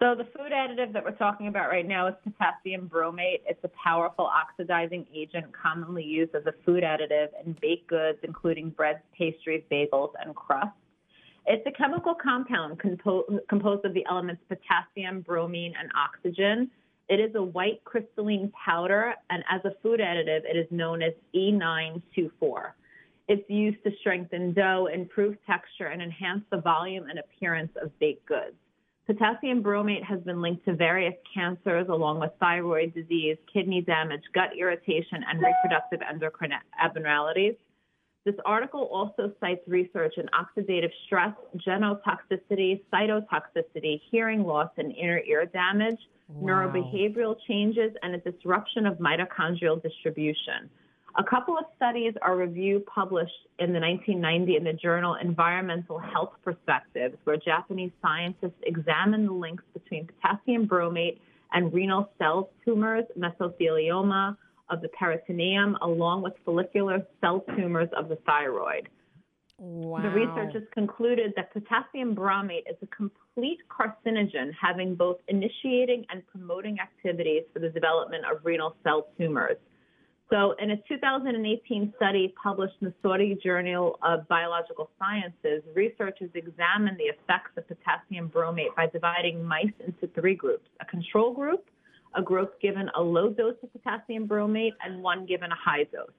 So 0.00 0.14
the 0.14 0.26
food 0.26 0.52
additive 0.52 0.92
that 0.92 1.02
we're 1.02 1.10
talking 1.10 1.48
about 1.48 1.70
right 1.70 1.86
now 1.86 2.06
is 2.06 2.14
potassium 2.22 2.88
bromate. 2.88 3.40
It's 3.46 3.62
a 3.64 3.70
powerful 3.82 4.26
oxidizing 4.26 5.06
agent 5.12 5.46
commonly 5.52 6.04
used 6.04 6.36
as 6.36 6.46
a 6.46 6.54
food 6.64 6.84
additive 6.84 7.28
in 7.44 7.56
baked 7.60 7.88
goods, 7.88 8.18
including 8.22 8.70
breads, 8.70 9.00
pastries, 9.16 9.64
bagels, 9.72 10.12
and 10.24 10.36
crusts. 10.36 10.70
It's 11.46 11.66
a 11.66 11.72
chemical 11.72 12.14
compound 12.14 12.78
compo- 12.78 13.40
composed 13.48 13.84
of 13.84 13.92
the 13.92 14.06
elements 14.08 14.40
potassium, 14.48 15.22
bromine, 15.22 15.74
and 15.76 15.90
oxygen. 15.96 16.70
It 17.08 17.18
is 17.18 17.34
a 17.34 17.42
white 17.42 17.82
crystalline 17.84 18.52
powder, 18.52 19.14
and 19.30 19.42
as 19.50 19.62
a 19.64 19.72
food 19.82 19.98
additive, 19.98 20.42
it 20.44 20.56
is 20.56 20.66
known 20.70 21.02
as 21.02 21.12
E 21.32 21.50
E924. 21.50 22.70
It's 23.26 23.50
used 23.50 23.82
to 23.82 23.90
strengthen 23.98 24.52
dough, 24.52 24.88
improve 24.94 25.36
texture, 25.44 25.86
and 25.86 26.00
enhance 26.00 26.44
the 26.52 26.60
volume 26.60 27.08
and 27.10 27.18
appearance 27.18 27.72
of 27.82 27.98
baked 27.98 28.26
goods. 28.26 28.54
Potassium 29.08 29.62
bromate 29.62 30.04
has 30.04 30.20
been 30.20 30.42
linked 30.42 30.66
to 30.66 30.74
various 30.74 31.14
cancers, 31.32 31.88
along 31.88 32.20
with 32.20 32.30
thyroid 32.40 32.92
disease, 32.92 33.38
kidney 33.50 33.80
damage, 33.80 34.20
gut 34.34 34.50
irritation, 34.54 35.24
and 35.26 35.40
reproductive 35.40 36.00
endocrine 36.06 36.52
abnormalities. 36.78 37.54
This 38.26 38.34
article 38.44 38.82
also 38.92 39.32
cites 39.40 39.66
research 39.66 40.12
in 40.18 40.26
oxidative 40.38 40.90
stress, 41.06 41.32
genotoxicity, 41.66 42.82
cytotoxicity, 42.92 43.98
hearing 44.10 44.44
loss, 44.44 44.68
and 44.76 44.94
inner 44.94 45.22
ear 45.26 45.46
damage, 45.46 45.98
neurobehavioral 46.30 47.36
changes, 47.48 47.92
and 48.02 48.14
a 48.14 48.18
disruption 48.18 48.84
of 48.84 48.98
mitochondrial 48.98 49.82
distribution. 49.82 50.68
A 51.16 51.24
couple 51.24 51.56
of 51.56 51.64
studies 51.76 52.14
are 52.22 52.36
review 52.36 52.84
published 52.92 53.32
in 53.58 53.72
the 53.72 53.80
1990 53.80 54.56
in 54.56 54.64
the 54.64 54.72
journal 54.72 55.16
Environmental 55.20 55.98
Health 55.98 56.32
Perspectives, 56.44 57.16
where 57.24 57.36
Japanese 57.36 57.90
scientists 58.02 58.60
examined 58.64 59.28
the 59.28 59.32
links 59.32 59.64
between 59.72 60.06
potassium 60.06 60.68
bromate 60.68 61.18
and 61.52 61.72
renal 61.72 62.10
cell 62.18 62.50
tumors, 62.64 63.04
mesothelioma 63.18 64.36
of 64.70 64.82
the 64.82 64.88
peritoneum, 64.88 65.78
along 65.82 66.22
with 66.22 66.34
follicular 66.44 67.06
cell 67.20 67.42
tumors 67.56 67.88
of 67.96 68.08
the 68.08 68.16
thyroid. 68.26 68.88
Wow. 69.58 70.02
The 70.02 70.10
researchers 70.10 70.68
concluded 70.72 71.32
that 71.36 71.52
potassium 71.52 72.14
bromate 72.14 72.70
is 72.70 72.76
a 72.82 72.86
complete 72.86 73.58
carcinogen, 73.68 74.52
having 74.60 74.94
both 74.94 75.16
initiating 75.26 76.04
and 76.10 76.24
promoting 76.28 76.78
activities 76.78 77.42
for 77.52 77.58
the 77.58 77.70
development 77.70 78.24
of 78.30 78.44
renal 78.44 78.76
cell 78.84 79.08
tumors. 79.18 79.56
So, 80.30 80.54
in 80.58 80.72
a 80.72 80.76
2018 80.86 81.94
study 81.96 82.34
published 82.42 82.74
in 82.82 82.88
the 82.88 82.94
Saudi 83.02 83.38
Journal 83.42 83.98
of 84.02 84.28
Biological 84.28 84.90
Sciences, 84.98 85.62
researchers 85.74 86.28
examined 86.34 86.98
the 86.98 87.04
effects 87.04 87.52
of 87.56 87.66
potassium 87.66 88.28
bromate 88.28 88.74
by 88.76 88.88
dividing 88.88 89.42
mice 89.42 89.72
into 89.86 90.06
three 90.08 90.34
groups 90.34 90.68
a 90.80 90.84
control 90.84 91.32
group, 91.32 91.64
a 92.14 92.20
group 92.20 92.60
given 92.60 92.90
a 92.94 93.00
low 93.00 93.30
dose 93.30 93.56
of 93.62 93.72
potassium 93.72 94.28
bromate, 94.28 94.74
and 94.84 95.02
one 95.02 95.24
given 95.24 95.50
a 95.50 95.56
high 95.56 95.84
dose. 95.84 96.10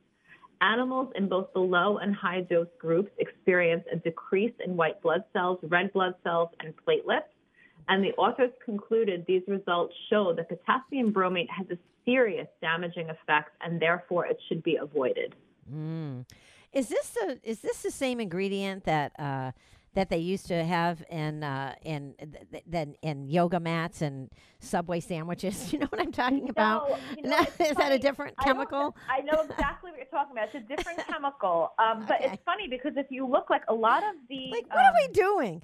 Animals 0.62 1.13
in 1.15 1.30
both 1.30 1.54
the 1.54 1.60
low 1.60 2.00
and 2.00 2.15
high 2.15 2.41
dose 2.41 2.67
groups 2.80 3.12
experienced 3.19 3.88
a 3.93 3.98
decrease 3.98 4.56
in 4.65 4.76
white 4.76 5.00
blood 5.04 5.24
cells, 5.34 5.60
red 5.62 5.93
blood 5.93 6.15
cells, 6.24 6.50
and 6.62 6.74
platelets. 6.76 7.30
And 7.88 8.04
the 8.04 8.13
authors 8.13 8.52
concluded 8.65 9.26
these 9.28 9.43
results 9.48 9.93
show 10.10 10.34
that 10.34 10.49
potassium 10.49 11.14
bromate 11.14 11.49
has 11.55 11.68
a 11.70 11.78
serious 12.10 12.47
damaging 12.62 13.10
effects, 13.10 13.51
and 13.62 13.80
therefore 13.80 14.26
it 14.26 14.39
should 14.47 14.64
be 14.64 14.76
avoided. 14.78 15.36
Mm. 15.72 16.26
Is 16.74 16.88
this 16.89 17.10
the 17.10 17.39
is 17.43 17.60
this 17.62 17.82
the 17.84 17.91
same 17.91 18.20
ingredient 18.20 18.84
that 18.86 19.12
uh, 19.20 19.51
that 19.95 20.10
they 20.10 20.18
used 20.20 20.45
to 20.47 20.64
have 20.64 21.03
in 21.10 21.43
uh, 21.43 21.74
in 21.84 22.14
th- 22.51 22.64
th- 22.72 22.88
in 23.01 23.28
yoga 23.28 23.60
mats 23.60 24.01
and 24.03 24.30
Subway 24.60 24.99
sandwiches. 24.99 25.72
You 25.74 25.80
know 25.80 25.88
what 25.88 25.99
I'm 26.01 26.12
talking 26.12 26.49
about? 26.49 26.89
You 27.18 27.24
know, 27.30 27.39
Is 27.39 27.57
that 27.57 27.72
a 27.72 27.76
funny. 27.76 27.97
different 27.99 28.36
I 28.39 28.45
don't- 28.45 28.55
chemical? 28.55 28.95
I 29.10 29.22
know 29.22 29.41
exactly 29.49 29.89
what 29.91 29.97
you're 29.97 30.05
talking 30.07 30.34
about. 30.34 30.49
It's 30.53 30.64
a 30.64 30.76
different 30.76 30.99
chemical. 31.07 31.72
Um, 31.80 32.05
but 32.07 32.22
Okay. 32.22 32.34
it's 32.34 32.43
funny 32.45 32.68
because 32.68 32.93
if 32.97 33.07
you 33.10 33.26
look 33.28 33.49
like 33.49 33.64
a 33.68 33.74
lot 33.74 34.03
of 34.03 34.16
the 34.30 34.49
Like, 34.51 34.68
what 34.70 34.78
are 34.86 34.93
we 35.01 35.05
um, 35.07 35.12
doing? 35.14 35.62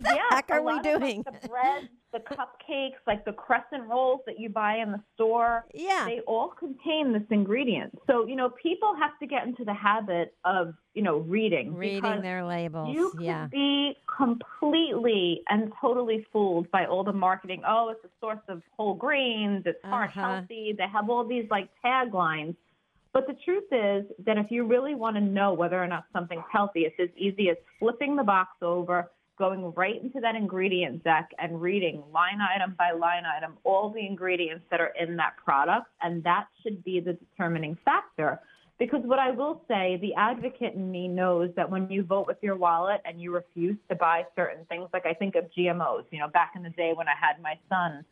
The 0.00 0.14
yeah, 0.14 0.22
heck 0.30 0.50
are 0.50 0.62
we 0.62 0.72
of, 0.72 0.76
like, 0.84 1.00
doing? 1.00 1.22
the 1.24 1.32
breads, 1.48 1.88
the 2.12 2.20
cupcakes, 2.20 2.96
like 3.06 3.24
the 3.24 3.32
crescent 3.32 3.84
rolls 3.88 4.20
that 4.26 4.38
you 4.40 4.48
buy 4.48 4.76
in 4.76 4.92
the 4.92 5.00
store. 5.14 5.66
Yeah. 5.74 6.06
They 6.06 6.20
all 6.26 6.48
contain 6.48 7.12
this 7.12 7.22
ingredient. 7.30 7.98
So, 8.06 8.26
you 8.26 8.34
know, 8.36 8.50
people 8.62 8.94
have 8.98 9.18
to 9.20 9.26
get 9.26 9.46
into 9.46 9.64
the 9.64 9.74
habit 9.74 10.34
of, 10.44 10.74
you 10.94 11.02
know, 11.02 11.18
reading. 11.18 11.74
Reading 11.74 12.22
their 12.22 12.44
labels. 12.44 12.94
You 12.94 13.10
could 13.10 13.22
yeah. 13.22 13.46
be 13.50 13.94
completely 14.16 15.42
and 15.48 15.72
totally 15.80 16.26
fooled 16.32 16.70
by 16.70 16.86
all 16.86 17.04
the 17.04 17.12
marketing. 17.12 17.62
Oh, 17.66 17.90
it's 17.90 18.04
a 18.04 18.08
source 18.20 18.40
of 18.48 18.62
whole 18.76 18.94
grains. 18.94 19.62
It's 19.66 19.82
heart 19.84 20.10
Uh-huh. 20.16 20.36
healthy. 20.36 20.74
They 20.76 20.88
have 20.88 21.10
all 21.10 21.24
these 21.26 21.46
like 21.50 21.68
taglines. 21.84 22.56
But 23.12 23.26
the 23.26 23.34
truth 23.44 23.64
is 23.72 24.04
that 24.24 24.38
if 24.38 24.50
you 24.50 24.64
really 24.64 24.94
want 24.94 25.16
to 25.16 25.20
know 25.20 25.52
whether 25.52 25.82
or 25.82 25.88
not 25.88 26.04
something's 26.12 26.44
healthy, 26.50 26.80
it's 26.82 26.94
as 27.00 27.08
easy 27.16 27.50
as 27.50 27.56
flipping 27.80 28.14
the 28.14 28.22
box 28.22 28.50
over, 28.62 29.10
going 29.40 29.72
right 29.74 30.00
into 30.00 30.20
that 30.20 30.36
ingredient 30.36 31.02
deck 31.02 31.30
and 31.38 31.60
reading 31.60 32.02
line 32.12 32.38
item 32.54 32.76
by 32.78 32.92
line 32.92 33.24
item 33.24 33.56
all 33.64 33.90
the 33.90 34.06
ingredients 34.06 34.64
that 34.70 34.80
are 34.80 34.92
in 35.00 35.16
that 35.16 35.32
product. 35.42 35.86
And 36.02 36.22
that 36.24 36.46
should 36.62 36.84
be 36.84 37.00
the 37.00 37.14
determining 37.14 37.76
factor. 37.84 38.38
Because 38.78 39.00
what 39.04 39.18
I 39.18 39.30
will 39.30 39.62
say, 39.66 39.98
the 40.00 40.14
advocate 40.14 40.74
in 40.74 40.90
me 40.90 41.08
knows 41.08 41.50
that 41.56 41.70
when 41.70 41.90
you 41.90 42.02
vote 42.02 42.26
with 42.26 42.36
your 42.42 42.56
wallet 42.56 43.00
and 43.06 43.20
you 43.20 43.34
refuse 43.34 43.76
to 43.88 43.96
buy 43.96 44.24
certain 44.36 44.64
things, 44.66 44.88
like 44.92 45.06
I 45.06 45.14
think 45.14 45.34
of 45.36 45.44
GMOs, 45.56 46.04
you 46.10 46.18
know, 46.18 46.28
back 46.28 46.52
in 46.54 46.62
the 46.62 46.70
day 46.70 46.92
when 46.94 47.08
I 47.08 47.14
had 47.18 47.42
my 47.42 47.54
son, 47.68 48.04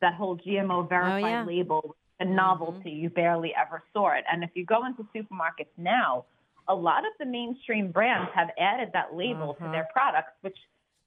that 0.00 0.14
whole 0.14 0.38
GMO 0.38 0.84
oh, 0.84 0.86
verified 0.86 1.22
yeah. 1.22 1.44
label 1.44 1.82
was 1.84 1.94
a 2.20 2.24
mm-hmm. 2.24 2.36
novelty. 2.36 2.90
You 2.90 3.10
barely 3.10 3.52
ever 3.54 3.82
saw 3.92 4.12
it. 4.16 4.24
And 4.32 4.42
if 4.42 4.50
you 4.54 4.64
go 4.64 4.86
into 4.86 5.06
supermarkets 5.14 5.72
now, 5.76 6.24
a 6.70 6.74
lot 6.74 7.00
of 7.04 7.12
the 7.18 7.26
mainstream 7.26 7.90
brands 7.90 8.30
have 8.34 8.48
added 8.58 8.88
that 8.94 9.14
label 9.14 9.50
Uh-huh. 9.50 9.66
to 9.66 9.70
their 9.72 9.88
products, 9.92 10.32
which 10.40 10.56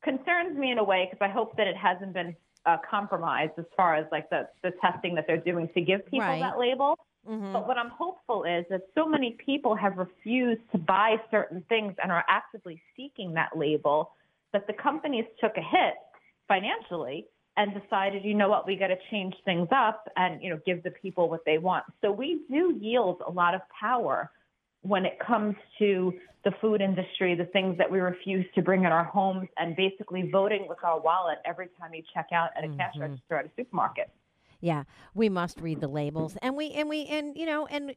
concerns 0.03 0.57
me 0.57 0.72
in 0.72 0.78
a 0.78 0.84
way 0.84 1.07
because 1.09 1.24
I 1.28 1.32
hope 1.32 1.55
that 1.57 1.68
it 1.74 1.78
hasn't 1.78 2.14
been 2.14 2.36
uh, 2.66 2.78
compromised 2.89 3.53
as 3.57 3.66
far 3.76 3.95
as 3.95 4.05
like 4.11 4.30
the, 4.30 4.47
the 4.61 4.72
testing 4.86 5.16
that 5.16 5.26
they're 5.28 5.45
doing 5.51 5.68
to 5.74 5.82
give 5.82 6.05
people 6.05 6.20
Right. 6.28 6.41
that 6.41 6.57
label. 6.59 6.97
Mhm. 7.28 7.53
But 7.53 7.68
what 7.68 7.78
I'm 7.78 7.89
hopeful 7.89 8.43
is 8.43 8.66
that 8.70 8.82
so 8.95 9.05
many 9.05 9.32
people 9.49 9.76
have 9.76 9.97
refused 9.97 10.61
to 10.74 10.78
buy 10.78 11.09
certain 11.32 11.61
things 11.70 11.93
and 12.01 12.11
are 12.11 12.26
actively 12.28 12.82
seeking 12.95 13.34
that 13.34 13.57
label 13.57 14.11
that 14.51 14.68
the 14.68 14.74
companies 14.74 15.26
took 15.39 15.55
a 15.57 15.61
hit 15.61 15.95
financially 16.47 17.26
and 17.55 17.74
decided, 17.82 18.24
you 18.26 18.34
know 18.34 18.49
what, 18.49 18.66
we 18.66 18.76
got 18.76 18.88
to 18.88 18.97
change 19.11 19.36
things 19.45 19.68
up 19.72 20.09
and, 20.18 20.41
you 20.43 20.49
know, 20.49 20.59
give 20.66 20.84
the 20.84 20.91
people 20.91 21.30
what 21.30 21.45
they 21.45 21.57
want. 21.59 21.86
So 22.01 22.11
we 22.11 22.41
do 22.49 22.78
yield 22.80 23.22
a 23.26 23.32
lot 23.32 23.53
of 23.55 23.61
power 23.70 24.32
when 24.84 25.06
it 25.06 25.18
comes 25.26 25.56
to 25.80 26.14
the 26.44 26.52
food 26.62 26.82
industry, 26.82 27.36
the 27.36 27.46
things 27.46 27.78
that 27.78 27.90
we 27.90 28.00
refuse 28.00 28.46
to 28.54 28.62
bring 28.62 28.82
in 28.82 28.92
our 28.92 29.06
homes 29.06 29.48
and 29.58 29.76
basically 29.76 30.30
voting 30.30 30.66
with 30.68 30.78
our 30.84 31.00
wallet 31.00 31.40
every 31.46 31.70
time 31.80 31.94
you 31.94 32.04
check 32.14 32.28
out 32.34 32.50
at 32.58 32.66
a 32.66 32.68
cash 32.76 32.94
mm-hmm. 32.94 33.02
register 33.02 33.38
at 33.38 33.46
a 33.46 33.50
supermarket. 33.58 34.10
Yeah, 34.64 34.84
we 35.14 35.28
must 35.28 35.59
read 35.59 35.82
the 35.82 35.89
labels, 35.89 36.38
and 36.41 36.55
we 36.55 36.72
and 36.72 36.88
we 36.88 37.05
and 37.07 37.36
you 37.36 37.45
know 37.45 37.68
and 37.68 37.95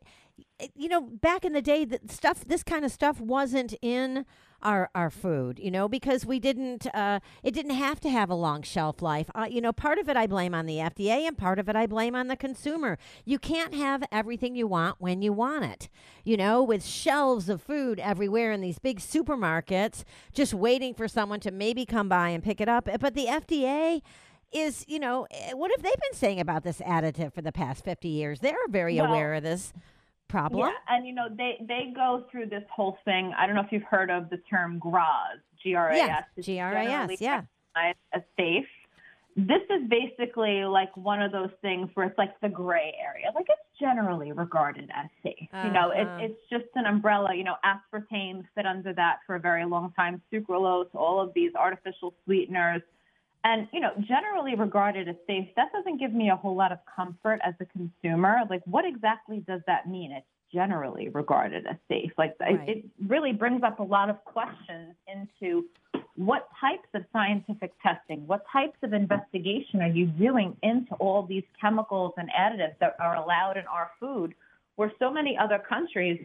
eh, 0.59 0.67
you 0.75 0.89
know 0.89 1.01
back 1.01 1.45
in 1.45 1.53
the 1.53 1.63
day, 1.63 1.85
that 1.85 2.11
stuff, 2.11 2.45
this 2.45 2.65
kind 2.65 2.85
of 2.85 2.91
stuff 2.91 3.21
wasn't 3.21 3.75
in 3.81 4.27
our 4.65 4.91
our 4.93 5.09
food, 5.09 5.61
you 5.61 5.71
know, 5.71 5.89
because 5.89 6.27
we 6.27 6.41
didn't. 6.41 6.93
Uh, 6.93 7.21
it 7.45 7.53
didn't 7.53 7.77
have 7.77 8.01
to 8.01 8.11
have 8.11 8.31
a 8.31 8.35
long 8.35 8.63
shelf 8.63 9.01
life. 9.01 9.31
Uh, 9.33 9.47
you 9.49 9.61
know, 9.61 9.73
part 9.73 9.99
of 9.99 10.09
it 10.09 10.17
I 10.17 10.27
blame 10.27 10.57
on 10.57 10.67
the 10.67 10.79
FDA, 10.79 11.25
and 11.25 11.39
part 11.39 11.61
of 11.61 11.69
it 11.69 11.77
I 11.77 11.87
blame 11.87 12.17
on 12.17 12.27
the 12.27 12.37
consumer. 12.37 12.99
You 13.25 13.39
can't 13.39 13.73
have 13.73 14.03
everything 14.11 14.57
you 14.57 14.67
want 14.67 14.97
when 14.99 15.23
you 15.23 15.33
want 15.33 15.67
it. 15.67 15.89
You 16.25 16.37
know, 16.37 16.65
with 16.65 16.85
shelves 16.85 17.49
of 17.49 17.63
food 17.63 18.01
everywhere 18.01 18.51
in 18.51 18.61
these 18.61 18.81
big 18.81 18.99
supermarkets, 18.99 20.03
just 20.33 20.53
waiting 20.53 20.95
for 20.95 21.07
someone 21.07 21.39
to 21.41 21.53
maybe 21.53 21.87
come 21.87 22.09
by 22.09 22.31
and 22.31 22.43
pick 22.43 22.61
it 22.61 22.69
up. 22.69 22.89
But 22.99 23.15
the 23.15 23.27
FDA 23.27 24.03
is 24.53 24.85
you 24.89 24.99
know 24.99 25.27
eh, 25.31 25.53
what 25.53 25.71
have 25.77 25.83
they 25.83 25.91
been 25.91 26.15
saying 26.15 26.41
about 26.41 26.63
this 26.63 26.81
additive 26.81 27.33
for 27.33 27.43
the 27.43 27.53
past 27.53 27.85
50 27.85 28.09
years 28.09 28.41
they're 28.41 28.57
very 28.69 28.97
Well, 28.97 29.07
aware 29.07 29.35
of 29.35 29.43
this 29.43 29.73
problem 30.29 30.69
Yeah, 30.69 30.95
and 30.97 31.07
you 31.07 31.13
know 31.15 31.29
they 31.31 31.57
they 31.61 31.93
go 31.95 32.25
through 32.31 32.47
this 32.47 32.65
whole 32.75 32.99
thing. 33.05 33.33
I 33.39 33.47
don't 33.47 33.55
know 33.55 33.63
if 33.63 33.71
you've 33.73 33.83
heard 33.85 34.11
of 34.11 34.29
the 34.31 34.39
term 34.51 34.79
GRAS, 34.79 35.39
G 35.63 35.75
R 35.75 35.91
A 35.91 35.93
S. 35.95 35.99
Yeah, 35.99 36.21
It's 36.37 36.47
GRAS, 36.47 36.85
generally 36.85 37.17
yeah. 37.21 37.43
as 38.15 38.23
safe. 38.37 38.67
This 39.39 39.61
is 39.69 39.87
basically 39.91 40.65
like 40.65 40.97
one 40.97 41.21
of 41.21 41.31
those 41.31 41.51
things 41.61 41.91
where 41.93 42.07
it's 42.07 42.17
like 42.17 42.41
the 42.41 42.49
gray 42.49 42.95
area. 42.99 43.27
Like 43.35 43.47
it's 43.51 43.61
generally 43.79 44.33
regarded 44.33 44.91
as 44.95 45.11
safe. 45.23 45.49
You 45.63 45.71
know, 45.73 45.91
Uh-huh. 45.93 46.19
it, 46.23 46.31
it's 46.31 46.41
just 46.51 46.65
an 46.75 46.87
umbrella. 46.87 47.35
You 47.35 47.45
know, 47.45 47.57
aspartame 47.63 48.45
fit 48.55 48.65
under 48.67 48.95
that 48.95 49.19
for 49.27 49.35
a 49.37 49.41
very 49.41 49.67
long 49.67 49.93
time. 49.95 50.23
Sucralose, 50.33 50.89
all 50.95 51.21
of 51.21 51.35
these 51.35 51.55
artificial 51.55 52.15
sweeteners 52.25 52.81
and 53.47 53.69
you 53.73 53.81
know 53.81 53.93
generally 54.07 54.55
regarded 54.57 55.09
as 55.09 55.17
safe 55.27 55.49
that 55.57 55.73
doesn't 55.73 55.99
give 55.99 56.13
me 56.13 56.29
a 56.31 56.37
whole 56.37 56.57
lot 56.57 56.73
of 56.73 56.79
comfort 56.95 57.41
as 57.43 57.55
a 57.61 57.65
consumer. 57.67 58.41
Like 58.51 58.63
what 58.67 58.85
exactly 58.85 59.39
does 59.47 59.63
that 59.67 59.89
mean? 59.89 60.13
It's 60.13 60.27
generally 60.53 61.09
regarded 61.09 61.67
as 61.67 61.77
safe. 61.89 62.13
Like 62.19 62.35
Right. 62.41 62.69
it, 62.69 62.79
it 62.79 62.85
really 63.09 63.33
brings 63.33 63.63
up 63.63 63.79
a 63.79 63.83
lot 63.83 64.11
of 64.11 64.23
questions 64.25 64.95
into 65.07 65.67
what 66.17 66.49
types 66.61 66.89
of 66.95 67.05
scientific 67.13 67.73
testing 67.83 68.27
what 68.27 68.43
types 68.51 68.79
of 68.83 68.95
investigation 68.95 69.83
are 69.83 69.89
you 69.89 70.07
doing 70.07 70.57
into 70.63 70.95
all 70.95 71.23
these 71.23 71.45
chemicals 71.61 72.15
and 72.17 72.31
additives 72.31 72.77
that 72.81 72.97
are 72.99 73.17
allowed 73.17 73.57
in 73.59 73.67
our 73.67 73.91
food 74.01 74.35
where 74.77 74.91
so 74.99 75.11
many 75.11 75.37
other 75.37 75.59
countries 75.59 76.19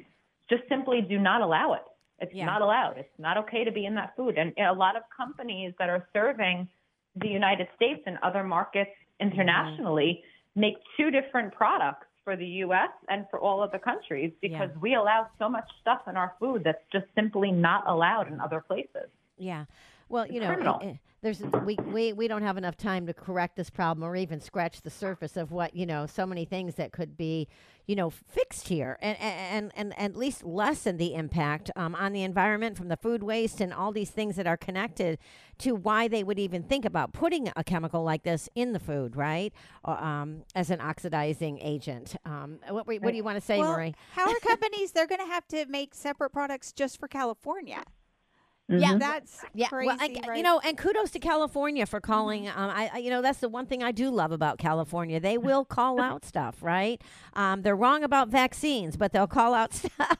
just 0.50 0.64
simply 0.70 1.02
do 1.02 1.18
not 1.18 1.42
allow 1.42 1.74
it. 1.74 1.84
It's 2.20 2.34
Yeah. 2.34 2.46
not 2.46 2.62
allowed. 2.62 2.98
It's 2.98 3.20
not 3.20 3.38
okay 3.38 3.64
to 3.64 3.72
be 3.72 3.86
in 3.86 3.96
that 3.96 4.16
food. 4.16 4.38
And 4.38 4.54
a 4.58 4.74
lot 4.74 4.96
of 4.96 5.04
companies 5.16 5.74
that 5.80 5.90
are 5.90 6.08
serving 6.14 6.68
the 7.16 7.28
United 7.28 7.68
States 7.76 8.02
and 8.06 8.18
other 8.24 8.44
markets 8.44 8.92
mm-hmm. 8.92 9.32
internationally 9.32 10.24
make 10.56 10.76
two 10.98 11.12
different 11.12 11.54
products 11.54 12.08
for 12.24 12.36
the 12.36 12.46
U.S. 12.66 12.90
and 13.10 13.26
for 13.32 13.40
all 13.40 13.62
other 13.62 13.80
countries 13.80 14.32
because 14.42 14.70
Yeah. 14.74 14.80
we 14.82 14.94
allow 14.96 15.28
so 15.40 15.50
much 15.50 15.68
stuff 15.82 16.02
in 16.08 16.16
our 16.18 16.34
food 16.40 16.64
that's 16.64 16.84
just 16.92 17.06
simply 17.16 17.52
not 17.52 17.84
allowed 17.88 18.28
in 18.32 18.40
other 18.40 18.62
places. 18.62 19.10
yeah 19.38 19.66
well 20.12 20.28
you 20.28 20.40
know 20.40 20.48
criminal. 20.48 20.98
there's 21.22 21.42
we, 21.66 21.76
we 21.76 22.14
we 22.14 22.28
don't 22.28 22.44
have 22.44 22.58
enough 22.58 22.78
time 22.78 23.08
to 23.08 23.14
correct 23.14 23.56
this 23.56 23.70
problem 23.70 24.08
or 24.08 24.16
even 24.16 24.40
scratch 24.40 24.82
the 24.82 24.90
surface 24.90 25.38
of 25.38 25.52
what 25.52 25.76
you 25.76 25.86
know 25.86 26.06
so 26.06 26.26
many 26.26 26.46
things 26.46 26.76
that 26.76 26.92
could 26.92 27.18
be 27.18 27.48
you 27.88 27.96
know 27.96 28.10
fixed 28.10 28.68
here 28.68 28.98
and 29.02 29.18
and 29.20 29.72
and, 29.76 29.94
and 29.98 30.14
at 30.14 30.18
least 30.18 30.44
lessen 30.44 30.98
the 30.98 31.14
impact 31.16 31.72
um, 31.76 31.96
on 31.96 32.14
the 32.14 32.24
environment 32.24 32.78
from 32.78 32.88
the 32.90 32.98
food 32.98 33.24
waste 33.24 33.62
and 33.62 33.74
all 33.74 33.92
these 33.92 34.12
things 34.12 34.36
that 34.36 34.46
are 34.48 34.58
connected 34.58 35.18
to 35.58 35.74
why 35.76 36.08
they 36.08 36.24
would 36.24 36.40
even 36.40 36.64
think 36.64 36.86
about 36.86 37.14
putting 37.14 37.52
a 37.56 37.64
chemical 37.64 38.04
like 38.04 38.24
this 38.24 38.50
in 38.56 38.74
the 38.74 38.80
food 38.80 39.16
right 39.16 39.54
or, 39.84 40.02
um, 40.04 40.44
as 40.56 40.70
an 40.70 40.80
oxidizing 40.82 41.60
agent 41.60 42.16
um, 42.26 42.60
what, 42.70 42.86
what 42.88 43.12
do 43.12 43.16
you 43.16 43.24
want 43.24 43.38
to 43.38 43.46
say 43.46 43.60
well, 43.60 43.74
marie 43.74 43.96
how 44.12 44.30
are 44.30 44.40
companies? 44.62 44.92
They're 44.92 45.08
going 45.08 45.22
to 45.22 45.28
have 45.28 45.48
to 45.50 45.66
make 45.68 45.94
separate 45.94 46.32
products 46.32 46.72
just 46.72 47.00
for 47.00 47.08
California. 47.08 47.84
Yeah, 48.70 48.98
That's 48.98 49.44
Yeah, 49.54 49.68
crazy. 49.68 49.88
well, 49.88 49.98
I, 50.00 50.28
right? 50.28 50.38
you 50.38 50.44
know, 50.44 50.60
and 50.64 50.78
kudos 50.78 51.12
to 51.12 51.20
California 51.20 51.86
for 51.86 52.00
calling. 52.00 52.48
Um, 52.48 52.56
I, 52.70 52.90
I, 52.94 52.98
you 53.00 53.10
know, 53.10 53.22
that's 53.22 53.40
the 53.40 53.50
one 53.50 53.66
thing 53.66 53.84
I 53.84 53.92
do 53.92 54.10
love 54.10 54.32
about 54.32 54.58
California. 54.60 55.20
They 55.20 55.38
will 55.38 55.66
call 55.66 56.00
out 56.02 56.24
stuff, 56.24 56.62
right? 56.64 57.02
Um, 57.34 57.64
they're 57.64 57.76
wrong 57.76 58.04
about 58.04 58.30
vaccines, 58.30 58.96
but 58.96 59.12
they'll 59.12 59.28
call 59.28 59.54
out 59.54 59.74
stuff. 59.74 60.18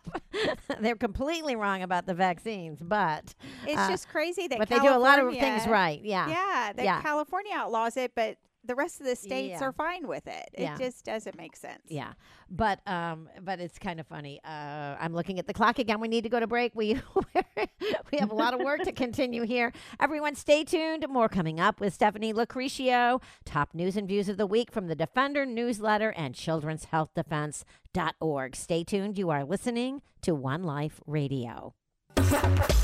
they're 0.80 0.96
completely 0.96 1.56
wrong 1.56 1.82
about 1.82 2.06
the 2.08 2.14
vaccines, 2.14 2.80
but 2.82 3.34
it's 3.66 3.80
uh, 3.80 3.90
just 3.90 4.10
crazy 4.10 4.48
that 4.48 4.60
but 4.60 4.68
they 4.70 4.80
do 4.80 4.90
a 4.94 4.98
lot 4.98 5.20
of 5.20 5.34
things 5.34 5.66
right. 5.68 6.02
Yeah, 6.04 6.28
Yeah, 6.28 6.74
that 6.74 6.84
Yeah. 6.84 7.02
California 7.02 7.54
outlaws 7.56 7.96
it, 7.96 8.14
but 8.16 8.38
the 8.64 8.76
rest 8.76 9.00
of 9.00 9.06
the 9.08 9.16
states 9.16 9.60
Yeah. 9.60 9.68
are 9.68 9.72
fine 9.72 10.08
with 10.08 10.28
it. 10.28 10.50
Yeah. 10.58 10.76
It 10.76 10.80
just 10.80 11.04
doesn't 11.06 11.36
make 11.36 11.56
sense. 11.56 11.82
Yeah, 11.88 12.14
but 12.50 12.80
um, 12.88 13.28
but 13.42 13.60
it's 13.60 13.80
kind 13.80 14.00
of 14.00 14.08
funny. 14.08 14.40
Uh, 14.46 14.96
I'm 15.00 15.14
looking 15.14 15.40
at 15.40 15.48
the 15.48 15.54
clock 15.54 15.80
again. 15.80 16.00
We 16.00 16.08
need 16.08 16.24
to 16.24 16.30
go 16.30 16.40
to 16.40 16.48
break. 16.48 16.74
We 16.76 17.00
we 18.12 18.18
have 18.20 18.32
a 18.32 18.36
lot 18.36 18.54
of 18.54 18.60
work 18.62 18.82
to 18.84 18.92
continue 18.92 19.44
here. 19.44 19.74
Everyone, 20.00 20.36
stay 20.36 20.64
tuned. 20.64 21.06
More 21.10 21.30
coming 21.30 21.60
up 21.60 21.80
with 21.80 21.94
Stephanie 21.94 22.34
Locricchio. 22.34 23.22
Top 23.46 23.74
news 23.74 23.98
and 23.98 24.08
views 24.08 24.30
of 24.30 24.38
the 24.38 24.48
week 24.48 24.72
from 24.72 24.88
the 24.88 24.96
Defender 24.96 25.46
newsletter 25.46 26.12
and 26.12 26.36
Children's 26.36 26.86
Health 26.86 27.10
Defense.org. 27.16 28.56
Stay 28.56 28.84
tuned. 28.84 29.18
You 29.18 29.30
are 29.30 29.44
listening 29.44 30.02
to 30.22 30.36
One 30.36 30.64
Life 30.64 31.02
Radio. 31.08 31.74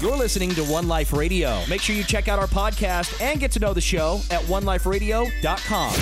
You're 0.01 0.17
listening 0.17 0.49
to 0.51 0.63
One 0.63 0.88
Life 0.88 1.13
Radio. 1.13 1.61
Make 1.69 1.81
sure 1.81 1.95
you 1.95 2.03
check 2.03 2.27
out 2.27 2.39
our 2.39 2.47
podcast 2.47 3.21
and 3.21 3.39
get 3.39 3.51
to 3.51 3.59
know 3.59 3.73
the 3.73 3.81
show 3.81 4.19
at 4.31 4.41
oneliferadio.com. 4.43 5.93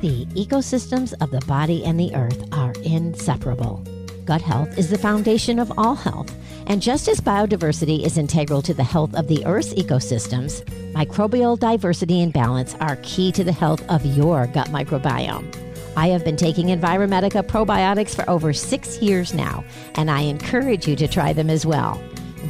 The 0.00 0.26
ecosystems 0.26 1.14
of 1.20 1.30
the 1.30 1.40
body 1.46 1.84
and 1.84 1.98
the 1.98 2.14
earth 2.14 2.44
are 2.52 2.72
inseparable. 2.84 3.84
Gut 4.24 4.42
health 4.42 4.76
is 4.78 4.90
the 4.90 4.98
foundation 4.98 5.58
of 5.58 5.72
all 5.78 5.94
health, 5.94 6.32
And 6.68 6.82
just 6.82 7.08
as 7.08 7.18
biodiversity 7.18 8.04
is 8.04 8.18
integral 8.18 8.60
to 8.60 8.74
the 8.74 8.84
health 8.84 9.14
of 9.14 9.26
the 9.26 9.44
Earth's 9.46 9.72
ecosystems, 9.72 10.62
microbial 10.92 11.58
diversity 11.58 12.20
and 12.20 12.30
balance 12.30 12.74
are 12.78 12.96
key 13.02 13.32
to 13.32 13.42
the 13.42 13.52
health 13.52 13.82
of 13.88 14.04
your 14.04 14.46
gut 14.48 14.68
microbiome. 14.68 15.50
I 15.98 16.06
have 16.10 16.24
been 16.24 16.36
taking 16.36 16.68
Enviromedica 16.68 17.42
probiotics 17.42 18.14
for 18.14 18.28
over 18.30 18.52
six 18.52 19.02
years 19.02 19.34
now, 19.34 19.64
and 19.96 20.08
I 20.08 20.20
encourage 20.20 20.86
you 20.86 20.94
to 20.94 21.08
try 21.08 21.32
them 21.32 21.50
as 21.50 21.66
well. 21.66 22.00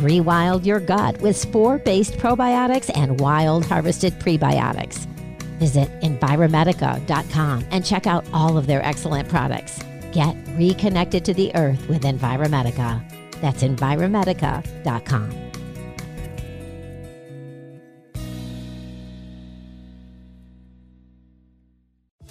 Rewild 0.03 0.67
your 0.67 0.81
gut 0.81 1.19
with 1.23 1.35
spore 1.35 1.79
based 1.79 2.19
probiotics 2.19 2.91
and 2.95 3.19
wild 3.19 3.65
harvested 3.65 4.13
prebiotics. 4.21 5.07
Visit 5.59 5.89
Enviromedica.com 6.03 7.65
and 7.71 7.87
check 7.87 8.07
out 8.07 8.27
all 8.35 8.59
of 8.59 8.67
their 8.67 8.85
excellent 8.85 9.31
products. 9.31 9.79
Get 10.13 10.37
reconnected 10.49 11.25
to 11.25 11.33
the 11.33 11.51
earth 11.55 11.89
with 11.89 12.03
Enviromedica. 12.03 13.03
That's 13.41 13.63
Enviromedica.com. 13.63 15.48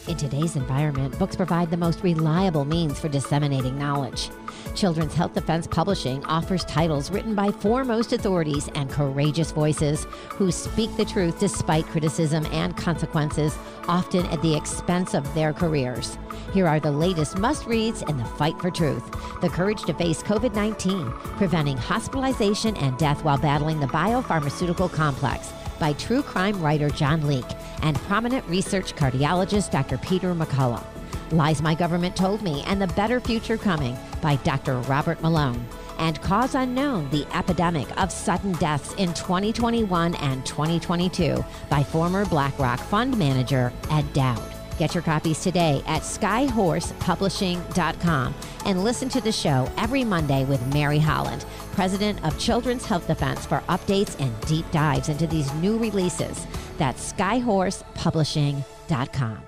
In 0.07 0.15
today's 0.15 0.55
environment, 0.55 1.19
books 1.19 1.35
provide 1.35 1.69
the 1.69 1.75
most 1.75 2.01
reliable 2.01 2.63
means 2.63 2.97
for 2.97 3.09
disseminating 3.09 3.77
knowledge. 3.77 4.29
Children's 4.73 5.13
Health 5.13 5.33
Defense 5.33 5.67
Publishing 5.67 6.23
offers 6.23 6.63
titles 6.63 7.11
written 7.11 7.35
by 7.35 7.51
foremost 7.51 8.13
authorities 8.13 8.69
and 8.73 8.89
courageous 8.89 9.51
voices 9.51 10.07
who 10.29 10.49
speak 10.49 10.95
the 10.95 11.03
truth 11.03 11.37
despite 11.41 11.85
criticism 11.87 12.45
and 12.53 12.77
consequences, 12.77 13.57
often 13.89 14.25
at 14.27 14.41
the 14.41 14.55
expense 14.55 15.13
of 15.13 15.33
their 15.33 15.51
careers. 15.51 16.17
Here 16.53 16.67
are 16.67 16.79
the 16.79 16.91
latest 16.91 17.37
must 17.37 17.65
reads 17.65 18.01
in 18.03 18.15
the 18.15 18.23
fight 18.23 18.57
for 18.61 18.71
truth 18.71 19.11
The 19.41 19.49
Courage 19.49 19.83
to 19.83 19.93
Face 19.93 20.23
COVID 20.23 20.55
19, 20.55 21.11
Preventing 21.35 21.75
Hospitalization 21.75 22.77
and 22.77 22.97
Death 22.97 23.25
While 23.25 23.39
Battling 23.39 23.81
the 23.81 23.87
Biopharmaceutical 23.87 24.89
Complex 24.89 25.51
by 25.79 25.93
true 25.93 26.21
crime 26.21 26.61
writer 26.61 26.89
John 26.89 27.25
Leake 27.27 27.45
and 27.81 27.95
prominent 27.97 28.45
research 28.47 28.95
cardiologist 28.95 29.71
Dr. 29.71 29.97
Peter 29.97 30.33
McCullough. 30.33 30.83
Lies 31.31 31.61
My 31.61 31.75
Government 31.75 32.15
Told 32.15 32.41
Me 32.41 32.63
and 32.67 32.81
the 32.81 32.87
Better 32.87 33.19
Future 33.19 33.57
Coming 33.57 33.97
by 34.21 34.37
Dr. 34.37 34.79
Robert 34.81 35.21
Malone. 35.21 35.65
And 35.99 36.21
Cause 36.21 36.55
Unknown 36.55 37.09
The 37.09 37.25
Epidemic 37.33 37.87
of 38.01 38.11
Sudden 38.11 38.53
Deaths 38.53 38.93
in 38.95 39.13
2021 39.13 40.15
and 40.15 40.45
2022 40.45 41.43
by 41.69 41.83
former 41.83 42.25
BlackRock 42.25 42.79
fund 42.79 43.17
manager 43.17 43.73
Ed 43.89 44.11
Dowd. 44.13 44.56
Get 44.77 44.93
your 44.93 45.03
copies 45.03 45.41
today 45.41 45.81
at 45.87 46.03
skyhorsepublishing.com 46.03 48.35
and 48.65 48.83
listen 48.83 49.09
to 49.09 49.21
the 49.21 49.31
show 49.31 49.67
every 49.77 50.03
Monday 50.03 50.43
with 50.45 50.73
Mary 50.73 50.99
Holland, 50.99 51.45
president 51.71 52.23
of 52.23 52.37
Children's 52.39 52.85
Health 52.85 53.07
Defense, 53.07 53.45
for 53.45 53.63
updates 53.69 54.19
and 54.19 54.39
deep 54.41 54.69
dives 54.71 55.07
into 55.09 55.25
these 55.27 55.53
new 55.55 55.77
releases. 55.77 56.45
That's 56.77 57.11
skyhorsepublishing.com. 57.13 59.39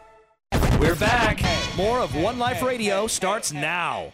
We're 0.79 0.95
back. 0.95 1.41
More 1.75 1.99
of 1.99 2.15
One 2.15 2.39
Life 2.39 2.63
Radio 2.63 3.05
starts 3.07 3.51
now. 3.51 4.13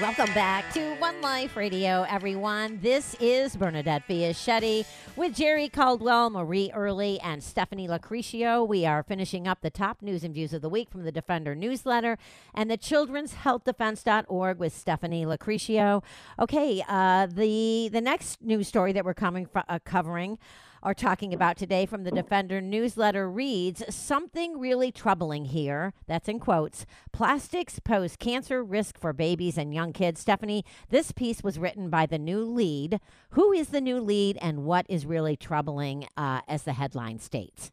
Welcome 0.00 0.32
back 0.32 0.72
to 0.72 0.94
One 0.94 1.20
Life 1.20 1.58
Radio, 1.58 2.06
everyone. 2.08 2.78
This 2.80 3.14
is 3.20 3.54
Bernadette 3.54 4.08
Fiaschetti 4.08 4.86
with 5.14 5.34
Jerry 5.34 5.68
Caldwell, 5.68 6.30
Marie 6.30 6.70
Early, 6.74 7.20
and 7.20 7.44
Stephanie 7.44 7.86
Locricchio. 7.86 8.66
We 8.66 8.86
are 8.86 9.02
finishing 9.02 9.46
up 9.46 9.60
the 9.60 9.68
top 9.68 10.00
news 10.00 10.24
and 10.24 10.32
views 10.32 10.54
of 10.54 10.62
the 10.62 10.70
week 10.70 10.88
from 10.88 11.04
the 11.04 11.12
Defender 11.12 11.54
newsletter 11.54 12.16
and 12.54 12.70
the 12.70 12.78
Children's 12.78 13.34
Health 13.34 13.64
Defense.org 13.64 14.58
with 14.58 14.74
Stephanie 14.74 15.26
Locricchio. 15.26 16.02
Okay, 16.38 16.82
uh, 16.88 17.26
the 17.26 17.90
the 17.92 18.00
next 18.00 18.40
news 18.40 18.68
story 18.68 18.92
that 18.92 19.04
we're 19.04 19.12
coming 19.12 19.44
fr- 19.44 19.58
uh, 19.68 19.80
covering 19.84 20.38
are 20.82 20.94
talking 20.94 21.34
about 21.34 21.56
today 21.56 21.86
from 21.86 22.04
the 22.04 22.10
Defender 22.10 22.60
newsletter 22.60 23.28
reads 23.28 23.82
something 23.94 24.58
really 24.58 24.90
troubling 24.90 25.46
here. 25.46 25.92
That's 26.06 26.28
in 26.28 26.38
quotes. 26.38 26.86
Plastics 27.12 27.78
pose 27.78 28.16
cancer 28.16 28.64
risk 28.64 28.98
for 28.98 29.12
babies 29.12 29.58
and 29.58 29.74
young 29.74 29.92
kids. 29.92 30.20
Stephanie, 30.20 30.64
this 30.88 31.12
piece 31.12 31.42
was 31.42 31.58
written 31.58 31.90
by 31.90 32.06
the 32.06 32.18
New 32.18 32.44
Lede. 32.44 32.98
Who 33.30 33.52
is 33.52 33.68
the 33.68 33.80
new 33.80 34.00
lead 34.00 34.38
and 34.40 34.64
what 34.64 34.86
is 34.88 35.06
really 35.06 35.36
troubling, 35.36 36.06
uh, 36.16 36.40
as 36.48 36.62
the 36.62 36.72
headline 36.72 37.18
states? 37.18 37.70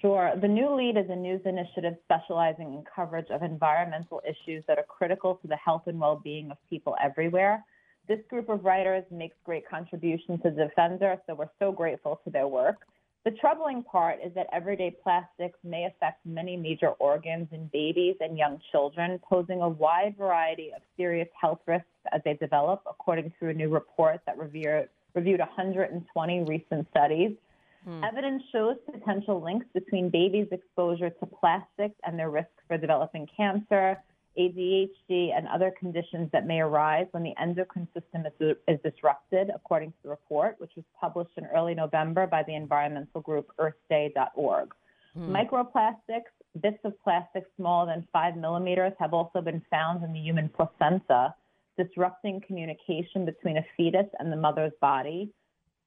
Sure. 0.00 0.32
The 0.40 0.48
New 0.48 0.68
Lede 0.70 0.96
is 0.96 1.10
a 1.10 1.16
news 1.16 1.42
initiative 1.44 1.94
specializing 2.04 2.74
in 2.74 2.84
coverage 2.94 3.30
of 3.30 3.42
environmental 3.42 4.20
issues 4.26 4.64
that 4.66 4.78
are 4.78 4.84
critical 4.84 5.36
to 5.36 5.48
the 5.48 5.56
health 5.56 5.82
and 5.86 6.00
well 6.00 6.20
being 6.22 6.50
of 6.50 6.56
people 6.68 6.96
everywhere. 7.02 7.64
This 8.08 8.18
group 8.28 8.48
of 8.48 8.64
writers 8.64 9.04
makes 9.10 9.36
great 9.44 9.68
contributions 9.68 10.40
to 10.42 10.50
the 10.50 10.64
Defender, 10.64 11.16
so 11.26 11.34
we're 11.34 11.50
so 11.58 11.70
grateful 11.72 12.20
to 12.24 12.30
their 12.30 12.48
work. 12.48 12.76
The 13.24 13.30
troubling 13.30 13.84
part 13.84 14.18
is 14.24 14.34
that 14.34 14.48
everyday 14.52 14.90
plastics 14.90 15.56
may 15.62 15.84
affect 15.84 16.26
many 16.26 16.56
major 16.56 16.88
organs 16.88 17.46
in 17.52 17.70
babies 17.72 18.16
and 18.18 18.36
young 18.36 18.60
children, 18.72 19.20
posing 19.22 19.62
a 19.62 19.68
wide 19.68 20.16
variety 20.18 20.72
of 20.74 20.82
serious 20.96 21.28
health 21.40 21.60
risks 21.66 21.86
as 22.12 22.20
they 22.24 22.34
develop, 22.34 22.82
according 22.90 23.32
to 23.38 23.48
a 23.50 23.54
new 23.54 23.68
report 23.68 24.20
that 24.26 24.36
review, 24.36 24.88
reviewed 25.14 25.38
120 25.38 26.40
recent 26.42 26.88
studies. 26.90 27.36
Hmm. 27.84 28.02
Evidence 28.02 28.42
shows 28.50 28.76
potential 28.90 29.40
links 29.40 29.66
between 29.72 30.10
babies' 30.10 30.48
exposure 30.50 31.10
to 31.10 31.26
plastics 31.26 31.94
and 32.04 32.18
their 32.18 32.30
risk 32.30 32.50
for 32.66 32.76
developing 32.76 33.28
cancer, 33.36 33.98
ADHD, 34.38 35.36
and 35.36 35.46
other 35.48 35.72
conditions 35.78 36.30
that 36.32 36.46
may 36.46 36.60
arise 36.60 37.06
when 37.10 37.22
the 37.22 37.34
endocrine 37.40 37.88
system 37.94 38.24
is, 38.26 38.56
is 38.68 38.78
disrupted, 38.82 39.50
according 39.54 39.90
to 39.90 39.96
the 40.04 40.08
report, 40.08 40.56
which 40.58 40.72
was 40.76 40.84
published 41.00 41.32
in 41.36 41.46
early 41.46 41.74
November 41.74 42.26
by 42.26 42.42
the 42.42 42.54
environmental 42.54 43.20
group 43.20 43.50
earthday.org. 43.58 44.74
Hmm. 45.14 45.36
Microplastics, 45.36 46.32
bits 46.60 46.78
of 46.84 47.00
plastic 47.02 47.44
smaller 47.56 47.86
than 47.86 48.06
five 48.12 48.36
millimeters, 48.36 48.92
have 48.98 49.12
also 49.12 49.40
been 49.40 49.62
found 49.70 50.02
in 50.02 50.12
the 50.12 50.20
human 50.20 50.48
placenta, 50.48 51.34
disrupting 51.76 52.40
communication 52.46 53.24
between 53.24 53.58
a 53.58 53.64
fetus 53.76 54.06
and 54.18 54.32
the 54.32 54.36
mother's 54.36 54.72
body. 54.80 55.32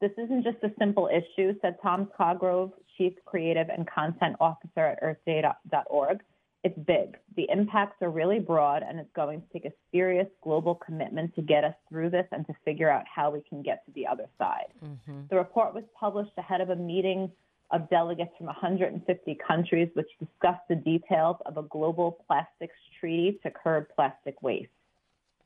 This 0.02 0.12
isn't 0.18 0.44
just 0.44 0.58
a 0.64 0.72
simple 0.78 1.08
issue, 1.08 1.56
said 1.62 1.78
Tom 1.82 2.10
Cogrove, 2.18 2.72
Chief 2.98 3.14
Creative 3.26 3.70
and 3.70 3.88
Content 3.88 4.36
Officer 4.40 4.82
at 4.82 5.02
earthday.org. 5.02 6.22
It's 6.66 6.78
big. 6.80 7.16
The 7.36 7.48
impacts 7.52 8.02
are 8.02 8.10
really 8.10 8.40
broad, 8.40 8.82
and 8.82 9.00
it's 9.00 9.12
going 9.16 9.40
to 9.40 9.48
take 9.54 9.66
a 9.66 9.72
serious 9.92 10.28
global 10.44 10.74
commitment 10.74 11.36
to 11.36 11.44
get 11.44 11.64
us 11.64 11.76
through 11.88 12.10
this 12.10 12.26
and 12.32 12.44
to 12.48 12.56
figure 12.66 12.90
out 12.90 13.04
how 13.06 13.30
we 13.30 13.44
can 13.48 13.62
get 13.62 13.86
to 13.86 13.92
the 13.92 14.08
other 14.08 14.26
side. 14.40 14.74
Mm-hmm. 14.84 15.28
The 15.30 15.36
report 15.36 15.76
was 15.76 15.84
published 15.98 16.32
ahead 16.40 16.62
of 16.62 16.72
a 16.72 16.76
meeting 16.76 17.32
of 17.70 17.88
delegates 17.92 18.32
from 18.36 18.48
150 18.48 19.38
countries, 19.48 19.90
which 19.94 20.08
discussed 20.20 20.68
the 20.68 20.76
details 20.76 21.38
of 21.46 21.58
a 21.58 21.62
global 21.62 22.18
plastics 22.26 22.74
treaty 23.00 23.40
to 23.44 23.52
curb 23.52 23.86
plastic 23.96 24.42
waste. 24.42 24.70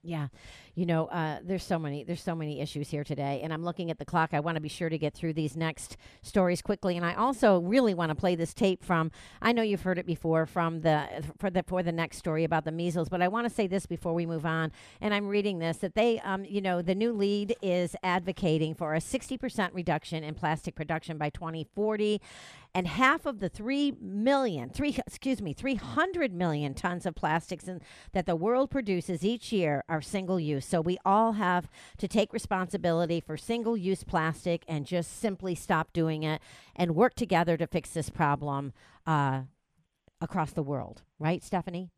Yeah, 0.01 0.27
you 0.75 0.85
know, 0.85 1.07
uh, 1.07 1.39
there's 1.43 1.63
so 1.63 1.77
many 1.77 2.05
there's 2.05 2.21
so 2.21 2.33
many 2.33 2.61
issues 2.61 2.89
here 2.89 3.03
today, 3.03 3.41
and 3.43 3.51
I'm 3.51 3.65
looking 3.65 3.91
at 3.91 3.99
the 3.99 4.05
clock. 4.05 4.29
I 4.31 4.39
want 4.39 4.55
to 4.55 4.61
be 4.61 4.69
sure 4.69 4.87
to 4.87 4.97
get 4.97 5.13
through 5.13 5.33
these 5.33 5.57
next 5.57 5.97
stories 6.21 6.61
quickly, 6.61 6.95
and 6.95 7.05
I 7.05 7.15
also 7.15 7.59
really 7.59 7.93
want 7.93 8.09
to 8.09 8.15
play 8.15 8.35
this 8.35 8.53
tape 8.53 8.81
from. 8.81 9.11
I 9.41 9.51
know 9.51 9.61
you've 9.61 9.81
heard 9.81 9.97
it 9.97 10.05
before 10.05 10.45
from 10.45 10.81
the 10.81 11.25
for 11.37 11.49
the 11.49 11.63
for 11.63 11.83
the 11.83 11.91
next 11.91 12.17
story 12.17 12.45
about 12.45 12.63
the 12.63 12.71
measles, 12.71 13.09
but 13.09 13.21
I 13.21 13.27
want 13.27 13.49
to 13.49 13.53
say 13.53 13.67
this 13.67 13.85
before 13.85 14.13
we 14.13 14.25
move 14.25 14.45
on. 14.45 14.71
And 15.01 15.13
I'm 15.13 15.27
reading 15.27 15.59
this 15.59 15.77
that 15.79 15.95
they, 15.95 16.21
um, 16.21 16.45
you 16.45 16.61
know, 16.61 16.81
the 16.81 16.95
New 16.95 17.11
Lede 17.11 17.55
is 17.61 17.93
advocating 18.01 18.75
for 18.75 18.95
a 18.95 18.99
60% 18.99 19.71
reduction 19.73 20.23
in 20.23 20.33
plastic 20.33 20.75
production 20.75 21.17
by 21.17 21.29
2040 21.29 22.21
and 22.73 22.87
half 22.87 23.25
of 23.25 23.39
the 23.39 23.49
3 23.49 23.95
million 23.99 24.69
3 24.69 24.97
excuse 25.05 25.41
me 25.41 25.53
300 25.53 26.33
million 26.33 26.73
tons 26.73 27.05
of 27.05 27.15
plastics 27.15 27.67
in, 27.67 27.81
that 28.13 28.25
the 28.25 28.35
world 28.35 28.69
produces 28.69 29.23
each 29.23 29.51
year 29.51 29.83
are 29.89 30.01
single 30.01 30.39
use. 30.39 30.65
So 30.65 30.81
we 30.81 30.97
all 31.05 31.33
have 31.33 31.69
to 31.97 32.07
take 32.07 32.33
responsibility 32.33 33.19
for 33.19 33.37
single 33.37 33.75
use 33.75 34.03
plastic 34.03 34.63
and 34.67 34.85
just 34.85 35.19
simply 35.19 35.55
stop 35.55 35.93
doing 35.93 36.23
it 36.23 36.41
and 36.75 36.95
work 36.95 37.15
together 37.15 37.57
to 37.57 37.67
fix 37.67 37.89
this 37.91 38.09
problem 38.09 38.73
uh, 39.07 39.41
across 40.21 40.51
the 40.51 40.63
world. 40.63 41.01
Right 41.17 41.43
stephanie 41.43 41.89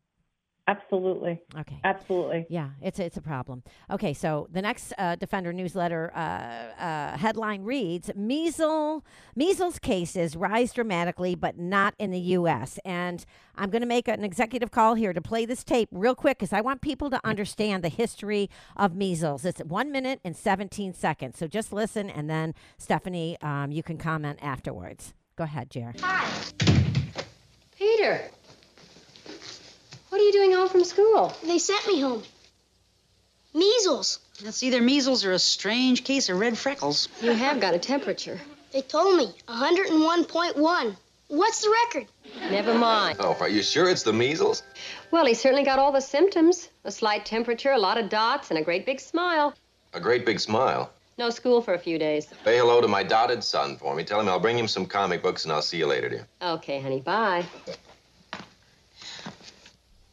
Absolutely. 0.68 1.40
okay 1.58 1.80
Absolutely. 1.82 2.46
yeah, 2.48 2.70
it's 2.80 2.98
it's 3.00 3.16
a 3.16 3.20
problem. 3.20 3.62
Okay, 3.90 4.14
so 4.14 4.46
the 4.52 4.62
next 4.62 4.92
uh, 4.96 5.16
Defender 5.16 5.52
newsletter 5.52 6.12
uh, 6.14 6.80
uh, 6.80 7.16
headline 7.16 7.62
reads: 7.62 8.10
Measles 8.14 9.02
measles 9.34 9.78
cases 9.80 10.36
rise 10.36 10.72
dramatically, 10.72 11.34
but 11.34 11.58
not 11.58 11.94
in 11.98 12.12
the 12.12 12.20
U.S. 12.20 12.78
And 12.84 13.24
I'm 13.56 13.70
going 13.70 13.82
to 13.82 13.88
make 13.88 14.06
an 14.06 14.24
executive 14.24 14.70
call 14.70 14.94
here 14.94 15.12
to 15.12 15.20
play 15.20 15.44
this 15.46 15.64
tape 15.64 15.88
real 15.90 16.14
quick 16.14 16.38
because 16.38 16.52
I 16.52 16.60
want 16.60 16.80
people 16.80 17.10
to 17.10 17.20
understand 17.24 17.82
the 17.82 17.88
history 17.88 18.48
of 18.76 18.94
measles. 18.94 19.44
It's 19.44 19.60
one 19.64 19.90
minute 19.90 20.20
and 20.24 20.36
17 20.36 20.94
seconds, 20.94 21.38
so 21.38 21.48
just 21.48 21.72
listen, 21.72 22.08
and 22.08 22.30
then 22.30 22.54
Stephanie, 22.78 23.36
um, 23.42 23.72
you 23.72 23.82
can 23.82 23.98
comment 23.98 24.38
afterwards. 24.40 25.12
Go 25.36 25.44
ahead, 25.44 25.70
Jer. 25.70 25.92
Hi, 26.00 26.28
Peter, 27.76 28.30
what 30.12 30.20
are 30.20 30.24
you 30.24 30.32
doing 30.32 30.52
home 30.52 30.68
from 30.68 30.84
school? 30.84 31.34
They 31.42 31.58
sent 31.58 31.86
me 31.86 31.98
home. 31.98 32.22
Measles. 33.54 34.18
That's 34.44 34.62
either 34.62 34.82
measles 34.82 35.24
or 35.24 35.32
a 35.32 35.38
strange 35.38 36.04
case 36.04 36.28
of 36.28 36.38
red 36.38 36.58
freckles. 36.58 37.08
You 37.22 37.32
have 37.32 37.60
got 37.60 37.72
a 37.72 37.78
temperature. 37.78 38.38
They 38.72 38.82
told 38.82 39.16
me 39.16 39.34
101.1. 39.48 40.96
What's 41.28 41.62
the 41.62 41.74
record? 41.84 42.08
Never 42.50 42.74
mind. 42.74 43.16
Oh, 43.20 43.38
are 43.40 43.48
you 43.48 43.62
sure 43.62 43.88
it's 43.88 44.02
the 44.02 44.12
measles? 44.12 44.62
Well, 45.12 45.24
he 45.24 45.32
certainly 45.32 45.64
got 45.64 45.78
all 45.78 45.92
the 45.92 46.02
symptoms 46.02 46.68
a 46.84 46.90
slight 46.90 47.24
temperature, 47.24 47.72
a 47.72 47.78
lot 47.78 47.96
of 47.96 48.10
dots, 48.10 48.50
and 48.50 48.58
a 48.58 48.62
great 48.62 48.84
big 48.84 49.00
smile. 49.00 49.54
A 49.94 50.00
great 50.00 50.26
big 50.26 50.40
smile. 50.40 50.92
No 51.16 51.30
school 51.30 51.62
for 51.62 51.72
a 51.72 51.78
few 51.78 51.98
days. 51.98 52.26
Say 52.44 52.58
hello 52.58 52.82
to 52.82 52.88
my 52.88 53.02
dotted 53.02 53.42
son 53.42 53.78
for 53.78 53.94
me. 53.94 54.04
Tell 54.04 54.20
him 54.20 54.28
I'll 54.28 54.38
bring 54.38 54.58
him 54.58 54.68
some 54.68 54.84
comic 54.84 55.22
books 55.22 55.44
and 55.44 55.52
I'll 55.54 55.62
see 55.62 55.78
you 55.78 55.86
later, 55.86 56.10
dear. 56.10 56.28
Okay, 56.42 56.82
honey, 56.82 57.00
bye. 57.00 57.46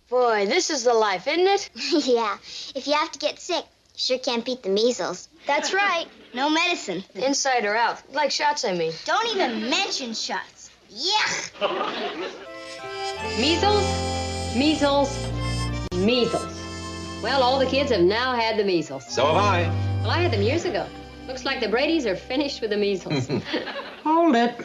Boy, 0.10 0.48
this 0.48 0.72
is 0.72 0.84
the 0.84 0.94
life, 0.94 1.28
isn't 1.28 1.46
it? 1.46 1.70
yeah. 2.08 2.38
If 2.74 2.88
you 2.88 2.94
have 2.94 3.12
to 3.12 3.20
get 3.20 3.40
sick, 3.40 3.64
you 3.94 4.00
sure 4.00 4.18
can't 4.18 4.44
beat 4.44 4.64
the 4.64 4.70
measles. 4.70 5.30
That's 5.46 5.74
right. 5.74 6.08
No 6.34 6.50
medicine. 6.50 7.04
Inside 7.14 7.66
or 7.66 7.76
out. 7.76 8.02
Like 8.12 8.32
shots, 8.32 8.66
I 8.66 8.74
mean. 8.74 8.92
Don't 9.06 9.28
even 9.28 9.70
mention 9.70 10.14
shots. 10.14 10.72
Yuck. 10.92 11.52
Measles, 13.38 14.56
measles, 14.58 15.28
measles. 15.96 16.56
Well, 17.22 17.44
all 17.44 17.60
the 17.60 17.68
kids 17.68 17.92
have 17.92 18.02
now 18.02 18.36
had 18.36 18.58
the 18.58 18.64
measles. 18.64 19.06
So 19.08 19.26
have 19.28 19.36
I. 19.36 19.64
Well, 20.02 20.12
I 20.12 20.22
had 20.22 20.32
them 20.32 20.42
years 20.42 20.66
ago. 20.66 20.88
Looks 21.28 21.46
like 21.46 21.60
the 21.60 21.68
Brady's 21.68 22.08
are 22.08 22.16
finished 22.16 22.62
with 22.62 22.72
the 22.72 22.78
measles. 22.78 23.28
Hold 24.04 24.36
it. 24.36 24.56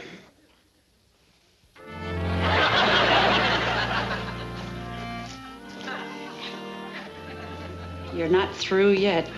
You're 8.15 8.29
not 8.29 8.55
through 8.55 8.93
yet. 8.93 9.29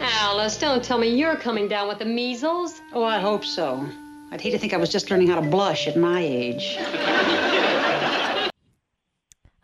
Alice, 0.00 0.56
don't 0.56 0.84
tell 0.84 0.98
me 0.98 1.08
you're 1.08 1.34
coming 1.34 1.66
down 1.66 1.88
with 1.88 1.98
the 1.98 2.04
measles. 2.04 2.80
Oh, 2.92 3.02
I 3.02 3.18
hope 3.18 3.44
so. 3.44 3.84
I'd 4.30 4.40
hate 4.40 4.52
to 4.52 4.58
think 4.58 4.72
I 4.72 4.76
was 4.76 4.88
just 4.90 5.10
learning 5.10 5.28
how 5.28 5.40
to 5.40 5.48
blush 5.48 5.88
at 5.88 5.96
my 5.96 6.20
age. 6.20 6.76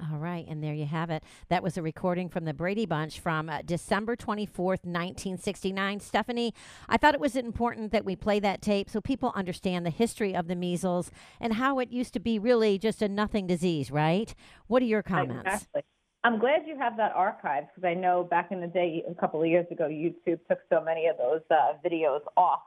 All 0.00 0.18
right, 0.18 0.44
and 0.48 0.64
there 0.64 0.74
you 0.74 0.86
have 0.86 1.10
it. 1.10 1.22
That 1.48 1.62
was 1.62 1.76
a 1.76 1.82
recording 1.82 2.28
from 2.28 2.44
the 2.44 2.52
Brady 2.52 2.86
Bunch 2.86 3.20
from 3.20 3.48
uh, 3.48 3.62
December 3.64 4.16
24th, 4.16 4.84
1969. 4.84 6.00
Stephanie, 6.00 6.52
I 6.88 6.96
thought 6.96 7.14
it 7.14 7.20
was 7.20 7.36
important 7.36 7.92
that 7.92 8.04
we 8.04 8.16
play 8.16 8.40
that 8.40 8.62
tape 8.62 8.90
so 8.90 9.00
people 9.00 9.32
understand 9.36 9.86
the 9.86 9.90
history 9.90 10.34
of 10.34 10.48
the 10.48 10.56
measles 10.56 11.12
and 11.40 11.54
how 11.54 11.78
it 11.78 11.92
used 11.92 12.14
to 12.14 12.20
be 12.20 12.38
really 12.40 12.78
just 12.78 13.00
a 13.00 13.08
nothing 13.08 13.46
disease, 13.46 13.92
right? 13.92 14.34
What 14.66 14.82
are 14.82 14.86
your 14.86 15.02
comments? 15.02 15.46
Exactly. 15.46 15.82
I'm 16.22 16.38
glad 16.38 16.62
you 16.66 16.76
have 16.76 16.96
that 16.98 17.12
archive 17.12 17.64
because 17.68 17.86
I 17.86 17.94
know 17.94 18.24
back 18.24 18.52
in 18.52 18.60
the 18.60 18.66
day, 18.66 19.02
a 19.08 19.14
couple 19.14 19.40
of 19.40 19.48
years 19.48 19.66
ago, 19.70 19.84
YouTube 19.88 20.40
took 20.48 20.58
so 20.68 20.82
many 20.82 21.06
of 21.06 21.16
those 21.16 21.40
uh, 21.50 21.74
videos 21.84 22.20
off 22.36 22.60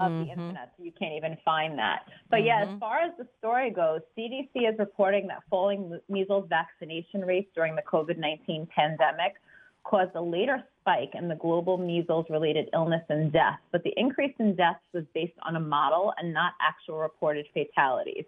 of 0.00 0.10
Mm-hmm. 0.10 0.24
the 0.24 0.30
internet, 0.30 0.72
so 0.76 0.84
you 0.84 0.92
can't 0.98 1.12
even 1.14 1.36
find 1.44 1.78
that. 1.78 2.06
But 2.30 2.44
yeah, 2.44 2.64
Mhm. 2.64 2.74
as 2.74 2.80
far 2.80 3.00
as 3.00 3.12
the 3.18 3.28
story 3.38 3.70
goes, 3.70 4.00
CDC 4.16 4.64
is 4.66 4.78
reporting 4.78 5.26
that 5.26 5.42
falling 5.50 6.00
measles 6.08 6.48
vaccination 6.48 7.22
rates 7.24 7.50
during 7.54 7.76
the 7.76 7.82
COVID 7.82 8.16
19 8.16 8.66
pandemic 8.74 9.34
caused 9.84 10.14
a 10.14 10.20
later 10.20 10.64
spike 10.80 11.14
in 11.14 11.28
the 11.28 11.34
global 11.34 11.76
measles 11.76 12.24
related 12.30 12.70
illness 12.72 13.04
and 13.10 13.30
death. 13.32 13.58
But 13.70 13.82
the 13.82 13.92
increase 13.98 14.34
in 14.38 14.54
deaths 14.54 14.80
was 14.94 15.04
based 15.12 15.38
on 15.42 15.56
a 15.56 15.60
model 15.60 16.14
and 16.16 16.32
not 16.32 16.54
actual 16.60 16.98
reported 16.98 17.46
fatalities. 17.52 18.24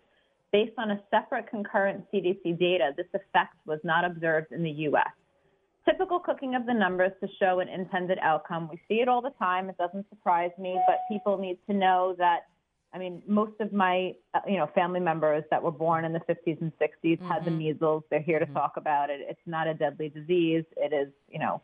Based 0.54 0.78
on 0.78 0.92
a 0.92 1.00
separate 1.10 1.48
concurrent 1.50 2.04
CDC 2.12 2.56
data, 2.60 2.92
this 2.96 3.08
effect 3.12 3.56
was 3.66 3.80
not 3.82 4.04
observed 4.04 4.52
in 4.52 4.62
the 4.62 4.70
U.S. 4.86 5.10
Typical 5.84 6.20
cooking 6.20 6.54
of 6.54 6.64
the 6.64 6.72
numbers 6.72 7.10
to 7.20 7.28
show 7.40 7.58
an 7.58 7.66
intended 7.68 8.20
outcome. 8.22 8.68
We 8.70 8.80
see 8.86 9.00
it 9.00 9.08
all 9.08 9.20
the 9.20 9.32
time. 9.36 9.68
It 9.68 9.76
doesn't 9.78 10.08
surprise 10.10 10.52
me, 10.56 10.80
but 10.86 10.98
people 11.10 11.38
need 11.38 11.58
to 11.68 11.74
know 11.74 12.14
that. 12.18 12.42
I 12.92 12.98
mean, 12.98 13.20
most 13.26 13.58
of 13.58 13.72
my, 13.72 14.14
uh, 14.32 14.42
you 14.46 14.56
know, 14.56 14.68
family 14.76 15.00
members 15.00 15.42
that 15.50 15.60
were 15.60 15.72
born 15.72 16.04
in 16.04 16.12
the 16.12 16.20
50s 16.20 16.60
and 16.60 16.70
60s 16.78 17.18
had 17.26 17.44
the 17.44 17.50
Mhm. 17.50 17.58
measles. 17.58 18.04
They're 18.08 18.20
here 18.20 18.38
to 18.38 18.46
talk 18.46 18.76
about 18.76 19.10
it. 19.10 19.22
It's 19.28 19.44
not 19.46 19.66
a 19.66 19.74
deadly 19.74 20.08
disease. 20.08 20.64
It 20.76 20.92
is, 20.92 21.12
you 21.28 21.40
know, 21.40 21.62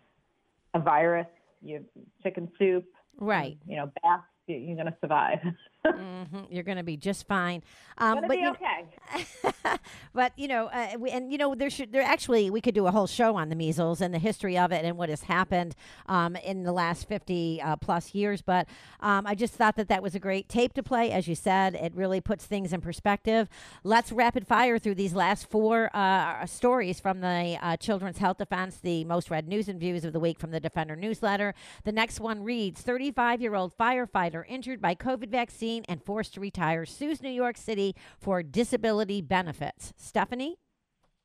a 0.75 0.81
virus. 0.81 1.29
You 1.63 1.85
chicken 2.25 2.51
soup, 2.59 2.87
Right. 3.21 3.57
you 3.69 3.77
know, 3.77 3.93
baths. 4.03 4.25
you- 4.49 4.57
You're 4.57 4.75
going 4.75 4.93
to 4.93 4.99
survive. 5.01 5.39
hmm 5.87 6.23
You're 6.51 6.63
going 6.63 6.77
to 6.79 6.85
be 6.85 6.97
just 6.97 7.27
fine. 7.27 7.63
Um, 7.99 8.21
but 8.23 8.31
be 8.31 8.39
you- 8.39 8.51
okay. 8.51 9.79
but 10.15 10.33
you 10.37 10.49
know, 10.49 10.67
uh, 10.67 10.97
we, 10.99 11.11
and 11.11 11.33
you 11.33 11.39
know, 11.39 11.55
there 11.55 11.71
should 11.71 11.93
there 11.93 12.03
actually 12.03 12.51
we 12.51 12.61
could 12.61 12.75
do 12.75 12.87
a 12.87 12.91
whole 12.91 13.07
show 13.07 13.37
on 13.37 13.49
the 13.49 13.57
measles 13.57 14.01
and 14.01 14.13
the 14.13 14.19
history 14.19 14.57
of 14.59 14.73
it 14.73 14.85
and 14.85 14.97
what 14.97 15.09
has 15.09 15.23
happened 15.23 15.75
um, 16.07 16.37
in 16.37 16.63
the 16.65 16.73
last 16.73 17.09
fifty 17.09 17.61
uh, 17.63 17.77
plus 17.77 18.15
years. 18.15 18.43
But 18.43 18.69
um, 19.01 19.27
I 19.27 19.35
just 19.35 19.55
thought 19.55 19.77
that 19.77 19.89
that 19.89 20.03
was 20.03 20.15
a 20.15 20.19
great 20.19 20.49
tape 20.49 20.75
to 20.75 20.83
play, 20.83 21.11
as 21.11 21.29
you 21.29 21.35
said. 21.35 21.75
It 21.75 21.95
really 21.95 22.21
puts 22.21 22.45
things 22.47 22.73
in 22.73 22.81
perspective. 22.81 23.49
Let's 23.85 24.13
rapid 24.13 24.47
fire 24.47 24.79
through 24.79 24.97
these 24.97 25.15
last 25.15 25.49
four 25.51 25.91
uh, 25.95 26.47
stories 26.47 27.01
from 27.01 27.21
the 27.21 27.59
uh, 27.61 27.77
Children's 27.79 28.19
Health 28.19 28.39
Defense, 28.39 28.77
the 28.77 29.05
most 29.05 29.31
read 29.31 29.49
news 29.49 29.69
and 29.69 29.81
views 29.81 30.05
of 30.05 30.13
the 30.13 30.21
week 30.21 30.39
from 30.39 30.51
the 30.51 30.61
Defender 30.61 30.97
newsletter. 30.97 31.55
The 31.85 31.93
next 31.93 32.21
one 32.21 32.43
reads: 32.45 32.81
35 32.83 33.41
year 33.41 33.55
old 33.55 33.77
firefighter 33.77 34.45
injured 34.49 34.81
by 34.81 34.95
COVID 34.95 35.29
vaccine 35.31 35.70
and 35.89 36.03
forced 36.05 36.35
to 36.35 36.41
retire 36.41 36.85
sues 36.85 37.23
New 37.23 37.31
York 37.31 37.57
City 37.57 37.95
for 38.19 38.43
disability 38.43 39.21
benefits. 39.23 39.93
Stephanie? 39.97 40.59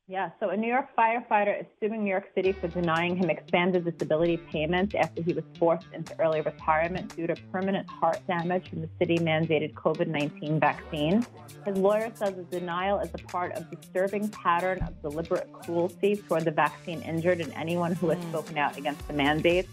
Yeah, 0.08 0.30
so 0.40 0.50
a 0.50 0.58
New 0.58 0.68
York 0.68 0.90
firefighter 0.96 1.60
is 1.60 1.66
suing 1.80 2.04
New 2.04 2.12
York 2.12 2.28
City 2.36 2.52
for 2.52 2.68
denying 2.68 3.18
him 3.18 3.28
expanded 3.32 3.86
disability 3.86 4.38
payments 4.38 4.94
after 4.94 5.24
he 5.24 5.34
was 5.34 5.44
forced 5.58 5.88
into 5.94 6.14
early 6.22 6.42
retirement 6.42 7.16
due 7.16 7.26
to 7.26 7.36
permanent 7.52 7.90
heart 7.90 8.20
damage 8.28 8.70
from 8.70 8.82
the 8.82 8.90
city 9.00 9.18
mandated 9.18 9.74
COVID 9.74 10.06
19 10.06 10.60
vaccine. 10.60 11.26
His 11.66 11.76
lawyer 11.78 12.12
says 12.14 12.36
the 12.36 12.44
denial 12.60 13.00
is 13.00 13.10
a 13.16 13.18
part 13.18 13.54
of 13.54 13.68
disturbing 13.72 14.30
pattern 14.30 14.80
of 14.84 15.02
deliberate 15.02 15.52
cruelty 15.52 16.18
toward 16.18 16.46
the 16.46 16.52
vaccine 16.52 17.02
injured 17.02 17.42
and 17.42 17.52
anyone 17.54 17.94
who 17.96 18.10
has 18.10 18.20
hmm. 18.20 18.30
spoken 18.30 18.60
out 18.60 18.78
against 18.78 19.08
the 19.08 19.14
mandates. 19.14 19.70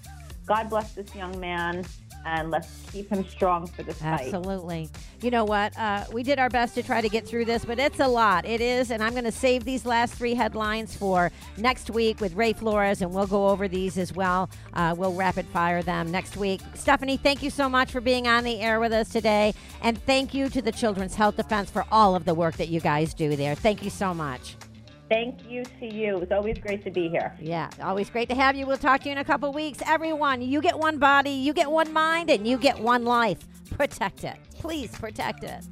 God 0.47 0.71
bless 0.71 0.95
this 0.95 1.15
young 1.15 1.39
man, 1.41 1.85
and 2.25 2.51
let's 2.51 2.69
keep 2.93 3.11
him 3.11 3.27
strong 3.29 3.67
for 3.67 3.83
this 3.83 3.99
fight. 3.99 4.33
Absolutely. 4.33 4.89
You 5.21 5.31
know 5.31 5.45
what? 5.45 5.77
Uh, 5.79 6.05
we 6.13 6.23
did 6.23 6.39
our 6.39 6.49
best 6.49 6.75
to 6.75 6.83
try 6.83 7.01
to 7.01 7.09
get 7.09 7.27
through 7.27 7.45
this, 7.45 7.65
but 7.65 7.79
it's 7.79 8.01
a 8.01 8.09
lot. 8.09 8.45
It 8.45 8.61
is, 8.61 8.91
and 8.91 9.03
I'm 9.03 9.13
going 9.13 9.25
to 9.25 9.33
save 9.33 9.65
these 9.65 9.87
last 9.87 10.15
three 10.15 10.35
headlines 10.35 10.97
for 10.97 11.31
next 11.57 11.91
week 11.91 12.21
with 12.21 12.35
Ray 12.35 12.53
Flores, 12.53 13.03
and 13.03 13.13
we'll 13.13 13.27
go 13.27 13.49
over 13.49 13.69
these 13.69 13.99
as 13.99 14.13
well. 14.13 14.51
Uh, 14.75 14.95
we'll 14.97 15.15
rapid 15.15 15.47
fire 15.47 15.83
them 15.83 16.11
next 16.11 16.37
week. 16.37 16.61
Stephanie, 16.75 17.17
thank 17.17 17.43
you 17.43 17.51
so 17.51 17.69
much 17.69 17.91
for 17.91 18.01
being 18.01 18.27
on 18.27 18.45
the 18.45 18.61
air 18.61 18.81
with 18.81 18.93
us 18.93 19.09
today, 19.09 19.55
and 19.83 20.03
thank 20.05 20.35
you 20.35 20.49
to 20.49 20.63
the 20.63 20.73
Children's 20.73 21.15
Health 21.15 21.37
Defense 21.37 21.71
for 21.71 21.85
all 21.91 22.15
of 22.15 22.25
the 22.25 22.35
work 22.35 22.57
that 22.57 22.69
you 22.69 22.81
guys 22.81 23.15
do 23.15 23.37
there. 23.37 23.55
Thank 23.55 23.83
you 23.83 23.91
so 23.91 24.13
much. 24.15 24.57
Thank 25.13 25.47
you 25.47 25.63
to 25.79 25.87
you. 25.87 26.17
It's 26.23 26.33
always 26.33 26.59
great 26.59 26.83
to 26.85 26.91
be 26.91 27.11
here. 27.11 27.37
Yeah, 27.39 27.69
always 27.83 28.09
great 28.09 28.31
to 28.31 28.35
have 28.35 28.57
you. 28.57 28.67
We'll 28.67 28.79
talk 28.79 29.03
to 29.03 29.11
you 29.11 29.13
in 29.13 29.19
a 29.19 29.25
couple 29.25 29.53
weeks. 29.53 29.81
Everyone, 29.85 30.41
you 30.41 30.63
get 30.63 30.79
one 30.79 30.97
body, 30.97 31.33
you 31.33 31.53
get 31.53 31.71
one 31.71 31.93
mind, 31.93 32.31
and 32.31 32.47
you 32.47 32.57
get 32.57 32.79
one 32.81 33.05
life. 33.05 33.47
Protect 33.77 34.25
it. 34.25 34.39
Please 34.55 34.91
protect 34.93 35.45
it. 35.45 35.67